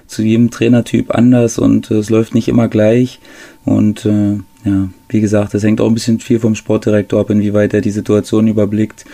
zu 0.08 0.22
jedem 0.22 0.50
Trainertyp 0.50 1.14
anders 1.14 1.58
und 1.58 1.90
äh, 1.90 1.94
es 1.94 2.10
läuft 2.10 2.34
nicht 2.34 2.48
immer 2.48 2.66
gleich. 2.66 3.20
Und 3.64 4.06
äh, 4.06 4.38
ja, 4.64 4.88
wie 5.08 5.20
gesagt, 5.20 5.54
es 5.54 5.62
hängt 5.62 5.80
auch 5.80 5.86
ein 5.86 5.94
bisschen 5.94 6.18
viel 6.18 6.40
vom 6.40 6.54
Sportdirektor 6.54 7.20
ab, 7.20 7.30
inwieweit 7.30 7.74
er 7.74 7.80
die 7.80 7.90
Situation 7.90 8.48
überblickt 8.48 9.04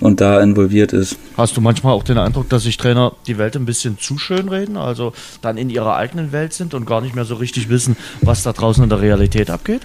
und 0.00 0.20
da 0.20 0.40
involviert 0.40 0.92
ist. 0.92 1.16
Hast 1.36 1.56
du 1.56 1.60
manchmal 1.60 1.92
auch 1.92 2.04
den 2.04 2.16
Eindruck, 2.16 2.48
dass 2.48 2.62
sich 2.62 2.76
Trainer 2.76 3.12
die 3.26 3.36
Welt 3.36 3.56
ein 3.56 3.66
bisschen 3.66 3.98
zu 3.98 4.16
schön 4.16 4.48
reden, 4.48 4.76
also 4.76 5.12
dann 5.42 5.58
in 5.58 5.68
ihrer 5.68 5.96
eigenen 5.96 6.32
Welt 6.32 6.52
sind 6.52 6.72
und 6.72 6.86
gar 6.86 7.00
nicht 7.00 7.14
mehr 7.14 7.24
so 7.24 7.34
richtig 7.34 7.68
wissen, 7.68 7.96
was 8.22 8.42
da 8.42 8.52
draußen 8.52 8.82
in 8.82 8.88
der 8.90 9.00
Realität 9.00 9.50
abgeht? 9.50 9.82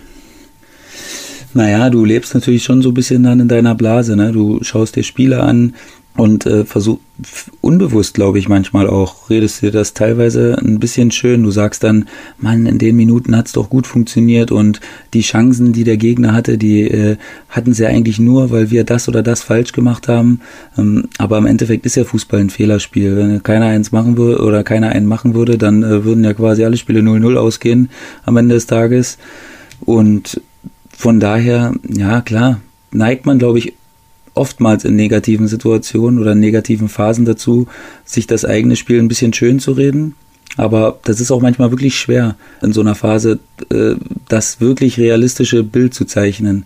Naja, 1.54 1.90
du 1.90 2.06
lebst 2.06 2.36
natürlich 2.36 2.64
schon 2.64 2.84
so 2.84 2.90
ein 2.90 2.94
bisschen 2.94 3.24
dann 3.24 3.40
in 3.40 3.48
deiner 3.48 3.74
Blase, 3.74 4.16
ne? 4.16 4.32
Du 4.32 4.64
schaust 4.64 4.96
dir 4.96 5.04
Spiele 5.04 5.42
an, 5.42 5.74
und 6.18 6.46
äh, 6.46 6.66
versuch 6.66 7.00
unbewusst, 7.62 8.14
glaube 8.14 8.40
ich, 8.40 8.50
manchmal 8.50 8.88
auch, 8.88 9.30
redest 9.30 9.62
dir 9.62 9.72
das 9.72 9.94
teilweise 9.94 10.58
ein 10.58 10.80
bisschen 10.80 11.12
schön. 11.12 11.44
Du 11.44 11.52
sagst 11.52 11.84
dann, 11.84 12.08
Mann, 12.38 12.66
in 12.66 12.78
den 12.78 12.96
Minuten 12.96 13.36
hat's 13.36 13.52
doch 13.52 13.70
gut 13.70 13.88
funktioniert 13.88 14.52
und 14.52 14.80
die 15.14 15.22
Chancen, 15.22 15.74
die 15.74 15.84
der 15.84 15.98
Gegner 15.98 16.34
hatte, 16.34 16.58
die 16.58 16.82
äh, 16.82 17.18
hatten 17.50 17.74
sie 17.74 17.86
eigentlich 17.86 18.20
nur, 18.20 18.52
weil 18.52 18.72
wir 18.72 18.84
das 18.84 19.08
oder 19.08 19.22
das 19.22 19.44
falsch 19.44 19.72
gemacht 19.72 20.08
haben. 20.08 20.42
Ähm, 20.78 21.06
aber 21.18 21.38
im 21.38 21.46
Endeffekt 21.46 21.86
ist 21.86 21.96
ja 21.96 22.04
Fußball 22.04 22.40
ein 22.40 22.50
Fehlerspiel. 22.50 23.16
Wenn 23.16 23.44
keiner 23.44 23.68
eins 23.68 23.92
machen 23.92 24.18
würde 24.18 24.44
oder 24.44 24.64
keiner 24.64 24.90
einen 24.90 25.06
machen 25.06 25.34
würde, 25.34 25.58
dann 25.58 25.84
äh, 25.84 26.04
würden 26.04 26.24
ja 26.24 26.34
quasi 26.34 26.64
alle 26.64 26.78
Spiele 26.78 27.02
0-0 27.02 27.36
ausgehen 27.36 27.90
am 28.26 28.38
Ende 28.38 28.56
des 28.56 28.68
Tages. 28.68 29.18
Und 29.82 30.42
von 30.90 31.20
daher, 31.20 31.74
ja 31.88 32.22
klar, 32.22 32.60
neigt 32.92 33.26
man, 33.26 33.40
glaube 33.40 33.60
ich, 33.60 33.74
oftmals 34.40 34.86
in 34.86 34.96
negativen 34.96 35.48
Situationen 35.48 36.20
oder 36.20 36.34
negativen 36.34 36.90
Phasen 36.90 37.26
dazu, 37.26 37.68
sich 38.06 38.26
das 38.26 38.46
eigene 38.46 38.76
Spiel 38.76 39.00
ein 39.00 39.08
bisschen 39.08 39.34
schön 39.34 39.60
zu 39.60 39.74
reden. 39.74 40.16
Aber 40.58 41.00
das 41.04 41.20
ist 41.20 41.32
auch 41.32 41.42
manchmal 41.42 41.72
wirklich 41.72 41.98
schwer, 41.98 42.36
in 42.62 42.74
so 42.74 42.82
einer 42.82 42.96
Phase 42.96 43.40
äh, 43.72 43.96
das 44.28 44.60
wirklich 44.60 44.98
realistische 44.98 45.64
Bild 45.64 45.94
zu 45.94 46.06
zeichnen. 46.06 46.66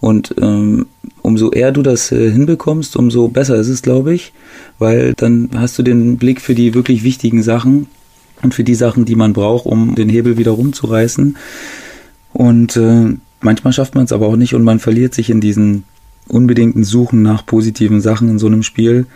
Und 0.00 0.34
ähm, 0.40 0.86
umso 1.22 1.50
eher 1.50 1.72
du 1.72 1.82
das 1.82 2.12
äh, 2.12 2.30
hinbekommst, 2.30 2.96
umso 2.96 3.28
besser 3.28 3.56
ist 3.56 3.68
es, 3.68 3.82
glaube 3.82 4.14
ich, 4.14 4.32
weil 4.78 5.14
dann 5.14 5.50
hast 5.56 5.78
du 5.78 5.82
den 5.82 6.18
Blick 6.18 6.40
für 6.40 6.54
die 6.54 6.74
wirklich 6.74 7.02
wichtigen 7.02 7.42
Sachen 7.42 7.86
und 8.42 8.54
für 8.54 8.64
die 8.64 8.74
Sachen, 8.74 9.04
die 9.06 9.16
man 9.16 9.32
braucht, 9.32 9.66
um 9.66 9.94
den 9.94 10.08
Hebel 10.08 10.36
wieder 10.36 10.52
rumzureißen. 10.52 11.36
Und 12.32 12.76
äh, 12.76 13.16
manchmal 13.40 13.72
schafft 13.72 13.94
man 13.94 14.04
es 14.04 14.12
aber 14.12 14.26
auch 14.26 14.36
nicht 14.36 14.54
und 14.54 14.62
man 14.62 14.78
verliert 14.78 15.14
sich 15.14 15.30
in 15.30 15.40
diesen 15.40 15.84
unbedingten 16.28 16.84
Suchen 16.84 17.22
nach 17.22 17.46
positiven 17.46 18.00
Sachen 18.00 18.28
in 18.28 18.38
so 18.38 18.46
einem 18.46 18.62
Spiel. 18.62 19.06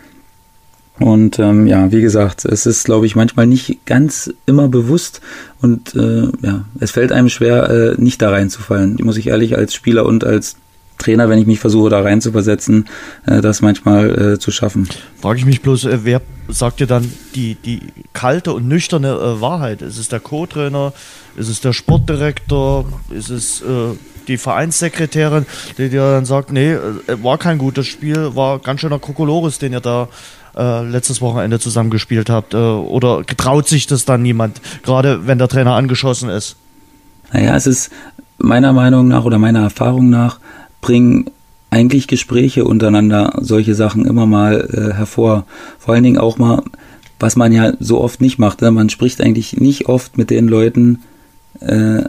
Und 0.99 1.39
ähm, 1.39 1.67
ja, 1.67 1.91
wie 1.93 2.03
gesagt, 2.03 2.45
es 2.45 2.67
ist, 2.67 2.85
glaube 2.85 3.07
ich, 3.07 3.17
manchmal 3.17 3.47
nicht 3.47 3.87
ganz 3.87 4.31
immer 4.45 4.69
bewusst 4.69 5.23
und 5.63 5.95
äh, 5.95 6.29
ja, 6.43 6.67
es 6.79 6.91
fällt 6.91 7.11
einem 7.11 7.31
schwer, 7.31 7.71
äh, 7.71 7.95
nicht 8.01 8.21
da 8.21 8.29
reinzufallen. 8.29 8.99
Muss 9.03 9.17
ich 9.17 9.29
ehrlich 9.29 9.57
als 9.57 9.73
Spieler 9.73 10.05
und 10.05 10.25
als 10.25 10.57
Trainer, 11.01 11.29
wenn 11.29 11.39
ich 11.39 11.47
mich 11.47 11.59
versuche, 11.59 11.89
da 11.89 12.03
rein 12.03 12.21
zu 12.21 12.33
versetzen, 12.33 12.85
äh, 13.27 13.41
das 13.41 13.63
manchmal 13.63 14.35
äh, 14.35 14.39
zu 14.39 14.51
schaffen. 14.51 14.89
Frage 15.21 15.39
ich 15.39 15.47
mich 15.47 15.63
bloß, 15.63 15.87
äh, 15.87 16.01
wer 16.03 16.21
sagt 16.49 16.81
dir 16.81 16.87
dann 16.87 17.11
die, 17.35 17.55
die 17.55 17.81
kalte 18.13 18.53
und 18.53 18.69
nüchterne 18.69 19.09
äh, 19.09 19.41
Wahrheit? 19.41 19.81
Ist 19.81 19.99
es 19.99 20.09
der 20.09 20.21
Co-Trainer? 20.21 20.93
Ist 21.37 21.49
es 21.49 21.61
der 21.61 21.73
Sportdirektor? 21.73 22.93
Ist 23.11 23.31
es 23.31 23.63
äh, 23.63 23.65
die 24.31 24.39
Vereinssekretärin, 24.39 25.45
die 25.77 25.91
dir 25.91 26.13
dann 26.13 26.25
sagt, 26.25 26.53
nee, 26.53 26.73
äh, 26.73 26.81
war 27.23 27.37
kein 27.37 27.59
gutes 27.59 27.87
Spiel, 27.87 28.35
war 28.35 28.59
ganz 28.61 28.81
schöner 28.81 28.99
Kokolores, 28.99 29.59
den 29.59 29.73
ihr 29.73 29.81
da 29.81 30.09
äh, 30.57 30.83
letztes 30.85 31.21
Wochenende 31.21 31.59
zusammengespielt 31.59 32.31
habt. 32.31 32.55
Äh, 32.55 32.57
oder 32.57 33.23
getraut 33.25 33.69
sich 33.69 33.87
das 33.87 34.05
dann 34.05 34.23
niemand, 34.23 34.61
gerade 34.83 35.27
wenn 35.27 35.39
der 35.39 35.49
Trainer 35.49 35.75
angeschossen 35.75 36.31
ist? 36.31 36.57
Naja, 37.33 37.55
es 37.57 37.67
ist 37.67 37.91
meiner 38.39 38.73
Meinung 38.73 39.09
nach 39.09 39.25
oder 39.25 39.39
meiner 39.39 39.63
Erfahrung 39.63 40.11
nach, 40.11 40.41
bringen 40.81 41.31
eigentlich 41.71 42.09
Gespräche 42.09 42.65
untereinander 42.65 43.39
solche 43.41 43.75
Sachen 43.75 44.05
immer 44.07 44.27
mal 44.27 44.69
äh, 44.73 44.95
hervor. 44.95 45.45
Vor 45.79 45.95
allen 45.95 46.05
Dingen 46.05 46.19
auch 46.19 46.39
mal, 46.39 46.63
was 47.21 47.37
man 47.37 47.53
ja 47.53 47.73
so 47.79 48.01
oft 48.01 48.21
nicht 48.21 48.39
macht. 48.39 48.61
Ne? 48.61 48.71
Man 48.71 48.91
spricht 48.91 49.21
eigentlich 49.21 49.59
nicht 49.59 49.87
oft 49.87 50.19
mit 50.19 50.31
den 50.31 50.49
Leuten, 50.49 51.03
äh, 51.61 52.03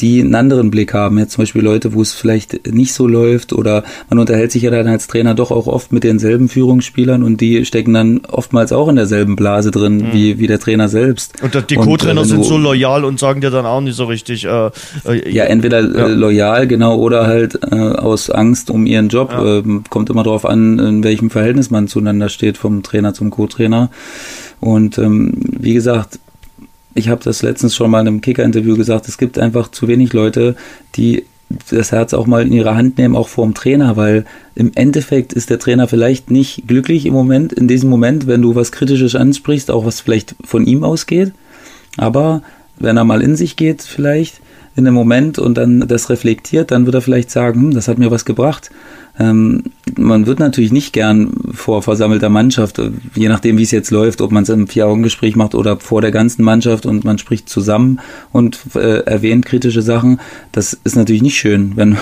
die 0.00 0.20
einen 0.20 0.34
anderen 0.34 0.70
Blick 0.70 0.94
haben. 0.94 1.18
Jetzt 1.18 1.32
zum 1.32 1.42
Beispiel 1.42 1.62
Leute, 1.62 1.94
wo 1.94 2.02
es 2.02 2.12
vielleicht 2.12 2.66
nicht 2.72 2.92
so 2.92 3.06
läuft 3.06 3.52
oder 3.52 3.84
man 4.08 4.18
unterhält 4.18 4.52
sich 4.52 4.62
ja 4.62 4.70
dann 4.70 4.86
als 4.86 5.06
Trainer 5.06 5.34
doch 5.34 5.50
auch 5.50 5.66
oft 5.66 5.92
mit 5.92 6.04
denselben 6.04 6.48
Führungsspielern 6.48 7.22
und 7.22 7.40
die 7.40 7.64
stecken 7.64 7.94
dann 7.94 8.20
oftmals 8.26 8.72
auch 8.72 8.88
in 8.88 8.96
derselben 8.96 9.36
Blase 9.36 9.70
drin 9.70 9.98
mhm. 9.98 10.12
wie, 10.12 10.38
wie 10.38 10.46
der 10.46 10.58
Trainer 10.58 10.88
selbst. 10.88 11.42
Und 11.42 11.70
die 11.70 11.76
Co-Trainer 11.76 12.22
äh, 12.22 12.26
sind 12.26 12.44
so 12.44 12.58
loyal 12.58 13.04
und 13.04 13.18
sagen 13.18 13.40
dir 13.40 13.50
dann 13.50 13.66
auch 13.66 13.80
nicht 13.80 13.96
so 13.96 14.04
richtig. 14.04 14.44
Äh, 14.44 14.70
äh, 15.06 15.30
ja, 15.30 15.44
entweder 15.44 15.80
äh, 15.80 15.98
ja. 15.98 16.06
loyal, 16.06 16.66
genau, 16.66 16.96
oder 16.96 17.26
halt 17.26 17.58
äh, 17.70 17.74
aus 17.74 18.30
Angst 18.30 18.70
um 18.70 18.86
ihren 18.86 19.08
Job. 19.08 19.30
Ja. 19.32 19.58
Ähm, 19.58 19.84
kommt 19.88 20.10
immer 20.10 20.22
darauf 20.22 20.44
an, 20.44 20.78
in 20.78 21.04
welchem 21.04 21.30
Verhältnis 21.30 21.70
man 21.70 21.88
zueinander 21.88 22.28
steht, 22.28 22.58
vom 22.58 22.82
Trainer 22.82 23.14
zum 23.14 23.30
Co-Trainer. 23.30 23.90
Und 24.60 24.98
ähm, 24.98 25.32
wie 25.36 25.74
gesagt, 25.74 26.18
ich 26.96 27.08
habe 27.08 27.22
das 27.22 27.42
letztens 27.42 27.74
schon 27.74 27.90
mal 27.90 28.00
in 28.00 28.08
einem 28.08 28.20
Kicker-Interview 28.20 28.76
gesagt, 28.76 29.08
es 29.08 29.18
gibt 29.18 29.38
einfach 29.38 29.70
zu 29.70 29.86
wenig 29.86 30.12
Leute, 30.12 30.56
die 30.96 31.24
das 31.70 31.92
Herz 31.92 32.12
auch 32.12 32.26
mal 32.26 32.44
in 32.44 32.52
ihre 32.52 32.74
Hand 32.74 32.98
nehmen, 32.98 33.14
auch 33.14 33.28
vorm 33.28 33.54
Trainer, 33.54 33.96
weil 33.96 34.24
im 34.54 34.72
Endeffekt 34.74 35.32
ist 35.32 35.50
der 35.50 35.60
Trainer 35.60 35.86
vielleicht 35.86 36.30
nicht 36.30 36.66
glücklich 36.66 37.06
im 37.06 37.12
Moment, 37.12 37.52
in 37.52 37.68
diesem 37.68 37.88
Moment, 37.88 38.26
wenn 38.26 38.42
du 38.42 38.54
was 38.54 38.72
Kritisches 38.72 39.14
ansprichst, 39.14 39.70
auch 39.70 39.84
was 39.84 40.00
vielleicht 40.00 40.34
von 40.44 40.66
ihm 40.66 40.82
ausgeht. 40.82 41.32
Aber 41.96 42.42
wenn 42.78 42.96
er 42.96 43.04
mal 43.04 43.22
in 43.22 43.36
sich 43.36 43.56
geht, 43.56 43.82
vielleicht 43.82 44.40
in 44.74 44.84
dem 44.84 44.94
Moment 44.94 45.38
und 45.38 45.56
dann 45.56 45.86
das 45.86 46.10
reflektiert, 46.10 46.70
dann 46.70 46.84
wird 46.84 46.96
er 46.96 47.00
vielleicht 47.00 47.30
sagen, 47.30 47.62
hm, 47.62 47.74
das 47.74 47.88
hat 47.88 47.98
mir 47.98 48.10
was 48.10 48.24
gebracht. 48.24 48.70
Ähm, 49.18 49.64
man 49.96 50.26
wird 50.26 50.40
natürlich 50.40 50.72
nicht 50.72 50.92
gern 50.92 51.32
vor 51.52 51.82
versammelter 51.82 52.28
Mannschaft, 52.28 52.80
je 53.14 53.28
nachdem, 53.28 53.56
wie 53.56 53.62
es 53.62 53.70
jetzt 53.70 53.90
läuft, 53.90 54.20
ob 54.20 54.30
man 54.30 54.42
es 54.42 54.48
im 54.50 54.68
Vier-Augen-Gespräch 54.68 55.36
macht 55.36 55.54
oder 55.54 55.78
vor 55.78 56.02
der 56.02 56.10
ganzen 56.10 56.42
Mannschaft 56.42 56.84
und 56.84 57.04
man 57.04 57.18
spricht 57.18 57.48
zusammen 57.48 58.00
und 58.32 58.60
äh, 58.74 59.00
erwähnt 59.00 59.46
kritische 59.46 59.82
Sachen. 59.82 60.20
Das 60.52 60.74
ist 60.84 60.96
natürlich 60.96 61.22
nicht 61.22 61.38
schön, 61.38 61.72
wenn, 61.76 61.96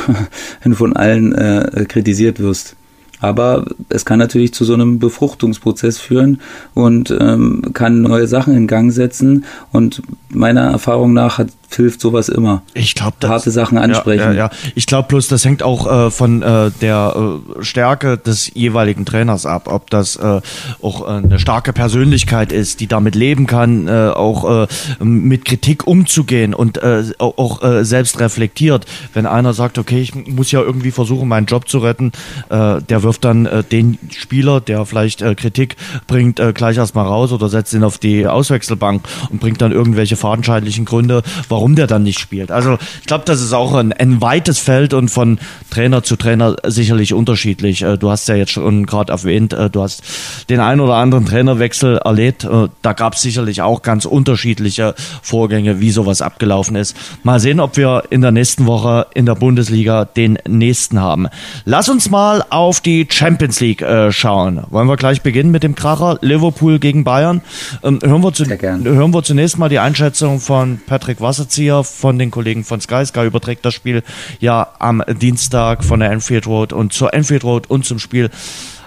wenn 0.62 0.73
du 0.73 0.77
von 0.77 0.97
allen 0.97 1.33
äh, 1.33 1.87
kritisiert 1.89 2.41
wirst. 2.41 2.77
Aber 3.21 3.65
es 3.89 4.05
kann 4.05 4.19
natürlich 4.19 4.53
zu 4.53 4.67
so 4.67 4.75
einem 4.75 4.99
Befruchtungsprozess 4.99 5.99
führen 5.99 6.41
und 6.75 7.11
ähm, 7.19 7.62
kann 7.73 8.03
neue 8.03 8.27
Sachen 8.27 8.55
in 8.55 8.67
Gang 8.67 8.93
setzen. 8.93 9.45
Und 9.73 10.03
meiner 10.29 10.62
Erfahrung 10.62 11.15
nach 11.15 11.39
hat 11.39 11.49
hilft 11.75 12.01
sowas 12.01 12.29
immer. 12.29 12.62
Ich 12.75 12.95
glaube, 12.95 13.16
harte 13.27 13.51
Sachen 13.51 13.79
ansprechen. 13.79 14.20
Ja, 14.20 14.33
ja, 14.33 14.51
ja. 14.51 14.51
Ich 14.75 14.87
glaube 14.87 15.09
bloß, 15.09 15.29
das 15.29 15.45
hängt 15.45 15.62
auch 15.62 16.07
äh, 16.07 16.11
von 16.11 16.43
äh, 16.43 16.70
der 16.81 17.41
äh, 17.59 17.64
Stärke 17.64 18.18
des 18.18 18.53
jeweiligen 18.55 19.05
Trainers 19.05 19.47
ab, 19.47 19.68
ob 19.68 19.91
das 19.91 20.16
äh, 20.16 20.41
auch 20.83 21.03
äh, 21.03 21.12
eine 21.12 21.39
starke 21.39 21.72
Persönlichkeit 21.72 22.53
ist, 22.53 22.81
die 22.81 22.87
damit 22.87 23.14
leben 23.14 23.47
kann, 23.47 23.89
äh, 23.89 24.11
auch 24.14 24.68
mit 25.01 25.45
Kritik 25.45 25.87
umzugehen 25.87 26.55
und 26.55 26.81
auch 27.18 27.83
selbst 27.83 28.20
reflektiert. 28.20 28.87
Wenn 29.12 29.27
einer 29.27 29.53
sagt, 29.55 29.79
okay, 29.79 30.01
ich 30.01 30.14
muss 30.14 30.51
ja 30.53 30.61
irgendwie 30.61 30.91
versuchen, 30.91 31.29
meinen 31.29 31.47
Job 31.47 31.68
zu 31.68 31.79
retten, 31.79 32.12
der 32.51 33.03
wirft 33.03 33.25
dann 33.25 33.49
den 33.70 33.99
Spieler, 34.16 34.61
der 34.61 34.85
vielleicht 34.87 35.20
Kritik 35.37 35.77
bringt, 36.07 36.41
gleich 36.55 36.77
erstmal 36.77 37.07
raus 37.07 37.33
oder 37.33 37.49
setzt 37.49 37.72
ihn 37.75 37.85
auf 37.85 37.99
die 37.99 38.27
Auswechselbank 38.27 39.03
und 39.31 39.41
bringt 39.41 39.61
dann 39.61 39.72
irgendwelche 39.72 40.16
fadenscheidlichen 40.16 40.85
Gründe, 40.85 41.22
warum 41.49 41.64
warum 41.65 41.77
der 41.77 41.87
dann 41.87 42.03
nicht 42.03 42.21
spielt. 42.21 42.51
Also 42.51 42.77
ich 43.01 43.07
glaube, 43.07 43.25
das 43.25 43.41
ist 43.41 43.55
auch 43.55 43.73
ein, 43.73 43.95
ein, 43.95 44.21
weites 44.21 44.59
Feld 44.59 44.93
und 44.93 45.09
von 45.09 45.39
Trainer 45.71 46.03
zu 46.03 46.17
Trainer 46.17 46.57
sicherlich 46.67 47.15
unterschiedlich. 47.15 47.81
Äh, 47.81 47.97
du 47.97 48.11
hast 48.11 48.29
ja 48.29 48.35
jetzt 48.35 48.53
schon 48.53 48.85
gerade 48.85 49.11
erwähnt, 49.11 49.55
äh, 49.55 49.71
du 49.71 49.83
hast 49.83 50.03
den 50.51 50.61
einen 50.61 50.83
oder 50.83 50.97
anderen 50.97 51.25
Trainerwechsel 51.25 51.97
erlebt. 51.97 52.45
Äh, 52.45 52.69
da 52.83 52.93
gab 52.93 53.15
es 53.15 53.23
sicherlich 53.23 53.62
auch 53.62 53.81
ganz 53.81 54.05
unterschiedliche 54.05 54.95
Vorgänge, 55.23 55.81
wie 55.81 55.91
sowas 55.91 56.21
abgelaufen 56.21 56.77
ist. 56.77 56.95
Mal 57.23 57.41
sehen, 57.41 57.61
ob 57.61 57.79
wir 57.79 58.03
in 58.11 58.21
der 58.21 58.31
nächsten 58.31 58.67
Woche 58.67 59.07
in 59.15 59.25
der 59.25 59.35
Bundesliga 59.35 60.05
den 60.05 60.39
nächsten 60.47 61.01
haben. 61.01 61.29
Lass 61.65 61.89
uns 61.89 62.11
mal 62.11 62.45
auf 62.51 62.83
die 62.83 63.07
Champions 63.09 63.61
League 63.61 63.83
schauen. 64.11 64.61
Wollen 64.69 64.87
wir 64.87 64.97
gleich 64.97 65.23
beginnen 65.23 65.51
mit 65.51 65.62
dem 65.62 65.75
Kracher 65.75 66.19
Liverpool 66.21 66.79
gegen 66.79 67.05
Bayern? 67.05 67.41
Ähm, 67.83 68.01
hören, 68.03 68.23
wir 68.23 68.35
zu, 68.35 68.45
hören 68.45 69.15
wir 69.15 69.23
zunächst 69.23 69.57
mal 69.57 69.71
die 69.71 69.79
Einschätzung 69.79 70.41
von 70.41 70.81
Patrick 70.87 71.21
Wasser 71.21 71.49
Fallrückzieher 71.55 71.85
von 71.85 72.19
den 72.19 72.31
Kollegen 72.31 72.65
von 72.65 72.81
Sky. 72.81 73.05
Sky 73.05 73.27
überträgt 73.27 73.65
das 73.65 73.75
Spiel 73.75 74.03
ja 74.41 74.67
am 74.79 75.03
Dienstag 75.21 75.85
von 75.85 76.01
der 76.01 76.11
Enfield 76.11 76.47
Road 76.47 76.73
und 76.73 76.93
zur 76.93 77.15
Enfield 77.15 77.45
Road 77.45 77.71
und 77.71 77.85
zum 77.85 77.99
Spiel 77.99 78.29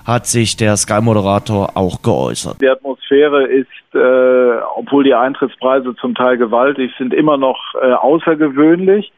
hat 0.05 0.26
sich 0.26 0.55
der 0.55 0.78
Sky-Moderator 0.78 1.76
auch 1.76 2.01
geäußert. 2.01 2.61
Die 2.61 2.70
Atmosphäre 2.70 3.45
ist, 3.45 3.68
äh, 3.93 4.61
obwohl 4.76 5.03
die 5.03 5.13
Eintrittspreise 5.13 5.95
zum 5.99 6.15
Teil 6.15 6.38
gewaltig 6.38 6.91
sind, 6.97 7.13
immer 7.13 7.38
noch 7.38 7.57
äh, 7.82 7.91
außergewöhnlich. 7.91 9.11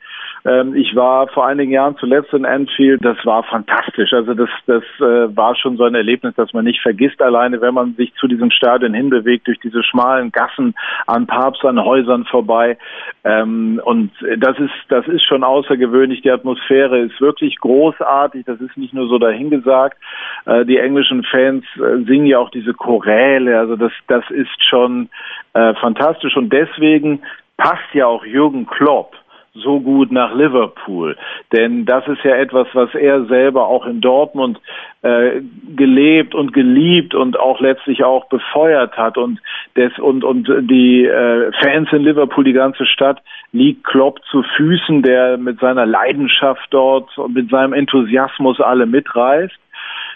Ähm, 0.45 0.75
ich 0.75 0.95
war 0.95 1.27
vor 1.27 1.47
einigen 1.47 1.71
Jahren 1.71 1.97
zuletzt 1.97 2.33
in 2.33 2.45
Anfield. 2.45 3.03
Das 3.03 3.17
war 3.25 3.43
fantastisch. 3.43 4.13
Also 4.13 4.33
das, 4.33 4.49
das 4.67 4.83
äh, 4.99 5.35
war 5.35 5.55
schon 5.55 5.77
so 5.77 5.83
ein 5.83 5.95
Erlebnis, 5.95 6.33
das 6.35 6.53
man 6.53 6.65
nicht 6.65 6.81
vergisst. 6.81 7.21
Alleine, 7.21 7.61
wenn 7.61 7.73
man 7.73 7.93
sich 7.95 8.13
zu 8.15 8.27
diesem 8.27 8.51
Stadion 8.51 8.93
hinbewegt, 8.93 9.47
durch 9.47 9.59
diese 9.59 9.83
schmalen 9.83 10.31
Gassen 10.31 10.75
an 11.07 11.27
Papst, 11.27 11.63
an 11.65 11.83
Häusern 11.83 12.25
vorbei. 12.25 12.77
Ähm, 13.23 13.81
und 13.83 14.11
das 14.37 14.57
ist, 14.59 14.73
das 14.87 15.07
ist 15.07 15.23
schon 15.23 15.43
außergewöhnlich. 15.43 16.21
Die 16.21 16.31
Atmosphäre 16.31 16.99
ist 16.99 17.19
wirklich 17.19 17.57
großartig. 17.59 18.45
Das 18.45 18.61
ist 18.61 18.77
nicht 18.77 18.93
nur 18.93 19.07
so 19.07 19.17
dahingesagt. 19.17 19.97
Äh, 20.45 20.65
die 20.65 20.77
englischen 20.77 21.23
Fans 21.23 21.65
äh, 21.75 22.03
singen 22.05 22.27
ja 22.27 22.39
auch 22.39 22.49
diese 22.49 22.73
Choräle. 22.73 23.59
Also 23.59 23.75
das, 23.75 23.91
das 24.07 24.23
ist 24.29 24.63
schon 24.63 25.09
fantastisch. 25.51 26.37
Und 26.37 26.53
deswegen 26.53 27.21
passt 27.57 27.93
ja 27.93 28.05
auch 28.05 28.23
Jürgen 28.23 28.67
Klopp 28.67 29.18
so 29.53 29.79
gut 29.79 30.11
nach 30.11 30.33
Liverpool. 30.33 31.17
Denn 31.51 31.85
das 31.85 32.07
ist 32.07 32.23
ja 32.23 32.35
etwas, 32.35 32.67
was 32.73 32.93
er 32.93 33.25
selber 33.25 33.67
auch 33.67 33.85
in 33.85 34.01
Dortmund 34.01 34.59
äh, 35.01 35.41
gelebt 35.75 36.35
und 36.35 36.53
geliebt 36.53 37.15
und 37.15 37.39
auch 37.39 37.59
letztlich 37.59 38.03
auch 38.03 38.27
befeuert 38.29 38.97
hat. 38.97 39.17
Und, 39.17 39.39
des, 39.75 39.97
und, 39.99 40.23
und 40.23 40.47
die 40.69 41.05
äh, 41.05 41.51
Fans 41.61 41.89
in 41.91 42.03
Liverpool, 42.03 42.43
die 42.43 42.53
ganze 42.53 42.85
Stadt, 42.85 43.21
liegt 43.51 43.83
Klopp 43.85 44.23
zu 44.25 44.43
Füßen, 44.57 45.01
der 45.01 45.37
mit 45.37 45.59
seiner 45.59 45.85
Leidenschaft 45.85 46.67
dort 46.71 47.17
und 47.17 47.33
mit 47.33 47.49
seinem 47.49 47.73
Enthusiasmus 47.73 48.59
alle 48.61 48.85
mitreißt. 48.85 49.57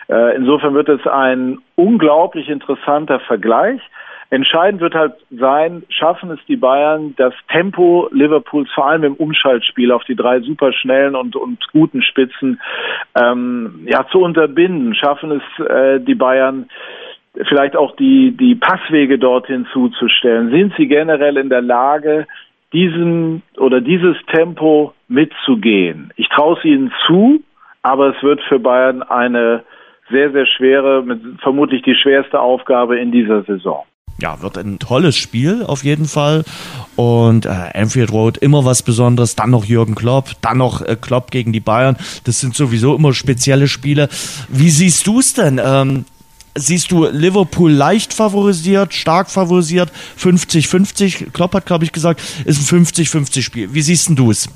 Äh, 0.10 0.36
insofern 0.36 0.74
wird 0.74 0.90
es 0.90 1.06
ein 1.08 1.60
unglaublich 1.76 2.50
interessanter 2.50 3.20
Vergleich. 3.22 3.82
Entscheidend 4.34 4.82
wird 4.82 4.96
halt 4.96 5.14
sein, 5.30 5.84
schaffen 5.90 6.32
es 6.32 6.40
die 6.48 6.56
Bayern, 6.56 7.14
das 7.18 7.36
Tempo 7.52 8.10
Liverpools 8.12 8.68
vor 8.74 8.88
allem 8.88 9.04
im 9.04 9.14
Umschaltspiel 9.14 9.92
auf 9.92 10.04
die 10.06 10.16
drei 10.16 10.40
superschnellen 10.40 11.16
und, 11.16 11.36
und 11.36 11.60
guten 11.72 12.02
Spitzen 12.02 12.60
ähm, 13.14 13.86
ja 13.86 14.08
zu 14.12 14.22
unterbinden. 14.22 14.96
Schaffen 14.96 15.40
es 15.40 15.66
äh, 15.68 16.00
die 16.00 16.16
Bayern 16.16 16.68
vielleicht 17.48 17.76
auch 17.76 17.96
die, 17.96 18.32
die 18.32 18.56
Passwege 18.56 19.20
dorthin 19.20 19.68
zuzustellen. 19.72 20.50
Sind 20.50 20.74
sie 20.78 20.88
generell 20.88 21.38
in 21.38 21.50
der 21.50 21.62
Lage, 21.62 22.26
diesen 22.74 23.44
oder 23.58 23.82
dieses 23.82 24.18
Tempo 24.34 24.96
mitzugehen? 25.10 26.12
Ich 26.16 26.28
traue 26.30 26.58
es 26.58 26.66
ihnen 26.66 26.92
zu, 27.06 27.44
aber 27.84 28.16
es 28.16 28.24
wird 28.24 28.42
für 28.50 28.58
Bayern 28.58 29.04
eine 29.04 29.64
sehr, 30.10 30.32
sehr 30.32 30.48
schwere, 30.48 31.06
vermutlich 31.44 31.84
die 31.84 31.94
schwerste 31.94 32.40
Aufgabe 32.40 32.98
in 32.98 33.12
dieser 33.12 33.44
Saison 33.44 33.86
ja, 34.24 34.42
wird 34.42 34.58
ein 34.58 34.80
tolles 34.80 35.18
Spiel 35.18 35.64
auf 35.64 35.84
jeden 35.84 36.08
Fall. 36.08 36.46
Und 36.96 37.46
äh, 37.46 37.50
Anfield 37.50 38.10
Road 38.10 38.38
immer 38.38 38.64
was 38.64 38.82
Besonderes. 38.82 39.36
Dann 39.36 39.50
noch 39.50 39.66
Jürgen 39.66 39.96
Klopp, 39.96 40.32
dann 40.40 40.60
noch 40.60 40.82
äh, 40.82 40.96
Klopp 41.00 41.30
gegen 41.30 41.52
die 41.52 41.60
Bayern. 41.60 41.98
Das 42.24 42.40
sind 42.40 42.56
sowieso 42.56 42.96
immer 42.96 43.14
spezielle 43.14 43.68
Spiele. 43.68 44.08
Wie 44.48 44.70
siehst 44.70 45.06
du 45.08 45.20
es 45.20 45.34
denn? 45.34 45.60
Ähm, 45.62 46.06
siehst 46.56 46.92
du 46.92 47.06
Liverpool 47.06 47.70
leicht 47.70 48.14
favorisiert, 48.14 48.94
stark 48.94 49.30
favorisiert, 49.30 49.92
50-50? 50.18 51.32
Klopp 51.32 51.54
hat, 51.54 51.66
glaube 51.66 51.84
ich, 51.84 51.92
gesagt, 51.92 52.22
ist 52.46 52.72
ein 52.72 52.86
50-50 52.86 53.42
Spiel. 53.42 53.74
Wie 53.74 53.82
siehst 53.82 54.08
du 54.10 54.32
es? 54.32 54.48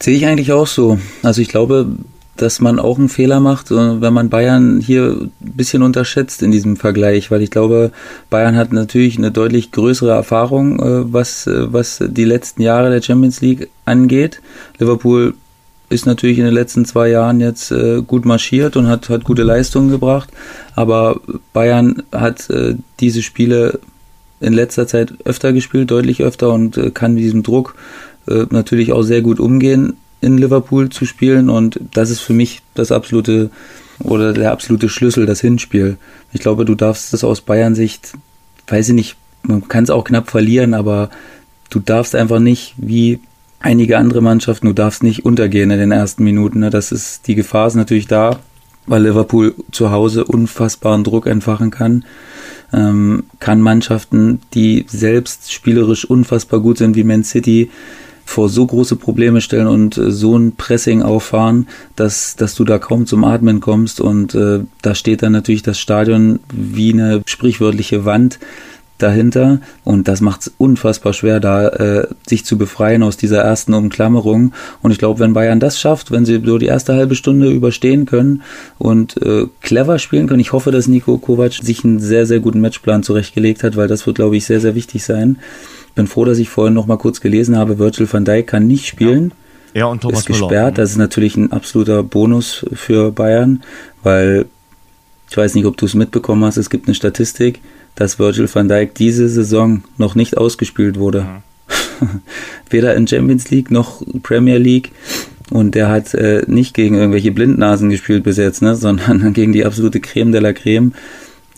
Sehe 0.00 0.16
ich 0.16 0.26
eigentlich 0.26 0.52
auch 0.52 0.68
so. 0.68 1.00
Also 1.24 1.42
ich 1.42 1.48
glaube, 1.48 1.96
dass 2.36 2.60
man 2.60 2.78
auch 2.78 2.98
einen 2.98 3.08
Fehler 3.08 3.40
macht, 3.40 3.70
äh, 3.70 4.00
wenn 4.00 4.12
man 4.12 4.28
Bayern 4.28 4.80
hier 4.80 5.16
ein 5.22 5.32
bisschen 5.38 5.82
unterschätzt 5.82 6.42
in 6.42 6.50
diesem 6.50 6.76
Vergleich, 6.76 7.30
weil 7.30 7.42
ich 7.42 7.50
glaube, 7.50 7.92
Bayern 8.30 8.56
hat 8.56 8.72
natürlich 8.72 9.18
eine 9.18 9.30
deutlich 9.30 9.72
größere 9.72 10.10
Erfahrung, 10.10 10.80
äh, 10.80 11.12
was, 11.12 11.46
äh, 11.46 11.72
was 11.72 12.02
die 12.06 12.24
letzten 12.24 12.62
Jahre 12.62 12.90
der 12.90 13.02
Champions 13.02 13.40
League 13.40 13.68
angeht. 13.84 14.40
Liverpool 14.78 15.34
ist 15.88 16.06
natürlich 16.06 16.38
in 16.38 16.44
den 16.44 16.54
letzten 16.54 16.84
zwei 16.84 17.08
Jahren 17.10 17.38
jetzt 17.38 17.72
gut 18.08 18.24
marschiert 18.24 18.76
und 18.76 18.88
hat, 18.88 19.08
hat 19.08 19.22
gute 19.22 19.44
Leistungen 19.44 19.88
gebracht, 19.88 20.30
aber 20.74 21.20
Bayern 21.52 22.02
hat 22.10 22.48
diese 22.98 23.22
Spiele 23.22 23.78
in 24.40 24.52
letzter 24.52 24.88
Zeit 24.88 25.14
öfter 25.24 25.52
gespielt, 25.52 25.92
deutlich 25.92 26.24
öfter 26.24 26.52
und 26.52 26.92
kann 26.94 27.14
mit 27.14 27.22
diesem 27.22 27.44
Druck 27.44 27.76
natürlich 28.26 28.92
auch 28.92 29.02
sehr 29.02 29.22
gut 29.22 29.38
umgehen 29.38 29.96
in 30.26 30.38
Liverpool 30.38 30.88
zu 30.90 31.06
spielen 31.06 31.48
und 31.48 31.80
das 31.92 32.10
ist 32.10 32.20
für 32.20 32.34
mich 32.34 32.62
das 32.74 32.92
absolute 32.92 33.50
oder 34.00 34.32
der 34.32 34.52
absolute 34.52 34.88
Schlüssel, 34.88 35.24
das 35.24 35.40
Hinspiel. 35.40 35.96
Ich 36.32 36.40
glaube, 36.40 36.64
du 36.64 36.74
darfst 36.74 37.12
das 37.12 37.24
aus 37.24 37.40
Bayern 37.40 37.74
Sicht, 37.74 38.12
weiß 38.66 38.88
ich 38.88 38.94
nicht, 38.94 39.16
man 39.42 39.68
kann 39.68 39.84
es 39.84 39.90
auch 39.90 40.04
knapp 40.04 40.28
verlieren, 40.28 40.74
aber 40.74 41.08
du 41.70 41.78
darfst 41.78 42.14
einfach 42.14 42.40
nicht 42.40 42.74
wie 42.76 43.20
einige 43.60 43.98
andere 43.98 44.20
Mannschaften. 44.20 44.66
Du 44.66 44.72
darfst 44.72 45.02
nicht 45.02 45.24
untergehen 45.24 45.70
in 45.70 45.78
den 45.78 45.92
ersten 45.92 46.24
Minuten. 46.24 46.60
Ne? 46.60 46.70
Das 46.70 46.92
ist, 46.92 47.26
die 47.26 47.34
Gefahr 47.34 47.66
ist 47.66 47.74
natürlich 47.74 48.06
da, 48.06 48.40
weil 48.86 49.02
Liverpool 49.02 49.54
zu 49.72 49.90
Hause 49.90 50.24
unfassbaren 50.24 51.04
Druck 51.04 51.26
entfachen 51.26 51.70
kann. 51.70 52.04
Ähm, 52.72 53.24
kann 53.38 53.60
Mannschaften, 53.60 54.40
die 54.54 54.86
selbst 54.88 55.52
spielerisch 55.52 56.04
unfassbar 56.04 56.60
gut 56.60 56.78
sind 56.78 56.96
wie 56.96 57.04
Man 57.04 57.24
City, 57.24 57.70
vor 58.26 58.50
so 58.50 58.66
große 58.66 58.96
Probleme 58.96 59.40
stellen 59.40 59.68
und 59.68 59.96
äh, 59.96 60.10
so 60.10 60.36
ein 60.36 60.56
Pressing 60.56 61.00
auffahren, 61.00 61.68
dass, 61.94 62.36
dass 62.36 62.54
du 62.54 62.64
da 62.64 62.78
kaum 62.78 63.06
zum 63.06 63.24
Atmen 63.24 63.60
kommst. 63.60 64.00
Und 64.00 64.34
äh, 64.34 64.60
da 64.82 64.94
steht 64.94 65.22
dann 65.22 65.32
natürlich 65.32 65.62
das 65.62 65.78
Stadion 65.78 66.40
wie 66.52 66.92
eine 66.92 67.22
sprichwörtliche 67.24 68.04
Wand 68.04 68.38
dahinter 68.98 69.60
und 69.84 70.08
das 70.08 70.20
macht 70.20 70.42
es 70.42 70.52
unfassbar 70.56 71.12
schwer, 71.12 71.38
da 71.40 71.68
äh, 71.68 72.08
sich 72.26 72.44
zu 72.44 72.56
befreien 72.56 73.02
aus 73.02 73.16
dieser 73.16 73.42
ersten 73.42 73.74
Umklammerung. 73.74 74.52
Und 74.82 74.90
ich 74.90 74.98
glaube, 74.98 75.20
wenn 75.20 75.34
Bayern 75.34 75.60
das 75.60 75.78
schafft, 75.78 76.10
wenn 76.10 76.24
sie 76.24 76.40
so 76.44 76.58
die 76.58 76.66
erste 76.66 76.94
halbe 76.94 77.14
Stunde 77.14 77.50
überstehen 77.50 78.06
können 78.06 78.42
und 78.78 79.20
äh, 79.22 79.46
clever 79.60 79.98
spielen 79.98 80.26
können, 80.26 80.40
ich 80.40 80.52
hoffe, 80.52 80.70
dass 80.70 80.88
Nico 80.88 81.18
Kovac 81.18 81.52
sich 81.52 81.84
einen 81.84 82.00
sehr, 82.00 82.26
sehr 82.26 82.40
guten 82.40 82.60
Matchplan 82.60 83.02
zurechtgelegt 83.02 83.62
hat, 83.62 83.76
weil 83.76 83.88
das 83.88 84.06
wird, 84.06 84.16
glaube 84.16 84.36
ich, 84.36 84.46
sehr, 84.46 84.60
sehr 84.60 84.74
wichtig 84.74 85.04
sein. 85.04 85.38
Ich 85.96 86.02
bin 86.02 86.08
froh, 86.08 86.26
dass 86.26 86.36
ich 86.36 86.50
vorhin 86.50 86.74
noch 86.74 86.84
mal 86.84 86.98
kurz 86.98 87.22
gelesen 87.22 87.56
habe, 87.56 87.78
Virgil 87.78 88.06
van 88.12 88.26
Dijk 88.26 88.48
kann 88.48 88.66
nicht 88.66 88.86
spielen. 88.86 89.32
Ja, 89.72 89.80
ja 89.80 89.86
und 89.86 90.02
Thomas 90.02 90.18
ist 90.18 90.26
gesperrt. 90.26 90.50
Müller. 90.50 90.70
Das 90.72 90.90
ist 90.90 90.98
natürlich 90.98 91.38
ein 91.38 91.52
absoluter 91.52 92.02
Bonus 92.02 92.66
für 92.74 93.12
Bayern, 93.12 93.62
weil 94.02 94.44
ich 95.30 95.36
weiß 95.38 95.54
nicht, 95.54 95.64
ob 95.64 95.78
du 95.78 95.86
es 95.86 95.94
mitbekommen 95.94 96.44
hast, 96.44 96.58
es 96.58 96.68
gibt 96.68 96.86
eine 96.86 96.94
Statistik, 96.94 97.62
dass 97.94 98.18
Virgil 98.18 98.46
van 98.52 98.68
Dijk 98.68 98.94
diese 98.94 99.26
Saison 99.30 99.84
noch 99.96 100.14
nicht 100.14 100.36
ausgespielt 100.36 100.98
wurde. 100.98 101.22
Mhm. 101.22 102.20
Weder 102.68 102.94
in 102.94 103.08
Champions 103.08 103.50
League 103.50 103.70
noch 103.70 104.02
Premier 104.22 104.58
League. 104.58 104.92
Und 105.48 105.74
der 105.74 105.88
hat 105.88 106.12
äh, 106.12 106.42
nicht 106.46 106.74
gegen 106.74 106.96
irgendwelche 106.96 107.32
Blindnasen 107.32 107.88
gespielt 107.88 108.22
bis 108.24 108.36
jetzt, 108.36 108.60
ne, 108.60 108.76
sondern 108.76 109.32
gegen 109.32 109.54
die 109.54 109.64
absolute 109.64 110.00
Creme 110.00 110.32
de 110.32 110.42
la 110.42 110.52
Creme. 110.52 110.92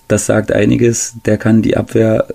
Das 0.07 0.27
sagt 0.27 0.53
einiges. 0.53 1.15
Der 1.25 1.39
kann 1.39 1.61
die 1.61 1.77
Abwehr 1.77 2.29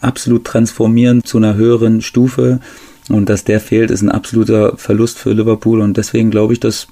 absolut 0.00 0.44
transformieren 0.44 1.24
zu 1.24 1.38
einer 1.38 1.54
höheren 1.54 2.02
Stufe. 2.02 2.60
Und 3.08 3.28
dass 3.28 3.44
der 3.44 3.60
fehlt, 3.60 3.90
ist 3.90 4.02
ein 4.02 4.10
absoluter 4.10 4.76
Verlust 4.76 5.18
für 5.18 5.32
Liverpool. 5.32 5.80
Und 5.80 5.96
deswegen 5.96 6.30
glaube 6.30 6.52
ich, 6.52 6.60
dass 6.60 6.88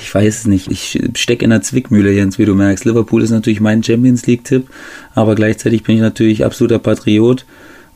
ich 0.00 0.14
weiß 0.14 0.40
es 0.40 0.46
nicht. 0.46 0.70
Ich 0.70 1.00
stecke 1.16 1.44
in 1.44 1.50
der 1.50 1.62
Zwickmühle, 1.62 2.12
Jens, 2.12 2.38
wie 2.38 2.44
du 2.44 2.54
merkst. 2.54 2.84
Liverpool 2.84 3.22
ist 3.22 3.30
natürlich 3.30 3.60
mein 3.60 3.82
Champions 3.82 4.26
League-Tipp, 4.26 4.68
aber 5.14 5.34
gleichzeitig 5.34 5.82
bin 5.82 5.96
ich 5.96 6.00
natürlich 6.00 6.44
absoluter 6.44 6.78
Patriot 6.78 7.44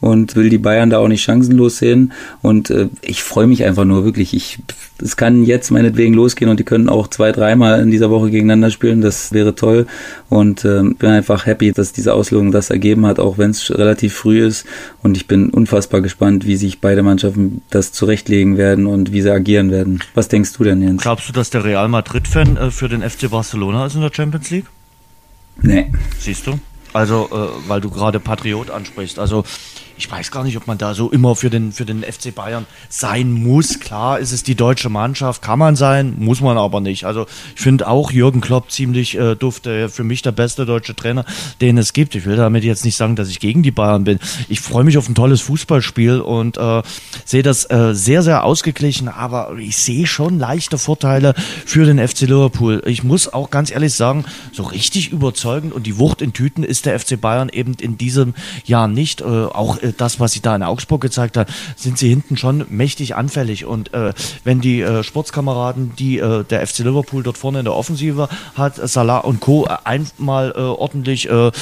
und 0.02 0.34
will 0.34 0.50
die 0.50 0.58
Bayern 0.58 0.90
da 0.90 0.98
auch 0.98 1.06
nicht 1.06 1.22
chancenlos 1.22 1.78
sehen. 1.78 2.12
Und 2.42 2.70
äh, 2.70 2.88
ich 3.02 3.22
freue 3.22 3.46
mich 3.46 3.64
einfach 3.64 3.84
nur 3.84 4.04
wirklich. 4.04 4.34
Ich, 4.34 4.58
es 5.00 5.16
kann 5.16 5.44
jetzt 5.44 5.70
meinetwegen 5.70 6.12
losgehen 6.12 6.50
und 6.50 6.58
die 6.58 6.64
können 6.64 6.88
auch 6.88 7.06
zwei, 7.06 7.30
dreimal 7.30 7.80
in 7.80 7.92
dieser 7.92 8.10
Woche 8.10 8.28
gegeneinander 8.30 8.72
spielen. 8.72 9.00
Das 9.00 9.32
wäre 9.32 9.54
toll. 9.54 9.86
Und 10.28 10.64
äh, 10.64 10.82
bin 10.82 11.10
einfach 11.10 11.46
happy, 11.46 11.70
dass 11.70 11.92
diese 11.92 12.14
Auslosung 12.14 12.50
das 12.50 12.70
ergeben 12.70 13.06
hat, 13.06 13.20
auch 13.20 13.38
wenn 13.38 13.52
es 13.52 13.70
relativ 13.70 14.14
früh 14.14 14.44
ist. 14.44 14.66
Und 15.04 15.16
ich 15.16 15.28
bin 15.28 15.50
unfassbar 15.50 16.00
gespannt, 16.00 16.46
wie 16.46 16.56
sich 16.56 16.80
beide 16.80 17.04
Mannschaften 17.04 17.62
das 17.70 17.92
zurechtlegen 17.92 18.56
werden 18.56 18.86
und 18.86 19.12
wie 19.12 19.22
sie 19.22 19.30
agieren 19.30 19.70
werden. 19.70 20.00
Was 20.14 20.26
denkst 20.26 20.52
du 20.54 20.64
denn, 20.64 20.82
Jens? 20.82 21.02
Glaubst 21.02 21.28
du, 21.28 21.32
dass 21.32 21.50
der 21.50 21.62
Real 21.62 21.88
Madrid-Fan 21.88 22.56
äh, 22.56 22.70
für 22.72 22.88
den 22.88 23.08
FC 23.08 23.30
Barcelona 23.30 23.86
ist 23.86 23.94
in 23.94 24.00
der 24.00 24.10
Champions 24.12 24.50
League? 24.50 24.66
Nee. 25.62 25.92
Siehst 26.18 26.48
du? 26.48 26.58
Also, 26.92 27.28
äh, 27.32 27.68
weil 27.68 27.80
du 27.80 27.88
gerade 27.88 28.20
Patriot 28.20 28.70
ansprichst. 28.70 29.18
Also, 29.18 29.44
ich 29.96 30.10
weiß 30.10 30.30
gar 30.30 30.44
nicht, 30.44 30.56
ob 30.56 30.66
man 30.66 30.78
da 30.78 30.94
so 30.94 31.10
immer 31.10 31.36
für 31.36 31.50
den, 31.50 31.72
für 31.72 31.84
den 31.84 32.02
FC 32.02 32.34
Bayern 32.34 32.66
sein 32.88 33.32
muss. 33.32 33.80
Klar 33.80 34.18
ist 34.18 34.32
es 34.32 34.42
die 34.42 34.54
deutsche 34.54 34.88
Mannschaft, 34.88 35.42
kann 35.42 35.58
man 35.58 35.76
sein, 35.76 36.14
muss 36.18 36.40
man 36.40 36.58
aber 36.58 36.80
nicht. 36.80 37.04
Also 37.04 37.26
ich 37.54 37.60
finde 37.60 37.88
auch 37.88 38.10
Jürgen 38.10 38.40
Klopp 38.40 38.70
ziemlich 38.70 39.16
äh, 39.16 39.34
dufte, 39.34 39.88
für 39.88 40.04
mich 40.04 40.22
der 40.22 40.32
beste 40.32 40.66
deutsche 40.66 40.94
Trainer, 40.94 41.24
den 41.60 41.78
es 41.78 41.92
gibt. 41.92 42.14
Ich 42.14 42.26
will 42.26 42.36
damit 42.36 42.64
jetzt 42.64 42.84
nicht 42.84 42.96
sagen, 42.96 43.16
dass 43.16 43.28
ich 43.28 43.40
gegen 43.40 43.62
die 43.62 43.70
Bayern 43.70 44.04
bin. 44.04 44.18
Ich 44.48 44.60
freue 44.60 44.84
mich 44.84 44.98
auf 44.98 45.08
ein 45.08 45.14
tolles 45.14 45.40
Fußballspiel 45.42 46.20
und 46.20 46.56
äh, 46.56 46.82
sehe 47.24 47.42
das 47.42 47.68
äh, 47.70 47.94
sehr, 47.94 48.22
sehr 48.22 48.44
ausgeglichen, 48.44 49.08
aber 49.08 49.56
ich 49.58 49.76
sehe 49.76 50.06
schon 50.06 50.38
leichte 50.38 50.78
Vorteile 50.78 51.34
für 51.66 51.84
den 51.84 51.98
FC 51.98 52.22
Liverpool. 52.22 52.82
Ich 52.86 53.04
muss 53.04 53.32
auch 53.32 53.50
ganz 53.50 53.70
ehrlich 53.70 53.94
sagen, 53.94 54.24
so 54.52 54.62
richtig 54.62 55.12
überzeugend 55.12 55.72
und 55.72 55.86
die 55.86 55.98
Wucht 55.98 56.22
in 56.22 56.32
Tüten 56.32 56.64
ist 56.64 56.86
der 56.86 56.98
FC 56.98 57.20
Bayern 57.20 57.48
eben 57.48 57.74
in 57.74 57.98
diesem 57.98 58.34
Jahr 58.64 58.88
nicht. 58.88 59.20
Äh, 59.20 59.24
auch 59.24 59.81
äh, 59.81 59.81
das, 59.96 60.20
was 60.20 60.32
sie 60.32 60.40
da 60.40 60.54
in 60.54 60.62
Augsburg 60.62 61.00
gezeigt 61.00 61.36
hat, 61.36 61.48
sind 61.76 61.98
sie 61.98 62.08
hinten 62.08 62.36
schon 62.36 62.64
mächtig 62.68 63.14
anfällig. 63.14 63.64
Und 63.64 63.92
äh, 63.94 64.12
wenn 64.44 64.60
die 64.60 64.80
äh, 64.80 65.02
Sportskameraden, 65.02 65.94
die 65.96 66.18
äh, 66.18 66.44
der 66.44 66.66
FC 66.66 66.78
Liverpool 66.80 67.22
dort 67.22 67.38
vorne 67.38 67.60
in 67.60 67.64
der 67.64 67.74
Offensive 67.74 68.28
hat, 68.54 68.76
Salah 68.76 69.18
und 69.18 69.40
Co. 69.40 69.66
Äh, 69.66 69.76
einmal 69.84 70.52
äh, 70.56 70.60
ordentlich 70.60 71.28
äh, 71.28 71.48
äh, 71.48 71.52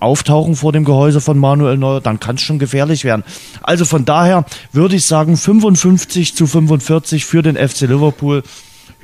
auftauchen 0.00 0.56
vor 0.56 0.72
dem 0.72 0.84
Gehäuse 0.84 1.20
von 1.20 1.38
Manuel 1.38 1.76
Neuer, 1.76 2.00
dann 2.00 2.20
kann 2.20 2.36
es 2.36 2.42
schon 2.42 2.58
gefährlich 2.58 3.04
werden. 3.04 3.24
Also 3.62 3.84
von 3.84 4.04
daher 4.04 4.44
würde 4.72 4.96
ich 4.96 5.06
sagen 5.06 5.36
55 5.36 6.34
zu 6.34 6.46
45 6.46 7.24
für 7.24 7.42
den 7.42 7.56
FC 7.56 7.82
Liverpool 7.82 8.42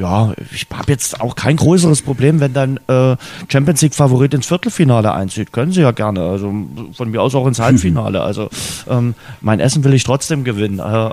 ja, 0.00 0.32
ich 0.50 0.66
habe 0.72 0.90
jetzt 0.90 1.20
auch 1.20 1.36
kein 1.36 1.56
größeres 1.56 2.00
Problem, 2.00 2.40
wenn 2.40 2.54
dann 2.54 2.80
äh, 2.88 3.16
Champions 3.48 3.82
League 3.82 3.94
Favorit 3.94 4.32
ins 4.32 4.46
Viertelfinale 4.46 5.12
einzieht. 5.12 5.52
Können 5.52 5.72
sie 5.72 5.82
ja 5.82 5.90
gerne. 5.90 6.22
Also 6.22 6.52
von 6.94 7.10
mir 7.10 7.20
aus 7.20 7.34
auch 7.34 7.46
ins 7.46 7.60
Halbfinale. 7.60 8.20
Also 8.30 8.48
ähm, 8.88 9.14
mein 9.40 9.60
Essen 9.60 9.82
will 9.82 9.92
ich 9.92 10.04
trotzdem 10.04 10.44
gewinnen. 10.44 10.78
Äh, 10.78 11.10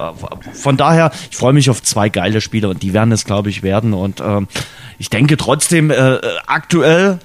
von 0.53 0.77
daher, 0.77 1.11
ich 1.31 1.37
freue 1.37 1.53
mich 1.53 1.69
auf 1.69 1.81
zwei 1.81 2.09
geile 2.09 2.41
Spiele 2.41 2.69
und 2.69 2.83
die 2.83 2.93
werden 2.93 3.11
es, 3.11 3.25
glaube 3.25 3.49
ich, 3.49 3.63
werden. 3.63 3.93
Und 3.93 4.21
ähm, 4.21 4.47
ich 4.99 5.09
denke 5.09 5.35
trotzdem, 5.35 5.89
äh, 5.89 6.19
aktuell 6.45 7.19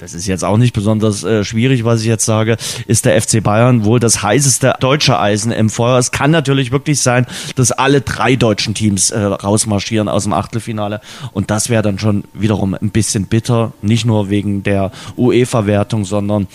das 0.00 0.14
ist 0.14 0.26
jetzt 0.26 0.44
auch 0.44 0.56
nicht 0.56 0.72
besonders 0.72 1.24
äh, 1.24 1.44
schwierig, 1.44 1.84
was 1.84 2.00
ich 2.00 2.06
jetzt 2.06 2.24
sage, 2.24 2.56
ist 2.86 3.04
der 3.04 3.20
FC 3.20 3.42
Bayern 3.42 3.84
wohl 3.84 4.00
das 4.00 4.22
heißeste 4.22 4.74
deutsche 4.80 5.20
Eisen 5.20 5.52
im 5.52 5.68
Feuer. 5.68 5.98
Es 5.98 6.10
kann 6.10 6.30
natürlich 6.30 6.72
wirklich 6.72 7.02
sein, 7.02 7.26
dass 7.54 7.70
alle 7.70 8.00
drei 8.00 8.34
deutschen 8.34 8.72
Teams 8.74 9.10
äh, 9.10 9.20
rausmarschieren 9.20 10.08
aus 10.08 10.24
dem 10.24 10.32
Achtelfinale. 10.32 11.02
Und 11.32 11.50
das 11.50 11.68
wäre 11.68 11.82
dann 11.82 11.98
schon 11.98 12.24
wiederum 12.32 12.74
ein 12.74 12.90
bisschen 12.90 13.26
bitter, 13.26 13.72
nicht 13.82 14.06
nur 14.06 14.30
wegen 14.30 14.62
der 14.62 14.90
UEFA-Wertung, 15.18 16.06
sondern 16.06 16.46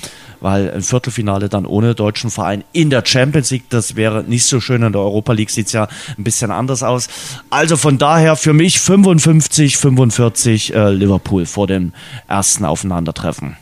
weil 0.42 0.72
ein 0.72 0.82
Viertelfinale 0.82 1.50
dann 1.50 1.66
ohne 1.66 1.96
deutschen 1.96 2.30
Verein 2.30 2.64
in 2.72 2.90
der 2.90 3.04
Champions 3.06 3.52
League, 3.52 3.70
das 3.70 3.96
wäre 3.96 4.24
nicht 4.24 4.46
so 4.46 4.60
schön. 4.60 4.84
In 4.84 4.92
der 4.92 5.02
Europa 5.02 5.34
League 5.34 5.50
sieht 5.50 5.68
es 5.68 5.74
ja 5.74 5.88
ein 6.18 6.24
bisschen 6.24 6.52
anders 6.52 6.84
aus. 6.84 7.08
Also 7.50 7.78
von 7.78 7.98
daher 7.98 8.36
für 8.36 8.54
mich 8.54 8.80
55, 8.80 9.78
45 9.78 10.74
äh, 10.74 10.90
Liverpool 10.92 11.46
vor 11.46 11.68
dem 11.68 11.94
ersten 12.28 12.66
Aufeinandertreffen. 12.66 13.58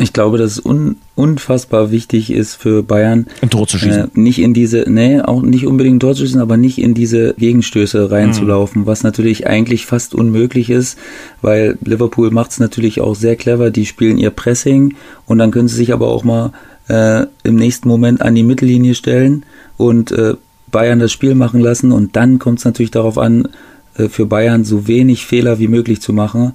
Ich 0.00 0.14
glaube, 0.14 0.38
dass 0.38 0.52
es 0.52 0.64
un 0.64 0.96
unfassbar 1.14 1.90
wichtig 1.90 2.32
ist 2.32 2.54
für 2.54 2.82
Bayern, 2.82 3.26
ein 3.42 3.50
Tor 3.50 3.66
zu 3.66 3.78
schießen. 3.78 4.04
Äh, 4.04 4.08
nicht 4.14 4.38
in 4.38 4.54
diese, 4.54 4.86
nee, 4.88 5.20
auch 5.20 5.42
nicht 5.42 5.66
unbedingt 5.66 5.96
ein 5.96 6.00
Tor 6.00 6.14
zu 6.14 6.22
schießen, 6.22 6.40
aber 6.40 6.56
nicht 6.56 6.78
in 6.78 6.94
diese 6.94 7.34
Gegenstöße 7.34 8.10
reinzulaufen, 8.10 8.82
mhm. 8.82 8.86
was 8.86 9.02
natürlich 9.02 9.46
eigentlich 9.46 9.84
fast 9.84 10.14
unmöglich 10.14 10.70
ist, 10.70 10.98
weil 11.42 11.76
Liverpool 11.84 12.30
macht 12.30 12.52
es 12.52 12.60
natürlich 12.60 13.02
auch 13.02 13.14
sehr 13.14 13.36
clever. 13.36 13.70
Die 13.70 13.84
spielen 13.84 14.16
ihr 14.16 14.30
Pressing 14.30 14.94
und 15.26 15.36
dann 15.36 15.50
können 15.50 15.68
sie 15.68 15.76
sich 15.76 15.92
aber 15.92 16.08
auch 16.08 16.24
mal 16.24 16.52
äh, 16.88 17.26
im 17.44 17.56
nächsten 17.56 17.86
Moment 17.86 18.22
an 18.22 18.34
die 18.34 18.42
Mittellinie 18.42 18.94
stellen 18.94 19.44
und 19.76 20.12
äh, 20.12 20.34
Bayern 20.70 20.98
das 21.00 21.12
Spiel 21.12 21.34
machen 21.34 21.60
lassen 21.60 21.92
und 21.92 22.16
dann 22.16 22.38
kommt 22.38 22.60
es 22.60 22.64
natürlich 22.64 22.90
darauf 22.90 23.18
an, 23.18 23.48
äh, 23.96 24.08
für 24.08 24.24
Bayern 24.24 24.64
so 24.64 24.88
wenig 24.88 25.26
Fehler 25.26 25.58
wie 25.58 25.68
möglich 25.68 26.00
zu 26.00 26.14
machen, 26.14 26.52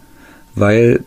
weil 0.56 1.04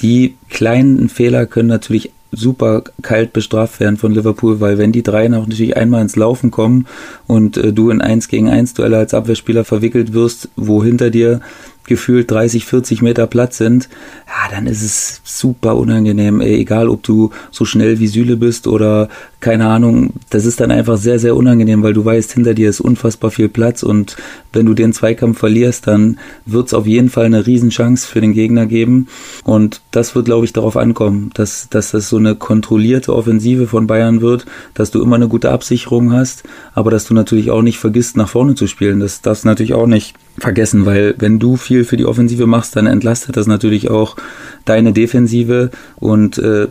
die 0.00 0.36
kleinen 0.48 1.08
Fehler 1.08 1.46
können 1.46 1.68
natürlich 1.68 2.10
super 2.32 2.84
kalt 3.02 3.32
bestraft 3.32 3.80
werden 3.80 3.96
von 3.96 4.12
Liverpool, 4.12 4.60
weil 4.60 4.78
wenn 4.78 4.92
die 4.92 5.02
drei 5.02 5.28
noch 5.28 5.46
natürlich 5.46 5.76
einmal 5.76 6.02
ins 6.02 6.16
Laufen 6.16 6.50
kommen 6.50 6.86
und 7.26 7.56
äh, 7.56 7.72
du 7.72 7.90
in 7.90 8.00
1 8.00 8.28
gegen 8.28 8.48
1 8.48 8.74
Duelle 8.74 8.98
als 8.98 9.14
Abwehrspieler 9.14 9.64
verwickelt 9.64 10.12
wirst, 10.12 10.48
wo 10.56 10.84
hinter 10.84 11.10
dir 11.10 11.40
gefühlt 11.84 12.30
30, 12.30 12.64
40 12.64 13.02
Meter 13.02 13.26
Platz 13.26 13.58
sind, 13.58 13.88
ja, 14.26 14.54
dann 14.54 14.66
ist 14.66 14.82
es 14.82 15.20
super 15.24 15.76
unangenehm. 15.76 16.40
Ey, 16.40 16.56
egal, 16.56 16.88
ob 16.88 17.02
du 17.02 17.30
so 17.50 17.64
schnell 17.64 17.98
wie 17.98 18.06
Süle 18.06 18.36
bist 18.36 18.66
oder 18.66 19.08
keine 19.40 19.66
Ahnung, 19.66 20.12
das 20.28 20.44
ist 20.44 20.60
dann 20.60 20.70
einfach 20.70 20.98
sehr, 20.98 21.18
sehr 21.18 21.34
unangenehm, 21.34 21.82
weil 21.82 21.94
du 21.94 22.04
weißt, 22.04 22.32
hinter 22.32 22.52
dir 22.52 22.68
ist 22.68 22.80
unfassbar 22.80 23.30
viel 23.30 23.48
Platz 23.48 23.82
und 23.82 24.16
wenn 24.52 24.66
du 24.66 24.74
den 24.74 24.92
Zweikampf 24.92 25.38
verlierst, 25.38 25.86
dann 25.86 26.18
wird 26.44 26.66
es 26.66 26.74
auf 26.74 26.86
jeden 26.86 27.08
Fall 27.08 27.24
eine 27.24 27.46
Riesenchance 27.46 28.06
für 28.06 28.20
den 28.20 28.34
Gegner 28.34 28.66
geben 28.66 29.08
und 29.44 29.80
das 29.90 30.14
wird, 30.14 30.26
glaube 30.26 30.44
ich, 30.44 30.52
darauf 30.52 30.76
ankommen, 30.76 31.30
dass, 31.34 31.68
dass 31.70 31.92
das 31.92 32.10
so 32.10 32.18
eine 32.18 32.34
kontrollierte 32.34 33.14
Offensive 33.14 33.66
von 33.66 33.86
Bayern 33.86 34.20
wird, 34.20 34.44
dass 34.74 34.90
du 34.90 35.02
immer 35.02 35.16
eine 35.16 35.28
gute 35.28 35.50
Absicherung 35.50 36.12
hast, 36.12 36.44
aber 36.74 36.90
dass 36.90 37.06
du 37.06 37.14
natürlich 37.14 37.50
auch 37.50 37.62
nicht 37.62 37.78
vergisst, 37.78 38.18
nach 38.18 38.28
vorne 38.28 38.54
zu 38.54 38.66
spielen. 38.66 39.00
Das 39.00 39.22
darfst 39.22 39.44
du 39.44 39.48
natürlich 39.48 39.74
auch 39.74 39.86
nicht 39.86 40.14
vergessen, 40.42 40.86
weil 40.86 41.14
wenn 41.18 41.38
du 41.38 41.56
viel 41.56 41.84
für 41.84 41.96
die 41.96 42.06
Offensive 42.06 42.46
machst, 42.46 42.76
dann 42.76 42.86
entlastet 42.86 43.36
das 43.36 43.46
natürlich 43.46 43.90
auch 43.90 44.16
deine 44.64 44.92
Defensive. 44.92 45.70
Und 45.96 46.38
äh, 46.38 46.68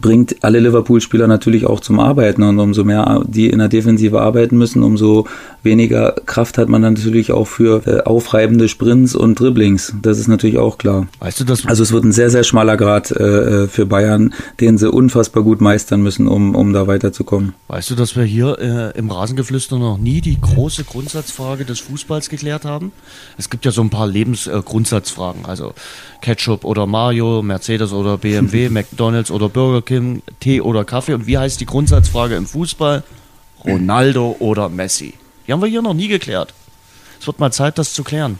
bringt 0.00 0.44
alle 0.44 0.60
Liverpool-Spieler 0.60 1.26
natürlich 1.26 1.66
auch 1.66 1.80
zum 1.80 2.00
Arbeiten 2.00 2.42
und 2.42 2.58
umso 2.58 2.84
mehr 2.84 3.22
die 3.26 3.50
in 3.50 3.58
der 3.58 3.68
Defensive 3.68 4.20
arbeiten 4.20 4.56
müssen, 4.56 4.82
umso 4.82 5.26
weniger 5.62 6.12
Kraft 6.26 6.58
hat 6.58 6.68
man 6.68 6.82
dann 6.82 6.94
natürlich 6.94 7.32
auch 7.32 7.46
für 7.46 7.86
äh, 7.86 8.02
aufreibende 8.04 8.68
Sprints 8.68 9.14
und 9.14 9.38
Dribblings. 9.38 9.94
Das 10.00 10.18
ist 10.18 10.28
natürlich 10.28 10.58
auch 10.58 10.78
klar. 10.78 11.08
Weißt 11.18 11.40
du 11.40 11.44
das? 11.44 11.66
Also 11.66 11.82
es 11.82 11.92
wird 11.92 12.04
ein 12.04 12.12
sehr, 12.12 12.30
sehr 12.30 12.44
schmaler 12.44 12.76
Grad 12.76 13.10
äh, 13.10 13.66
für 13.66 13.86
Bayern, 13.86 14.34
den 14.60 14.78
sie 14.78 14.90
unfassbar 14.90 15.42
gut 15.42 15.60
meistern 15.60 16.02
müssen, 16.02 16.28
um, 16.28 16.54
um 16.54 16.72
da 16.72 16.86
weiterzukommen. 16.86 17.54
Weißt 17.68 17.90
du, 17.90 17.94
dass 17.94 18.16
wir 18.16 18.24
hier 18.24 18.58
äh, 18.58 18.98
im 18.98 19.10
Rasengeflüster 19.10 19.78
noch 19.78 19.98
nie 19.98 20.20
die 20.20 20.40
große 20.40 20.84
Grundsatzfrage 20.84 21.64
des 21.64 21.80
Fußballs 21.80 22.28
geklärt 22.28 22.64
haben? 22.64 22.92
Es 23.36 23.50
gibt 23.50 23.64
ja 23.64 23.70
so 23.70 23.82
ein 23.82 23.90
paar 23.90 24.06
Lebensgrundsatzfragen, 24.06 25.44
äh, 25.44 25.48
also 25.48 25.74
Ketchup 26.20 26.64
oder 26.64 26.86
Mario, 26.86 27.42
Mercedes 27.42 27.92
oder 27.92 28.18
BMW, 28.18 28.68
McDonalds 28.70 29.30
oder 29.30 29.48
Burger 29.48 29.82
King, 29.88 30.22
Tee 30.38 30.60
oder 30.60 30.84
Kaffee. 30.84 31.14
Und 31.14 31.26
wie 31.26 31.38
heißt 31.38 31.60
die 31.60 31.66
Grundsatzfrage 31.66 32.36
im 32.36 32.46
Fußball? 32.46 33.02
Ronaldo 33.64 34.36
oder 34.38 34.68
Messi? 34.68 35.14
Die 35.46 35.52
haben 35.52 35.62
wir 35.62 35.68
hier 35.68 35.80
noch 35.82 35.94
nie 35.94 36.08
geklärt. 36.08 36.52
Es 37.18 37.26
wird 37.26 37.40
mal 37.40 37.50
Zeit, 37.50 37.78
das 37.78 37.94
zu 37.94 38.04
klären. 38.04 38.38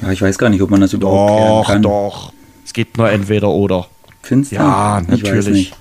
Ja, 0.00 0.12
ich 0.12 0.22
weiß 0.22 0.38
gar 0.38 0.48
nicht, 0.48 0.62
ob 0.62 0.70
man 0.70 0.80
das 0.80 0.92
überhaupt 0.92 1.30
doch, 1.30 1.36
klären 1.36 1.64
kann. 1.66 1.82
Doch, 1.82 2.32
Es 2.64 2.72
gibt 2.72 2.96
nur 2.98 3.10
entweder 3.10 3.48
oder. 3.50 3.88
Findest 4.22 4.52
du? 4.52 4.56
Ja, 4.56 5.00
Ich 5.02 5.08
weiß 5.10 5.22
natürlich. 5.22 5.48
nicht. 5.48 5.76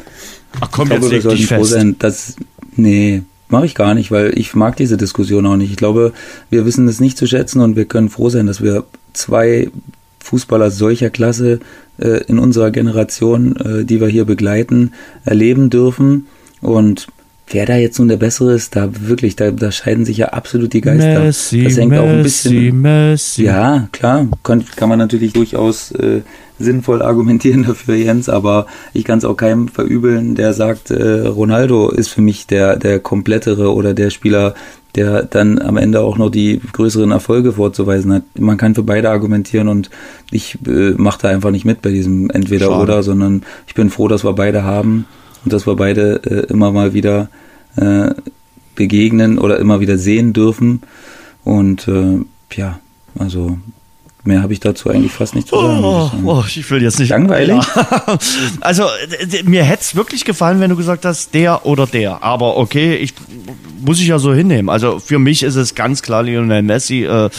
Ach 0.59 0.69
komm, 0.71 0.91
Ich 0.91 0.97
glaube, 0.99 1.05
jetzt 1.05 1.11
wir 1.11 1.11
leg 1.11 1.21
sollten 1.23 1.37
dich 1.37 1.47
froh 1.47 1.55
fest. 1.59 1.71
sein, 1.71 1.95
dass. 1.99 2.35
Nee, 2.75 3.21
mache 3.49 3.65
ich 3.67 3.75
gar 3.75 3.93
nicht, 3.93 4.09
weil 4.11 4.37
ich 4.37 4.55
mag 4.55 4.75
diese 4.75 4.97
Diskussion 4.97 5.45
auch 5.45 5.55
nicht. 5.55 5.69
Ich 5.71 5.77
glaube, 5.77 6.13
wir 6.49 6.65
wissen 6.65 6.87
es 6.87 6.99
nicht 6.99 7.17
zu 7.17 7.27
schätzen 7.27 7.61
und 7.61 7.75
wir 7.75 7.85
können 7.85 8.09
froh 8.09 8.29
sein, 8.29 8.47
dass 8.47 8.61
wir 8.61 8.85
zwei 9.13 9.69
Fußballer 10.27 10.71
solcher 10.71 11.09
Klasse 11.09 11.59
äh, 11.99 12.23
in 12.27 12.37
unserer 12.37 12.71
Generation, 12.71 13.55
äh, 13.55 13.85
die 13.85 14.01
wir 14.01 14.07
hier 14.09 14.25
begleiten, 14.25 14.91
erleben 15.23 15.69
dürfen. 15.69 16.27
Und 16.59 17.07
wer 17.49 17.65
da 17.65 17.77
jetzt 17.77 17.97
nun 17.97 18.09
der 18.09 18.17
Bessere 18.17 18.53
ist, 18.53 18.75
da 18.75 18.89
wirklich, 19.07 19.37
da, 19.37 19.51
da 19.51 19.71
scheiden 19.71 20.03
sich 20.03 20.17
ja 20.17 20.27
absolut 20.27 20.73
die 20.73 20.81
Geister. 20.81 21.21
Messi, 21.21 21.63
das 21.63 21.77
hängt 21.77 21.91
Messi, 21.91 22.03
auch 22.03 22.09
ein 22.09 22.23
bisschen. 22.23 22.81
Messi. 22.81 23.43
Ja, 23.43 23.87
klar, 23.93 24.27
kann, 24.43 24.65
kann 24.75 24.89
man 24.89 24.99
natürlich 24.99 25.31
durchaus 25.31 25.91
äh, 25.91 26.21
sinnvoll 26.59 27.01
argumentieren 27.01 27.63
dafür, 27.63 27.95
Jens, 27.95 28.27
aber 28.27 28.65
ich 28.93 29.05
kann 29.05 29.19
es 29.19 29.25
auch 29.25 29.37
keinem 29.37 29.69
verübeln, 29.69 30.35
der 30.35 30.51
sagt, 30.51 30.91
äh, 30.91 31.21
Ronaldo 31.27 31.89
ist 31.89 32.09
für 32.09 32.21
mich 32.21 32.47
der, 32.47 32.75
der 32.75 32.99
komplettere 32.99 33.73
oder 33.73 33.93
der 33.93 34.09
Spieler, 34.09 34.55
der 34.97 35.23
dann 35.23 35.59
am 35.59 35.77
Ende 35.77 36.01
auch 36.01 36.17
noch 36.17 36.31
die 36.31 36.59
größeren 36.73 37.11
Erfolge 37.11 37.53
vorzuweisen 37.53 38.11
hat. 38.11 38.23
Man 38.37 38.57
kann 38.57 38.73
für 38.73 38.83
beide 38.83 39.11
argumentieren 39.11 39.67
und 39.67 39.91
ich 40.31 40.57
äh, 40.67 40.91
mache 40.97 41.21
da 41.21 41.27
einfach 41.29 41.51
nicht 41.51 41.65
mit 41.65 41.81
bei 41.83 41.91
diesem. 41.91 42.29
Entweder-Oder, 42.31 43.03
sondern 43.03 43.43
ich 43.67 43.75
bin 43.75 43.91
froh, 43.91 44.07
dass 44.07 44.25
wir 44.25 44.33
beide 44.33 44.63
haben 44.63 45.05
und 45.45 45.53
dass 45.53 45.67
wir 45.67 45.75
beide 45.75 46.21
äh, 46.25 46.51
immer 46.51 46.71
mal 46.71 46.93
wieder 46.93 47.29
äh, 47.75 48.09
begegnen 48.75 49.37
oder 49.37 49.59
immer 49.59 49.79
wieder 49.79 49.99
sehen 49.99 50.33
dürfen. 50.33 50.81
Und 51.43 51.87
äh, 51.87 52.19
ja, 52.55 52.79
also 53.17 53.57
mehr 54.27 54.43
habe 54.43 54.53
ich 54.53 54.59
dazu 54.59 54.89
eigentlich 54.89 55.11
fast 55.11 55.35
nicht 55.35 55.47
zu 55.47 55.59
sagen. 55.59 55.83
Oh, 55.83 56.11
ich 56.13 56.25
oh, 56.25 56.43
ich 56.47 56.71
will 56.71 56.83
jetzt 56.83 56.99
nicht. 56.99 57.09
Langweilig? 57.09 57.63
Ja. 57.75 58.17
Also, 58.61 58.85
mir 59.45 59.63
hätte 59.63 59.81
es 59.81 59.95
wirklich 59.95 60.25
gefallen, 60.25 60.59
wenn 60.59 60.69
du 60.69 60.75
gesagt 60.75 61.05
hast, 61.05 61.33
der 61.33 61.65
oder 61.65 61.87
der. 61.87 62.23
Aber 62.23 62.57
okay, 62.57 62.95
ich 62.95 63.13
muss 63.79 63.99
ich 63.99 64.07
ja 64.07 64.19
so 64.19 64.33
hinnehmen. 64.33 64.69
Also 64.69 64.99
für 64.99 65.19
mich 65.19 65.43
ist 65.43 65.55
es 65.55 65.75
ganz 65.75 66.01
klar 66.01 66.23
Lionel 66.23 66.61
Messi. 66.61 67.03
Äh, 67.03 67.29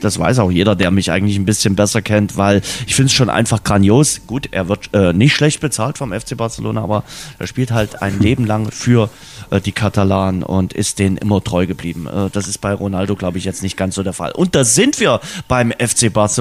das 0.00 0.18
weiß 0.18 0.38
auch 0.38 0.50
jeder, 0.50 0.76
der 0.76 0.90
mich 0.90 1.10
eigentlich 1.10 1.36
ein 1.36 1.44
bisschen 1.44 1.76
besser 1.76 2.02
kennt, 2.02 2.36
weil 2.36 2.62
ich 2.86 2.94
finde 2.94 3.08
es 3.08 3.12
schon 3.12 3.30
einfach 3.30 3.62
grandios. 3.64 4.22
Gut, 4.26 4.48
er 4.50 4.68
wird 4.68 4.90
äh, 4.92 5.12
nicht 5.12 5.34
schlecht 5.34 5.60
bezahlt 5.60 5.98
vom 5.98 6.12
FC 6.12 6.36
Barcelona, 6.36 6.82
aber 6.82 7.04
er 7.38 7.46
spielt 7.46 7.72
halt 7.72 8.02
ein 8.02 8.20
Leben 8.20 8.46
lang 8.46 8.70
für 8.70 9.10
äh, 9.50 9.60
die 9.60 9.72
Katalanen 9.72 10.42
und 10.42 10.72
ist 10.72 10.98
denen 10.98 11.16
immer 11.16 11.42
treu 11.42 11.66
geblieben. 11.66 12.06
Äh, 12.06 12.30
das 12.32 12.48
ist 12.48 12.58
bei 12.58 12.72
Ronaldo, 12.72 13.16
glaube 13.16 13.38
ich, 13.38 13.44
jetzt 13.44 13.62
nicht 13.62 13.76
ganz 13.76 13.94
so 13.94 14.02
der 14.02 14.12
Fall. 14.12 14.32
Und 14.32 14.54
da 14.54 14.64
sind 14.64 15.00
wir 15.00 15.20
beim 15.48 15.72
FC 15.72 16.12
Barcelona. 16.12 16.37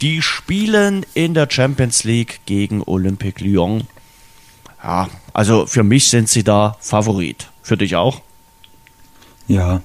Die 0.00 0.22
spielen 0.22 1.04
in 1.14 1.34
der 1.34 1.48
Champions 1.50 2.04
League 2.04 2.40
gegen 2.46 2.82
Olympique 2.82 3.44
Lyon. 3.44 3.86
Ja, 4.82 5.08
also 5.32 5.66
für 5.66 5.82
mich 5.82 6.08
sind 6.08 6.28
sie 6.28 6.44
da 6.44 6.76
Favorit. 6.80 7.48
Für 7.62 7.76
dich 7.76 7.96
auch? 7.96 8.22
Ja, 9.46 9.82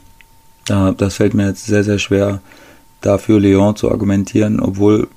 da, 0.65 0.91
das 0.91 1.15
fällt 1.15 1.33
mir 1.33 1.47
jetzt 1.47 1.65
sehr, 1.65 1.83
sehr 1.83 1.99
schwer, 1.99 2.39
dafür 3.01 3.39
Lyon 3.39 3.75
zu 3.75 3.91
argumentieren, 3.91 4.59
obwohl 4.59 5.07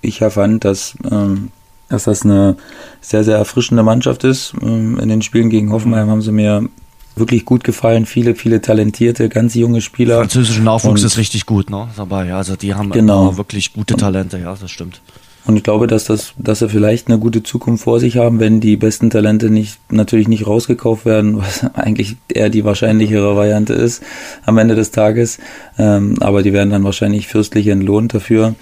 ich 0.00 0.20
ja 0.20 0.30
fand, 0.30 0.64
dass, 0.64 0.96
ähm, 1.10 1.50
dass 1.88 2.04
das 2.04 2.24
eine 2.24 2.56
sehr, 3.00 3.24
sehr 3.24 3.36
erfrischende 3.36 3.82
Mannschaft 3.82 4.24
ist. 4.24 4.54
Ähm, 4.60 4.98
in 4.98 5.08
den 5.08 5.22
Spielen 5.22 5.50
gegen 5.50 5.72
Hoffenheim 5.72 6.10
haben 6.10 6.22
sie 6.22 6.32
mir 6.32 6.68
wirklich 7.16 7.44
gut 7.44 7.64
gefallen. 7.64 8.06
Viele, 8.06 8.34
viele 8.34 8.60
talentierte, 8.60 9.28
ganz 9.28 9.54
junge 9.54 9.80
Spieler. 9.80 10.18
Französischer 10.18 10.62
Nachwuchs 10.62 11.00
Und- 11.02 11.06
ist 11.06 11.18
richtig 11.18 11.46
gut, 11.46 11.70
ne? 11.70 11.88
Dabei, 11.96 12.32
also 12.34 12.56
die 12.56 12.74
haben 12.74 12.90
Genau. 12.90 13.36
wirklich 13.36 13.72
gute 13.72 13.94
Talente, 13.96 14.38
ja, 14.38 14.54
das 14.58 14.70
stimmt. 14.70 15.00
Und 15.44 15.56
ich 15.56 15.64
glaube, 15.64 15.88
dass 15.88 16.04
das, 16.04 16.34
dass 16.38 16.60
sie 16.60 16.68
vielleicht 16.68 17.08
eine 17.08 17.18
gute 17.18 17.42
Zukunft 17.42 17.82
vor 17.82 17.98
sich 17.98 18.16
haben, 18.16 18.38
wenn 18.38 18.60
die 18.60 18.76
besten 18.76 19.10
Talente 19.10 19.50
nicht, 19.50 19.76
natürlich 19.90 20.28
nicht 20.28 20.46
rausgekauft 20.46 21.04
werden, 21.04 21.38
was 21.40 21.64
eigentlich 21.74 22.16
eher 22.32 22.48
die 22.48 22.64
wahrscheinlichere 22.64 23.34
Variante 23.36 23.72
ist 23.72 24.02
am 24.46 24.56
Ende 24.58 24.76
des 24.76 24.92
Tages. 24.92 25.38
Ähm, 25.78 26.16
aber 26.20 26.42
die 26.44 26.52
werden 26.52 26.70
dann 26.70 26.84
wahrscheinlich 26.84 27.26
fürstlich 27.26 27.66
entlohnt 27.66 28.14
dafür. 28.14 28.54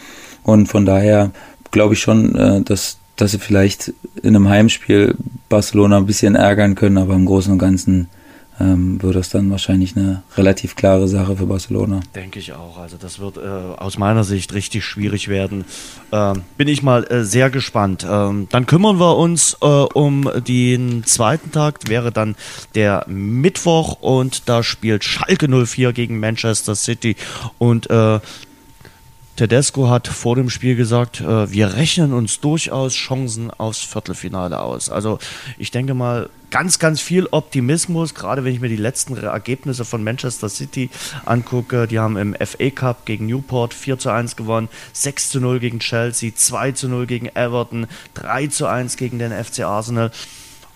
Und 0.42 0.68
von 0.68 0.86
daher 0.86 1.32
glaube 1.70 1.92
ich 1.94 2.00
schon, 2.00 2.34
äh, 2.34 2.62
dass, 2.62 2.96
dass 3.16 3.32
sie 3.32 3.38
vielleicht 3.38 3.92
in 4.22 4.34
einem 4.34 4.48
Heimspiel 4.48 5.16
Barcelona 5.50 5.98
ein 5.98 6.06
bisschen 6.06 6.34
ärgern 6.34 6.76
können, 6.76 6.96
aber 6.96 7.12
im 7.12 7.26
Großen 7.26 7.52
und 7.52 7.58
Ganzen 7.58 8.08
ähm, 8.60 9.02
wird 9.02 9.16
das 9.16 9.30
dann 9.30 9.50
wahrscheinlich 9.50 9.96
eine 9.96 10.22
relativ 10.36 10.76
klare 10.76 11.08
Sache 11.08 11.36
für 11.36 11.46
Barcelona. 11.46 12.00
Denke 12.14 12.38
ich 12.38 12.52
auch. 12.52 12.78
Also 12.78 12.96
das 13.00 13.18
wird 13.18 13.38
äh, 13.38 13.40
aus 13.40 13.98
meiner 13.98 14.22
Sicht 14.22 14.52
richtig 14.52 14.84
schwierig 14.84 15.28
werden. 15.28 15.64
Ähm, 16.12 16.42
bin 16.56 16.68
ich 16.68 16.82
mal 16.82 17.04
äh, 17.10 17.24
sehr 17.24 17.50
gespannt. 17.50 18.06
Ähm, 18.08 18.48
dann 18.50 18.66
kümmern 18.66 19.00
wir 19.00 19.16
uns 19.16 19.56
äh, 19.62 19.66
um 19.66 20.30
den 20.46 21.04
zweiten 21.04 21.50
Tag. 21.52 21.88
Wäre 21.88 22.12
dann 22.12 22.36
der 22.74 23.04
Mittwoch 23.08 23.98
und 24.00 24.48
da 24.48 24.62
spielt 24.62 25.04
Schalke 25.04 25.48
04 25.48 25.92
gegen 25.92 26.20
Manchester 26.20 26.74
City 26.74 27.16
und 27.58 27.88
äh, 27.88 28.20
Tedesco 29.36 29.88
hat 29.88 30.06
vor 30.06 30.36
dem 30.36 30.50
Spiel 30.50 30.76
gesagt, 30.76 31.20
äh, 31.20 31.50
wir 31.50 31.74
rechnen 31.74 32.12
uns 32.12 32.40
durchaus 32.40 32.94
Chancen 32.94 33.50
aufs 33.50 33.80
Viertelfinale 33.80 34.60
aus. 34.60 34.90
Also 34.90 35.18
ich 35.56 35.70
denke 35.70 35.94
mal, 35.94 36.28
ganz, 36.50 36.78
ganz 36.78 37.00
viel 37.00 37.26
Optimismus, 37.30 38.14
gerade 38.14 38.44
wenn 38.44 38.52
ich 38.52 38.60
mir 38.60 38.68
die 38.68 38.76
letzten 38.76 39.16
Ergebnisse 39.16 39.84
von 39.84 40.04
Manchester 40.04 40.48
City 40.48 40.90
angucke. 41.24 41.86
Die 41.86 41.98
haben 41.98 42.16
im 42.16 42.34
FA 42.34 42.70
Cup 42.70 43.06
gegen 43.06 43.26
Newport 43.26 43.72
4 43.72 43.98
zu 43.98 44.10
1 44.10 44.36
gewonnen, 44.36 44.68
6 44.92 45.30
zu 45.30 45.40
0 45.40 45.60
gegen 45.60 45.80
Chelsea, 45.80 46.32
2 46.34 46.72
zu 46.72 46.88
0 46.88 47.06
gegen 47.06 47.26
Everton, 47.34 47.86
3 48.14 48.48
zu 48.48 48.66
1 48.66 48.96
gegen 48.96 49.18
den 49.18 49.32
FC 49.32 49.60
Arsenal. 49.60 50.10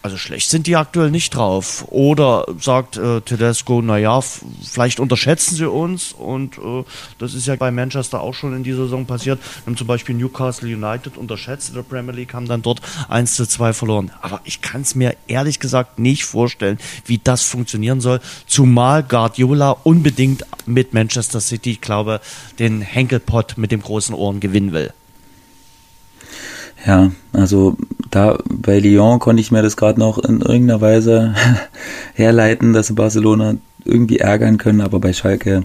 Also 0.05 0.19
schlecht 0.19 0.51
sind 0.51 0.67
die 0.67 0.77
aktuell 0.77 1.11
nicht 1.11 1.35
drauf. 1.35 1.87
Oder 1.89 2.45
sagt 2.61 2.99
äh, 2.99 3.23
Tedesco, 3.23 3.81
naja, 3.81 4.21
vielleicht 4.21 5.01
unterschätzen 5.01 5.55
sie 5.55 5.67
uns 5.67 6.13
und 6.13 6.59
äh, 6.59 6.85
das 7.19 7.33
ist 7.33 7.47
ja 7.47 7.57
bei 7.57 7.71
Manchester 7.71 8.21
auch 8.21 8.35
schon 8.35 8.55
in 8.55 8.63
dieser 8.65 8.83
Saison 8.83 9.07
passiert. 9.07 9.41
Haben 9.65 9.79
zum 9.79 9.87
Beispiel 9.87 10.15
Newcastle 10.15 10.69
United 10.69 11.17
unterschätzt 11.17 11.71
in 11.71 11.77
der 11.77 11.85
Premier 11.85 12.13
League, 12.13 12.35
haben 12.35 12.47
dann 12.47 12.61
dort 12.61 12.83
1 13.09 13.35
zu 13.35 13.47
2 13.47 13.73
verloren. 13.73 14.11
Aber 14.21 14.43
ich 14.45 14.61
kann 14.61 14.83
es 14.83 14.95
mir 14.95 15.17
ehrlich 15.27 15.59
gesagt 15.59 15.99
nicht 15.99 16.27
vorstellen, 16.27 16.77
wie 17.07 17.17
das 17.17 17.41
funktionieren 17.45 18.03
soll. 18.03 18.21
Zumal 18.47 19.05
Guardiola 19.05 19.71
unbedingt 19.71 20.45
mit 20.67 20.93
Manchester 20.93 21.41
City, 21.41 21.71
ich 21.71 21.81
glaube, 21.81 22.21
den 22.59 22.83
Henkelpott 22.83 23.57
mit 23.57 23.73
dem 23.73 23.81
großen 23.81 24.15
Ohren 24.15 24.41
gewinnen 24.41 24.73
will. 24.73 24.93
Ja, 26.87 27.12
also 27.32 27.76
da 28.11 28.39
bei 28.45 28.78
Lyon 28.78 29.18
konnte 29.18 29.41
ich 29.41 29.51
mir 29.51 29.62
das 29.62 29.76
gerade 29.76 29.99
noch 29.99 30.18
in 30.18 30.41
irgendeiner 30.41 30.80
Weise 30.80 31.35
herleiten, 32.14 32.72
dass 32.72 32.89
sie 32.89 32.95
Barcelona 32.95 33.57
irgendwie 33.85 34.18
ärgern 34.18 34.59
können, 34.59 34.80
aber 34.80 35.01
bei 35.01 35.12
Schalke, 35.12 35.64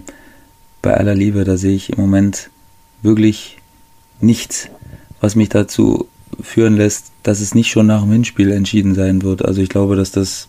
bei 0.82 0.94
aller 0.94 1.14
Liebe, 1.14 1.44
da 1.44 1.56
sehe 1.56 1.74
ich 1.74 1.90
im 1.90 2.00
Moment 2.00 2.50
wirklich 3.02 3.58
nichts, 4.20 4.68
was 5.20 5.36
mich 5.36 5.50
dazu 5.50 6.08
führen 6.40 6.76
lässt, 6.76 7.12
dass 7.22 7.40
es 7.40 7.54
nicht 7.54 7.70
schon 7.70 7.86
nach 7.86 8.02
dem 8.02 8.12
Hinspiel 8.12 8.50
entschieden 8.50 8.94
sein 8.94 9.22
wird. 9.22 9.44
Also 9.44 9.60
ich 9.60 9.68
glaube, 9.68 9.96
dass 9.96 10.10
das 10.10 10.48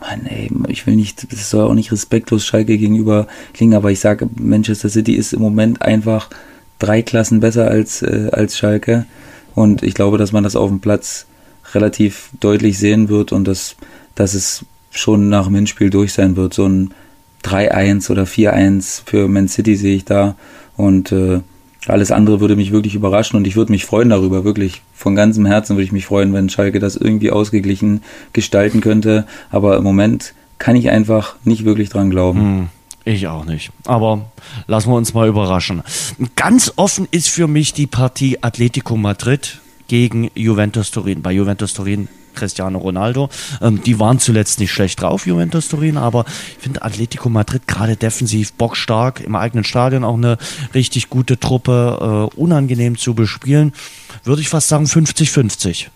Mann, 0.00 0.26
ey, 0.26 0.50
ich 0.68 0.86
will 0.86 0.96
nicht, 0.96 1.32
das 1.32 1.50
soll 1.50 1.64
auch 1.64 1.74
nicht 1.74 1.92
respektlos 1.92 2.44
Schalke 2.44 2.78
gegenüber 2.78 3.26
klingen, 3.52 3.74
aber 3.74 3.90
ich 3.90 4.00
sage, 4.00 4.28
Manchester 4.36 4.88
City 4.88 5.14
ist 5.14 5.32
im 5.32 5.40
Moment 5.40 5.82
einfach 5.82 6.30
drei 6.78 7.02
Klassen 7.02 7.40
besser 7.40 7.68
als, 7.68 8.02
äh, 8.02 8.28
als 8.32 8.56
Schalke. 8.56 9.06
Und 9.58 9.82
ich 9.82 9.94
glaube, 9.94 10.18
dass 10.18 10.30
man 10.30 10.44
das 10.44 10.54
auf 10.54 10.70
dem 10.70 10.78
Platz 10.78 11.26
relativ 11.74 12.30
deutlich 12.38 12.78
sehen 12.78 13.08
wird 13.08 13.32
und 13.32 13.48
dass, 13.48 13.74
dass 14.14 14.34
es 14.34 14.64
schon 14.92 15.28
nach 15.30 15.46
dem 15.46 15.56
Hinspiel 15.56 15.90
durch 15.90 16.12
sein 16.12 16.36
wird. 16.36 16.54
So 16.54 16.68
ein 16.68 16.94
3-1 17.42 18.08
oder 18.12 18.22
4-1 18.22 19.02
für 19.04 19.26
Man 19.26 19.48
City 19.48 19.74
sehe 19.74 19.96
ich 19.96 20.04
da. 20.04 20.36
Und 20.76 21.10
äh, 21.10 21.40
alles 21.88 22.12
andere 22.12 22.38
würde 22.38 22.54
mich 22.54 22.70
wirklich 22.70 22.94
überraschen 22.94 23.36
und 23.36 23.48
ich 23.48 23.56
würde 23.56 23.72
mich 23.72 23.84
freuen 23.84 24.10
darüber, 24.10 24.44
wirklich 24.44 24.82
von 24.94 25.16
ganzem 25.16 25.44
Herzen 25.44 25.74
würde 25.74 25.86
ich 25.86 25.92
mich 25.92 26.06
freuen, 26.06 26.32
wenn 26.32 26.48
Schalke 26.48 26.78
das 26.78 26.94
irgendwie 26.94 27.32
ausgeglichen 27.32 28.02
gestalten 28.32 28.80
könnte. 28.80 29.26
Aber 29.50 29.76
im 29.76 29.82
Moment 29.82 30.34
kann 30.58 30.76
ich 30.76 30.88
einfach 30.88 31.34
nicht 31.42 31.64
wirklich 31.64 31.88
dran 31.88 32.10
glauben. 32.10 32.40
Hm. 32.40 32.68
Ich 33.04 33.26
auch 33.26 33.44
nicht. 33.44 33.70
Aber 33.86 34.30
lassen 34.66 34.90
wir 34.90 34.96
uns 34.96 35.14
mal 35.14 35.28
überraschen. 35.28 35.82
Ganz 36.36 36.72
offen 36.76 37.08
ist 37.10 37.28
für 37.28 37.48
mich 37.48 37.72
die 37.72 37.86
Partie 37.86 38.42
Atletico 38.42 38.96
Madrid 38.96 39.60
gegen 39.88 40.30
Juventus 40.34 40.90
Turin. 40.90 41.22
Bei 41.22 41.32
Juventus 41.32 41.72
Turin 41.72 42.08
Cristiano 42.38 42.78
Ronaldo. 42.78 43.28
Ähm, 43.60 43.82
die 43.82 43.98
waren 43.98 44.18
zuletzt 44.18 44.60
nicht 44.60 44.72
schlecht 44.72 45.02
drauf, 45.02 45.26
Juventus 45.26 45.68
Turin, 45.68 45.96
aber 45.96 46.24
ich 46.56 46.62
finde 46.62 46.82
Atletico 46.82 47.28
Madrid 47.28 47.66
gerade 47.66 47.96
defensiv 47.96 48.52
bockstark, 48.52 49.20
im 49.20 49.34
eigenen 49.34 49.64
Stadion 49.64 50.04
auch 50.04 50.16
eine 50.16 50.38
richtig 50.74 51.10
gute 51.10 51.38
Truppe, 51.40 52.30
äh, 52.34 52.38
unangenehm 52.38 52.96
zu 52.96 53.14
bespielen. 53.14 53.72
Würde 54.22 54.40
ich 54.40 54.48
fast 54.48 54.68
sagen 54.68 54.84
50-50. 54.84 55.88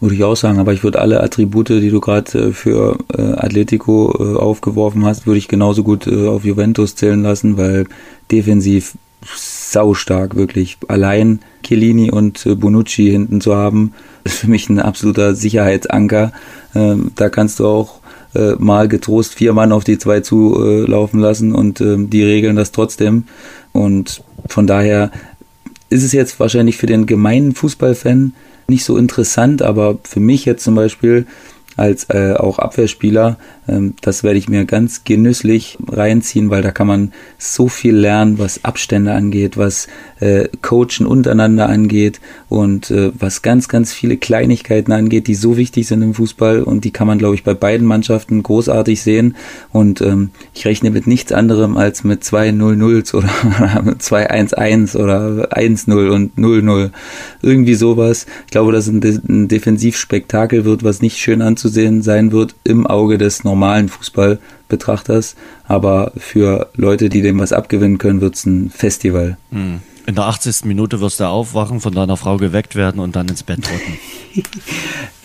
Würde 0.00 0.14
ich 0.14 0.22
auch 0.22 0.36
sagen, 0.36 0.60
aber 0.60 0.72
ich 0.72 0.84
würde 0.84 1.00
alle 1.00 1.22
Attribute, 1.22 1.70
die 1.70 1.90
du 1.90 2.00
gerade 2.00 2.38
äh, 2.38 2.52
für 2.52 2.98
äh, 3.16 3.20
Atletico 3.32 4.14
äh, 4.18 4.38
aufgeworfen 4.38 5.04
hast, 5.04 5.26
würde 5.26 5.38
ich 5.38 5.48
genauso 5.48 5.82
gut 5.82 6.06
auf 6.06 6.44
Juventus 6.44 6.94
zählen 6.94 7.22
lassen, 7.22 7.56
weil 7.56 7.86
defensiv 8.30 8.94
saustark, 9.34 10.36
wirklich. 10.36 10.78
Allein 10.86 11.40
Chiellini 11.64 12.12
und 12.12 12.46
Bonucci 12.60 13.10
hinten 13.10 13.40
zu 13.40 13.56
haben, 13.56 13.92
ist 14.24 14.38
für 14.38 14.48
mich 14.48 14.68
ein 14.68 14.78
absoluter 14.78 15.34
Sicherheitsanker. 15.34 16.32
Ähm, 16.74 17.10
da 17.16 17.28
kannst 17.28 17.58
du 17.58 17.66
auch 17.66 18.00
mal 18.58 18.88
getrost 18.88 19.34
vier 19.34 19.54
Mann 19.54 19.72
auf 19.72 19.84
die 19.84 19.98
zwei 19.98 20.20
zulaufen 20.20 21.18
lassen 21.18 21.54
und 21.54 21.80
ähm, 21.80 22.10
die 22.10 22.22
regeln 22.22 22.56
das 22.56 22.72
trotzdem. 22.72 23.24
Und 23.72 24.22
von 24.46 24.66
daher 24.66 25.10
ist 25.88 26.04
es 26.04 26.12
jetzt 26.12 26.38
wahrscheinlich 26.38 26.76
für 26.76 26.86
den 26.86 27.06
gemeinen 27.06 27.54
Fußballfan 27.54 28.34
nicht 28.70 28.84
so 28.84 28.98
interessant, 28.98 29.62
aber 29.62 29.98
für 30.04 30.20
mich 30.20 30.44
jetzt 30.44 30.62
zum 30.62 30.74
Beispiel 30.74 31.26
als 31.78 32.08
äh, 32.10 32.34
auch 32.34 32.58
Abwehrspieler. 32.58 33.38
Ähm, 33.68 33.94
das 34.00 34.24
werde 34.24 34.38
ich 34.38 34.48
mir 34.48 34.64
ganz 34.64 35.04
genüsslich 35.04 35.78
reinziehen, 35.88 36.50
weil 36.50 36.62
da 36.62 36.72
kann 36.72 36.88
man 36.88 37.12
so 37.38 37.68
viel 37.68 37.94
lernen, 37.94 38.38
was 38.38 38.64
Abstände 38.64 39.12
angeht, 39.12 39.56
was 39.56 39.86
äh, 40.20 40.48
Coachen 40.60 41.06
untereinander 41.06 41.68
angeht 41.68 42.20
und 42.48 42.90
äh, 42.90 43.12
was 43.18 43.42
ganz, 43.42 43.68
ganz 43.68 43.92
viele 43.92 44.16
Kleinigkeiten 44.16 44.90
angeht, 44.90 45.28
die 45.28 45.34
so 45.34 45.56
wichtig 45.56 45.86
sind 45.86 46.02
im 46.02 46.14
Fußball 46.14 46.62
und 46.62 46.84
die 46.84 46.90
kann 46.90 47.06
man, 47.06 47.18
glaube 47.18 47.36
ich, 47.36 47.44
bei 47.44 47.54
beiden 47.54 47.86
Mannschaften 47.86 48.42
großartig 48.42 49.00
sehen. 49.00 49.36
Und 49.72 50.00
ähm, 50.00 50.30
ich 50.54 50.64
rechne 50.64 50.90
mit 50.90 51.06
nichts 51.06 51.32
anderem 51.32 51.76
als 51.76 52.02
mit 52.02 52.24
zwei 52.24 52.48
0-0s 52.50 53.14
oder 53.14 53.28
zwei 53.98 54.30
1-1 54.30 54.96
oder 54.96 55.52
1-0 55.52 56.08
und 56.08 56.36
0-0. 56.36 56.90
Irgendwie 57.42 57.74
sowas. 57.74 58.26
Ich 58.46 58.50
glaube, 58.50 58.72
dass 58.72 58.88
ein, 58.88 59.00
ein 59.28 59.46
Defensivspektakel 59.48 60.64
wird, 60.64 60.82
was 60.82 61.02
nicht 61.02 61.18
schön 61.18 61.40
anzusehen 61.42 61.67
sein 62.02 62.32
wird 62.32 62.54
im 62.64 62.86
Auge 62.86 63.18
des 63.18 63.44
normalen 63.44 63.88
Fußballbetrachters. 63.88 65.36
Aber 65.64 66.12
für 66.16 66.70
Leute, 66.74 67.08
die 67.08 67.22
dem 67.22 67.38
was 67.38 67.52
abgewinnen 67.52 67.98
können, 67.98 68.20
wird 68.20 68.34
es 68.34 68.46
ein 68.46 68.70
Festival. 68.70 69.38
Mhm. 69.50 69.80
In 70.06 70.14
der 70.14 70.24
80. 70.24 70.64
Minute 70.64 71.00
wirst 71.00 71.20
du 71.20 71.24
aufwachen, 71.24 71.80
von 71.80 71.92
deiner 71.92 72.16
Frau 72.16 72.38
geweckt 72.38 72.74
werden 72.74 72.98
und 72.98 73.14
dann 73.14 73.28
ins 73.28 73.42
Bett 73.42 73.58
drücken. 73.58 73.98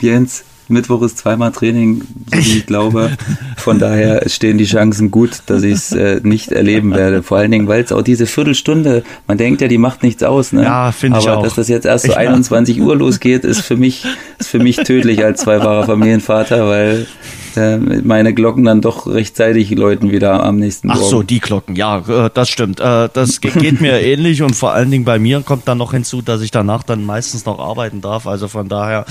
Jens, 0.01 0.43
Mittwoch 0.67 1.01
ist 1.01 1.17
zweimal 1.17 1.51
Training, 1.51 2.03
so 2.31 2.37
wie 2.37 2.57
ich 2.57 2.65
glaube. 2.65 3.11
Von 3.57 3.79
daher 3.79 4.27
stehen 4.29 4.57
die 4.57 4.65
Chancen 4.65 5.11
gut, 5.11 5.43
dass 5.45 5.63
ich 5.63 5.73
es 5.73 5.91
äh, 5.91 6.21
nicht 6.23 6.51
erleben 6.51 6.93
werde. 6.93 7.23
Vor 7.23 7.37
allen 7.37 7.51
Dingen, 7.51 7.67
weil 7.67 7.83
es 7.83 7.91
auch 7.91 8.01
diese 8.01 8.25
Viertelstunde, 8.25 9.03
man 9.27 9.37
denkt 9.37 9.61
ja, 9.61 9.67
die 9.67 9.77
macht 9.77 10.03
nichts 10.03 10.23
aus. 10.23 10.53
Ne? 10.53 10.63
Ja, 10.63 10.91
finde 10.91 11.19
ich 11.19 11.29
auch. 11.29 11.33
Aber 11.33 11.43
dass 11.43 11.55
das 11.55 11.67
jetzt 11.67 11.85
erst 11.85 12.05
so 12.05 12.13
21 12.13 12.81
Uhr 12.81 12.95
losgeht, 12.95 13.43
ist 13.43 13.61
für 13.61 13.77
mich, 13.77 14.05
ist 14.39 14.49
für 14.49 14.59
mich 14.59 14.77
tödlich 14.77 15.23
als 15.23 15.41
zweifacher 15.41 15.85
Familienvater, 15.85 16.67
weil 16.67 17.07
äh, 17.57 17.77
meine 17.77 18.33
Glocken 18.33 18.63
dann 18.65 18.81
doch 18.81 19.07
rechtzeitig 19.07 19.71
läuten 19.71 20.11
wieder 20.11 20.43
am 20.43 20.57
nächsten 20.57 20.89
Tag. 20.89 20.97
Ach 20.99 21.03
so, 21.03 21.23
die 21.23 21.39
Glocken, 21.39 21.75
ja, 21.75 21.99
äh, 21.99 22.29
das 22.33 22.49
stimmt. 22.49 22.79
Äh, 22.79 23.09
das 23.11 23.41
geht 23.41 23.81
mir 23.81 24.01
ähnlich 24.01 24.41
und 24.41 24.55
vor 24.55 24.73
allen 24.73 24.91
Dingen 24.91 25.05
bei 25.05 25.19
mir 25.19 25.41
kommt 25.41 25.67
dann 25.67 25.77
noch 25.77 25.93
hinzu, 25.93 26.21
dass 26.21 26.41
ich 26.41 26.51
danach 26.51 26.83
dann 26.83 27.05
meistens 27.05 27.45
noch 27.45 27.59
arbeiten 27.59 28.01
darf. 28.01 28.27
Also 28.27 28.47
von 28.47 28.69
daher, 28.69 29.05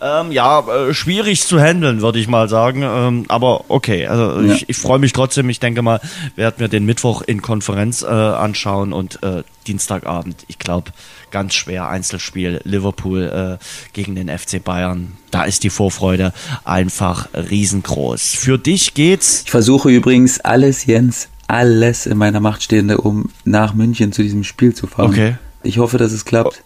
ähm, 0.00 0.32
ja, 0.32 0.64
schwierig 0.92 1.42
zu 1.42 1.60
handeln, 1.60 2.02
würde 2.02 2.18
ich 2.18 2.28
mal 2.28 2.48
sagen. 2.48 2.82
Ähm, 2.82 3.24
aber 3.28 3.64
okay, 3.68 4.06
also 4.06 4.40
ja. 4.40 4.54
ich, 4.54 4.68
ich 4.68 4.76
freue 4.76 4.98
mich 4.98 5.12
trotzdem. 5.12 5.48
Ich 5.50 5.60
denke 5.60 5.82
mal, 5.82 6.00
werden 6.36 6.56
wir 6.58 6.68
den 6.68 6.86
Mittwoch 6.86 7.22
in 7.22 7.42
Konferenz 7.42 8.02
äh, 8.02 8.06
anschauen 8.06 8.92
und 8.92 9.22
äh, 9.22 9.42
Dienstagabend, 9.68 10.44
ich 10.48 10.58
glaube, 10.58 10.90
ganz 11.30 11.54
schwer 11.54 11.88
Einzelspiel 11.88 12.60
Liverpool 12.64 13.58
äh, 13.60 13.64
gegen 13.92 14.14
den 14.14 14.28
FC 14.28 14.62
Bayern. 14.62 15.12
Da 15.30 15.44
ist 15.44 15.62
die 15.62 15.70
Vorfreude 15.70 16.32
einfach 16.64 17.28
riesengroß. 17.34 18.34
Für 18.34 18.58
dich 18.58 18.94
geht's. 18.94 19.42
Ich 19.44 19.50
versuche 19.50 19.90
übrigens 19.90 20.40
alles, 20.40 20.86
Jens, 20.86 21.28
alles 21.46 22.06
in 22.06 22.18
meiner 22.18 22.40
Macht 22.40 22.62
Stehende, 22.62 22.98
um 22.98 23.30
nach 23.44 23.74
München 23.74 24.12
zu 24.12 24.22
diesem 24.22 24.44
Spiel 24.44 24.74
zu 24.74 24.86
fahren. 24.86 25.10
Okay. 25.10 25.36
Ich 25.62 25.78
hoffe, 25.78 25.98
dass 25.98 26.12
es 26.12 26.24
klappt. 26.24 26.62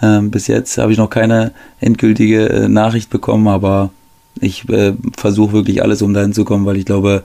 Ähm, 0.00 0.30
bis 0.30 0.46
jetzt 0.46 0.78
habe 0.78 0.92
ich 0.92 0.98
noch 0.98 1.10
keine 1.10 1.52
endgültige 1.80 2.48
äh, 2.48 2.68
Nachricht 2.68 3.10
bekommen, 3.10 3.48
aber 3.48 3.90
ich 4.40 4.68
äh, 4.68 4.94
versuche 5.16 5.52
wirklich 5.52 5.82
alles, 5.82 6.02
um 6.02 6.12
dahin 6.12 6.32
zu 6.32 6.44
kommen, 6.44 6.66
weil 6.66 6.76
ich 6.76 6.84
glaube, 6.84 7.24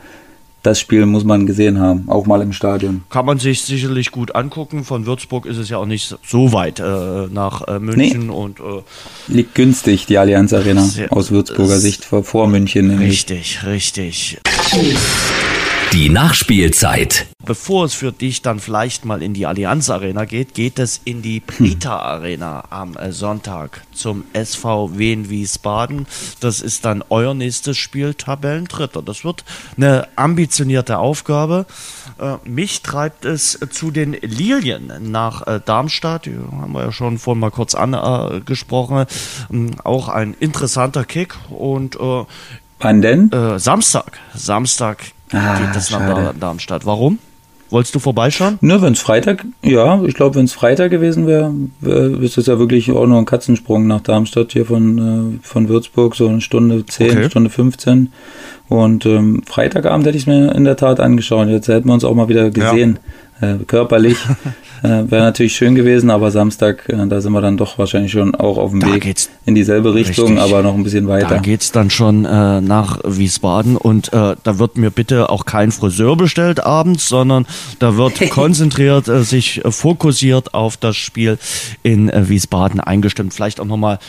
das 0.63 0.79
Spiel 0.79 1.05
muss 1.05 1.23
man 1.23 1.45
gesehen 1.45 1.79
haben, 1.79 2.09
auch 2.09 2.25
mal 2.25 2.41
im 2.41 2.53
Stadion. 2.53 3.03
Kann 3.09 3.25
man 3.25 3.39
sich 3.39 3.61
sicherlich 3.61 4.11
gut 4.11 4.35
angucken. 4.35 4.83
Von 4.83 5.05
Würzburg 5.05 5.45
ist 5.45 5.57
es 5.57 5.69
ja 5.69 5.77
auch 5.77 5.85
nicht 5.85 6.17
so 6.25 6.51
weit 6.53 6.79
äh, 6.79 7.27
nach 7.31 7.67
äh, 7.67 7.79
München 7.79 8.27
nee. 8.27 8.33
und 8.33 8.59
äh, 8.59 8.81
liegt 9.27 9.55
günstig 9.55 10.05
die 10.05 10.17
Allianz 10.17 10.53
Arena 10.53 10.87
aus 11.09 11.31
Würzburger 11.31 11.77
Sicht 11.77 12.05
vor, 12.05 12.23
vor 12.23 12.47
München. 12.47 12.87
Nämlich. 12.87 13.09
Richtig, 13.09 13.65
richtig. 13.65 14.39
Die 15.91 16.09
Nachspielzeit. 16.09 17.25
Bevor 17.43 17.85
es 17.85 17.95
für 17.95 18.11
dich 18.11 18.43
dann 18.43 18.59
vielleicht 18.59 19.05
mal 19.05 19.23
in 19.23 19.33
die 19.33 19.47
Allianz 19.47 19.89
Arena 19.89 20.25
geht, 20.25 20.53
geht 20.53 20.77
es 20.77 21.01
in 21.03 21.23
die 21.23 21.39
Prita 21.39 21.97
Arena 21.97 22.65
am 22.69 22.95
äh, 22.95 23.11
Sonntag 23.11 23.81
zum 23.91 24.23
SV 24.33 24.99
Wien 24.99 25.31
Wiesbaden. 25.31 26.05
Das 26.41 26.61
ist 26.61 26.85
dann 26.85 27.03
euer 27.09 27.33
nächstes 27.33 27.77
Spiel, 27.77 28.13
Tabellendritter. 28.13 29.01
Das 29.01 29.23
wird 29.23 29.43
eine 29.77 30.07
ambitionierte 30.15 30.99
Aufgabe. 30.99 31.65
Äh, 32.19 32.35
mich 32.47 32.83
treibt 32.83 33.25
es 33.25 33.57
zu 33.71 33.89
den 33.89 34.13
Lilien 34.13 34.91
nach 35.09 35.47
äh, 35.47 35.59
Darmstadt. 35.65 36.27
Die 36.27 36.35
haben 36.35 36.73
wir 36.73 36.83
ja 36.83 36.91
schon 36.91 37.17
vorhin 37.17 37.39
mal 37.39 37.49
kurz 37.49 37.73
angesprochen. 37.73 39.07
Ähm, 39.51 39.71
auch 39.83 40.07
ein 40.07 40.35
interessanter 40.39 41.03
Kick 41.03 41.35
und 41.49 41.97
Wann 42.81 43.01
denn? 43.01 43.29
Samstag. 43.57 44.19
Samstag 44.33 44.99
ah, 45.31 45.59
geht 45.59 45.75
es 45.75 45.91
nach 45.91 46.33
Darmstadt. 46.39 46.85
Warum? 46.85 47.19
Wolltest 47.71 47.93
du 47.93 47.99
vorbeischauen? 47.99 48.57
Ne, 48.61 48.81
wenn 48.81 48.93
es 48.93 48.99
Freitag, 48.99 49.45
ja, 49.61 50.01
ich 50.03 50.15
glaube, 50.15 50.35
wenn 50.35 50.45
es 50.45 50.53
Freitag 50.53 50.89
gewesen 50.89 51.27
wäre, 51.27 51.53
wär, 51.81 52.19
ist 52.19 52.39
es 52.39 52.47
ja 52.47 52.57
wirklich 52.57 52.91
auch 52.91 53.05
nur 53.05 53.19
ein 53.19 53.25
Katzensprung 53.25 53.85
nach 53.85 54.01
Darmstadt 54.01 54.53
hier 54.53 54.65
von, 54.65 55.39
äh, 55.41 55.47
von 55.47 55.69
Würzburg, 55.69 56.15
so 56.15 56.27
eine 56.27 56.41
Stunde 56.41 56.83
10, 56.83 57.11
okay. 57.11 57.29
Stunde 57.29 57.51
15. 57.51 58.11
Und 58.69 59.05
ähm, 59.05 59.43
Freitagabend 59.45 60.07
hätte 60.07 60.17
ich 60.17 60.23
es 60.23 60.27
mir 60.27 60.51
in 60.55 60.63
der 60.63 60.77
Tat 60.77 60.99
angeschaut. 60.99 61.47
Jetzt 61.47 61.67
hätten 61.67 61.87
wir 61.87 61.93
uns 61.93 62.03
auch 62.03 62.15
mal 62.15 62.27
wieder 62.27 62.49
gesehen. 62.49 62.97
Ja 63.03 63.09
äh, 63.41 63.55
körperlich. 63.65 64.17
äh, 64.83 65.11
Wäre 65.11 65.23
natürlich 65.23 65.55
schön 65.55 65.75
gewesen, 65.75 66.09
aber 66.09 66.31
Samstag, 66.31 66.87
äh, 66.89 67.07
da 67.07 67.21
sind 67.21 67.33
wir 67.33 67.41
dann 67.41 67.57
doch 67.57 67.77
wahrscheinlich 67.77 68.11
schon 68.11 68.35
auch 68.35 68.57
auf 68.57 68.71
dem 68.71 68.79
da 68.79 68.93
Weg 68.93 69.15
in 69.45 69.55
dieselbe 69.55 69.93
Richtung, 69.93 70.37
richtig. 70.37 70.43
aber 70.43 70.63
noch 70.63 70.75
ein 70.75 70.83
bisschen 70.83 71.07
weiter. 71.07 71.27
Da 71.27 71.37
geht's 71.37 71.71
dann 71.71 71.89
schon 71.89 72.25
äh, 72.25 72.61
nach 72.61 72.99
Wiesbaden 73.03 73.77
und 73.77 74.13
äh, 74.13 74.35
da 74.41 74.59
wird 74.59 74.77
mir 74.77 74.91
bitte 74.91 75.29
auch 75.29 75.45
kein 75.45 75.71
Friseur 75.71 76.15
bestellt 76.15 76.63
abends, 76.65 77.09
sondern 77.09 77.45
da 77.79 77.97
wird 77.97 78.19
konzentriert, 78.29 79.07
äh, 79.07 79.23
sich 79.23 79.61
fokussiert 79.69 80.53
auf 80.53 80.77
das 80.77 80.95
Spiel 80.95 81.37
in 81.83 82.09
äh, 82.09 82.29
Wiesbaden 82.29 82.79
eingestimmt. 82.79 83.33
Vielleicht 83.33 83.59
auch 83.59 83.65
nochmal 83.65 83.99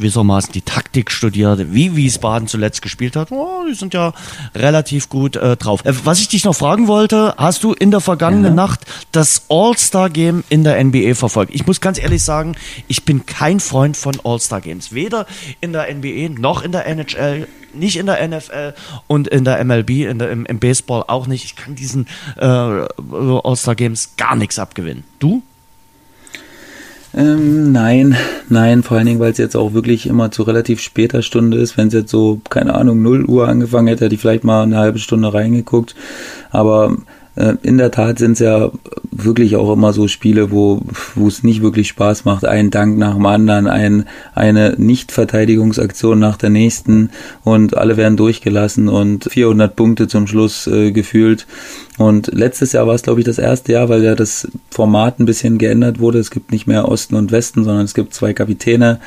gewissermaßen 0.00 0.52
die 0.52 0.62
Taktik 0.62 1.10
studiert, 1.10 1.72
wie 1.72 1.94
Wiesbaden 1.94 2.48
zuletzt 2.48 2.82
gespielt 2.82 3.16
hat. 3.16 3.30
Oh, 3.30 3.64
die 3.68 3.74
sind 3.74 3.94
ja 3.94 4.12
relativ 4.54 5.08
gut 5.08 5.36
äh, 5.36 5.56
drauf. 5.56 5.84
Äh, 5.84 5.92
was 6.04 6.20
ich 6.20 6.28
dich 6.28 6.44
noch 6.44 6.54
fragen 6.54 6.88
wollte, 6.88 7.34
hast 7.36 7.62
du 7.62 7.72
in 7.72 7.90
der 7.90 8.00
vergangenen 8.00 8.56
ja. 8.56 8.66
Nacht 8.66 8.80
das 9.12 9.42
All-Star-Game 9.48 10.44
in 10.48 10.64
der 10.64 10.82
NBA 10.82 11.14
verfolgt? 11.14 11.54
Ich 11.54 11.66
muss 11.66 11.80
ganz 11.80 11.98
ehrlich 11.98 12.22
sagen, 12.22 12.56
ich 12.88 13.04
bin 13.04 13.26
kein 13.26 13.60
Freund 13.60 13.96
von 13.96 14.18
All-Star-Games. 14.24 14.92
Weder 14.92 15.26
in 15.60 15.72
der 15.72 15.92
NBA 15.94 16.40
noch 16.40 16.62
in 16.62 16.72
der 16.72 16.86
NHL 16.86 17.46
nicht 17.72 17.96
in 17.96 18.06
der 18.06 18.26
NFL 18.26 18.74
und 19.06 19.28
in 19.28 19.44
der 19.44 19.64
MLB, 19.64 19.90
in 19.90 20.18
der, 20.18 20.30
im, 20.30 20.44
im 20.46 20.58
Baseball 20.58 21.04
auch 21.06 21.28
nicht. 21.28 21.44
Ich 21.44 21.54
kann 21.54 21.76
diesen 21.76 22.08
äh, 22.36 22.44
All-Star 22.44 23.76
Games 23.76 24.14
gar 24.16 24.34
nichts 24.34 24.58
abgewinnen. 24.58 25.04
Du? 25.20 25.42
Ähm, 27.12 27.72
nein, 27.72 28.16
nein, 28.48 28.82
vor 28.82 28.96
allen 28.96 29.06
Dingen, 29.06 29.20
weil 29.20 29.32
es 29.32 29.38
jetzt 29.38 29.56
auch 29.56 29.72
wirklich 29.72 30.06
immer 30.06 30.30
zu 30.30 30.44
relativ 30.44 30.80
später 30.80 31.22
Stunde 31.22 31.58
ist. 31.58 31.76
Wenn 31.76 31.88
es 31.88 31.94
jetzt 31.94 32.10
so, 32.10 32.40
keine 32.48 32.74
Ahnung, 32.74 33.02
0 33.02 33.24
Uhr 33.24 33.48
angefangen 33.48 33.88
hätte, 33.88 34.04
hätte 34.04 34.14
ich 34.14 34.20
vielleicht 34.20 34.44
mal 34.44 34.62
eine 34.62 34.76
halbe 34.76 34.98
Stunde 35.00 35.34
reingeguckt. 35.34 35.96
Aber 36.50 36.96
in 37.62 37.78
der 37.78 37.90
Tat 37.90 38.18
sind 38.18 38.32
es 38.32 38.40
ja 38.40 38.70
wirklich 39.10 39.56
auch 39.56 39.72
immer 39.72 39.92
so 39.92 40.08
Spiele, 40.08 40.50
wo 40.50 40.82
wo 41.14 41.28
es 41.28 41.42
nicht 41.42 41.62
wirklich 41.62 41.88
Spaß 41.88 42.24
macht. 42.24 42.44
Ein 42.44 42.70
Dank 42.70 42.98
nach 42.98 43.14
dem 43.14 43.26
anderen, 43.26 43.66
ein, 43.66 44.04
eine 44.34 44.74
Nicht-Verteidigungsaktion 44.76 46.18
nach 46.18 46.36
der 46.36 46.50
nächsten 46.50 47.10
und 47.44 47.76
alle 47.76 47.96
werden 47.96 48.16
durchgelassen 48.16 48.88
und 48.88 49.28
400 49.30 49.74
Punkte 49.74 50.08
zum 50.08 50.26
Schluss 50.26 50.66
äh, 50.66 50.92
gefühlt. 50.92 51.46
Und 51.98 52.28
letztes 52.32 52.72
Jahr 52.72 52.86
war 52.86 52.94
es, 52.94 53.02
glaube 53.02 53.20
ich, 53.20 53.26
das 53.26 53.38
erste 53.38 53.72
Jahr, 53.72 53.90
weil 53.90 54.02
ja 54.02 54.14
das 54.14 54.48
Format 54.70 55.20
ein 55.20 55.26
bisschen 55.26 55.58
geändert 55.58 56.00
wurde. 56.00 56.18
Es 56.18 56.30
gibt 56.30 56.50
nicht 56.50 56.66
mehr 56.66 56.88
Osten 56.88 57.14
und 57.14 57.30
Westen, 57.30 57.62
sondern 57.64 57.84
es 57.84 57.92
gibt 57.92 58.14
zwei 58.14 58.32
Kapitäne, 58.32 59.00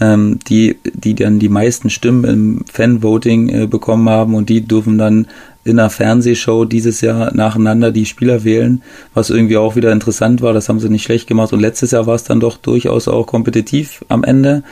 ähm, 0.00 0.38
die, 0.48 0.76
die 0.94 1.14
dann 1.14 1.40
die 1.40 1.50
meisten 1.50 1.90
Stimmen 1.90 2.24
im 2.24 2.64
Fan-Voting 2.72 3.48
äh, 3.50 3.66
bekommen 3.66 4.08
haben 4.08 4.34
und 4.34 4.48
die 4.48 4.62
dürfen 4.62 4.96
dann 4.96 5.26
in 5.64 5.78
einer 5.78 5.90
Fernsehshow 5.90 6.64
dieses 6.64 7.00
Jahr 7.00 7.34
nacheinander 7.34 7.92
die 7.92 8.06
Spieler 8.06 8.44
wählen, 8.44 8.82
was 9.14 9.30
irgendwie 9.30 9.56
auch 9.56 9.76
wieder 9.76 9.92
interessant 9.92 10.40
war. 10.40 10.52
Das 10.52 10.68
haben 10.68 10.80
sie 10.80 10.88
nicht 10.88 11.04
schlecht 11.04 11.26
gemacht. 11.26 11.52
Und 11.52 11.60
letztes 11.60 11.90
Jahr 11.90 12.06
war 12.06 12.14
es 12.14 12.24
dann 12.24 12.40
doch 12.40 12.56
durchaus 12.56 13.08
auch 13.08 13.26
kompetitiv 13.26 14.04
am 14.08 14.24
Ende. 14.24 14.62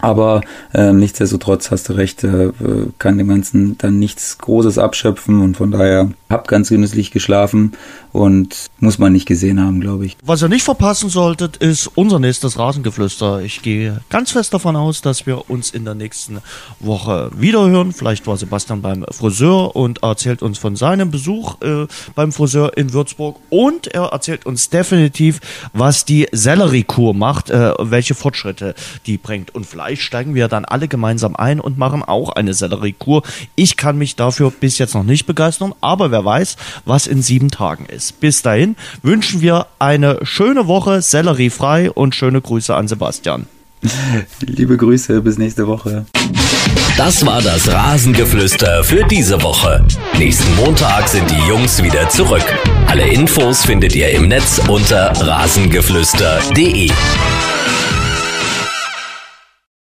Aber 0.00 0.40
äh, 0.72 0.92
nichtsdestotrotz 0.92 1.70
hast 1.70 1.88
du 1.88 1.94
recht, 1.94 2.24
äh, 2.24 2.52
kann 2.98 3.18
dem 3.18 3.28
Ganzen 3.28 3.76
dann 3.78 3.98
nichts 3.98 4.38
Großes 4.38 4.78
abschöpfen 4.78 5.40
und 5.40 5.56
von 5.56 5.70
daher 5.70 6.10
hab 6.28 6.48
ganz 6.48 6.68
genüsslich 6.68 7.10
geschlafen 7.10 7.72
und 8.12 8.66
muss 8.78 8.98
man 8.98 9.12
nicht 9.12 9.26
gesehen 9.26 9.60
haben, 9.60 9.80
glaube 9.80 10.06
ich. 10.06 10.16
Was 10.24 10.42
ihr 10.42 10.48
nicht 10.48 10.64
verpassen 10.64 11.10
solltet, 11.10 11.56
ist 11.58 11.88
unser 11.94 12.18
nächstes 12.18 12.58
Rasengeflüster. 12.58 13.40
Ich 13.40 13.62
gehe 13.62 14.00
ganz 14.08 14.32
fest 14.32 14.54
davon 14.54 14.76
aus, 14.76 15.02
dass 15.02 15.26
wir 15.26 15.50
uns 15.50 15.70
in 15.70 15.84
der 15.84 15.94
nächsten 15.94 16.38
Woche 16.78 17.30
wiederhören. 17.36 17.92
Vielleicht 17.92 18.26
war 18.26 18.36
Sebastian 18.36 18.82
beim 18.82 19.04
Friseur 19.10 19.74
und 19.76 20.02
erzählt 20.02 20.42
uns 20.42 20.58
von 20.58 20.76
seinem 20.76 21.10
Besuch 21.10 21.60
äh, 21.62 21.86
beim 22.14 22.32
Friseur 22.32 22.76
in 22.76 22.92
Würzburg 22.92 23.36
und 23.50 23.88
er 23.88 24.06
erzählt 24.06 24.46
uns 24.46 24.70
definitiv, 24.70 25.40
was 25.72 26.04
die 26.04 26.28
Selleriekur 26.32 27.14
macht, 27.14 27.50
äh, 27.50 27.74
welche 27.78 28.14
Fortschritte 28.14 28.74
die 29.06 29.18
bringt 29.18 29.54
und 29.54 29.66
vielleicht 29.66 29.89
Vielleicht 29.90 30.02
steigen 30.02 30.36
wir 30.36 30.46
dann 30.46 30.64
alle 30.64 30.86
gemeinsam 30.86 31.34
ein 31.34 31.58
und 31.58 31.76
machen 31.76 32.04
auch 32.04 32.28
eine 32.28 32.54
Selleriekur. 32.54 33.24
Ich 33.56 33.76
kann 33.76 33.98
mich 33.98 34.14
dafür 34.14 34.52
bis 34.52 34.78
jetzt 34.78 34.94
noch 34.94 35.02
nicht 35.02 35.26
begeistern, 35.26 35.74
aber 35.80 36.12
wer 36.12 36.24
weiß, 36.24 36.56
was 36.84 37.08
in 37.08 37.22
sieben 37.22 37.50
Tagen 37.50 37.86
ist. 37.86 38.20
Bis 38.20 38.42
dahin 38.42 38.76
wünschen 39.02 39.40
wir 39.40 39.66
eine 39.80 40.20
schöne 40.22 40.68
Woche, 40.68 41.02
selleriefrei 41.02 41.90
und 41.90 42.14
schöne 42.14 42.40
Grüße 42.40 42.72
an 42.72 42.86
Sebastian. 42.86 43.46
Liebe 44.46 44.76
Grüße, 44.76 45.22
bis 45.22 45.38
nächste 45.38 45.66
Woche. 45.66 46.06
Das 46.96 47.26
war 47.26 47.42
das 47.42 47.66
Rasengeflüster 47.66 48.84
für 48.84 49.02
diese 49.08 49.42
Woche. 49.42 49.84
Nächsten 50.16 50.54
Montag 50.54 51.08
sind 51.08 51.28
die 51.28 51.48
Jungs 51.48 51.82
wieder 51.82 52.08
zurück. 52.10 52.44
Alle 52.86 53.08
Infos 53.08 53.64
findet 53.64 53.96
ihr 53.96 54.10
im 54.10 54.28
Netz 54.28 54.60
unter 54.68 55.10
rasengeflüster.de. 55.20 56.92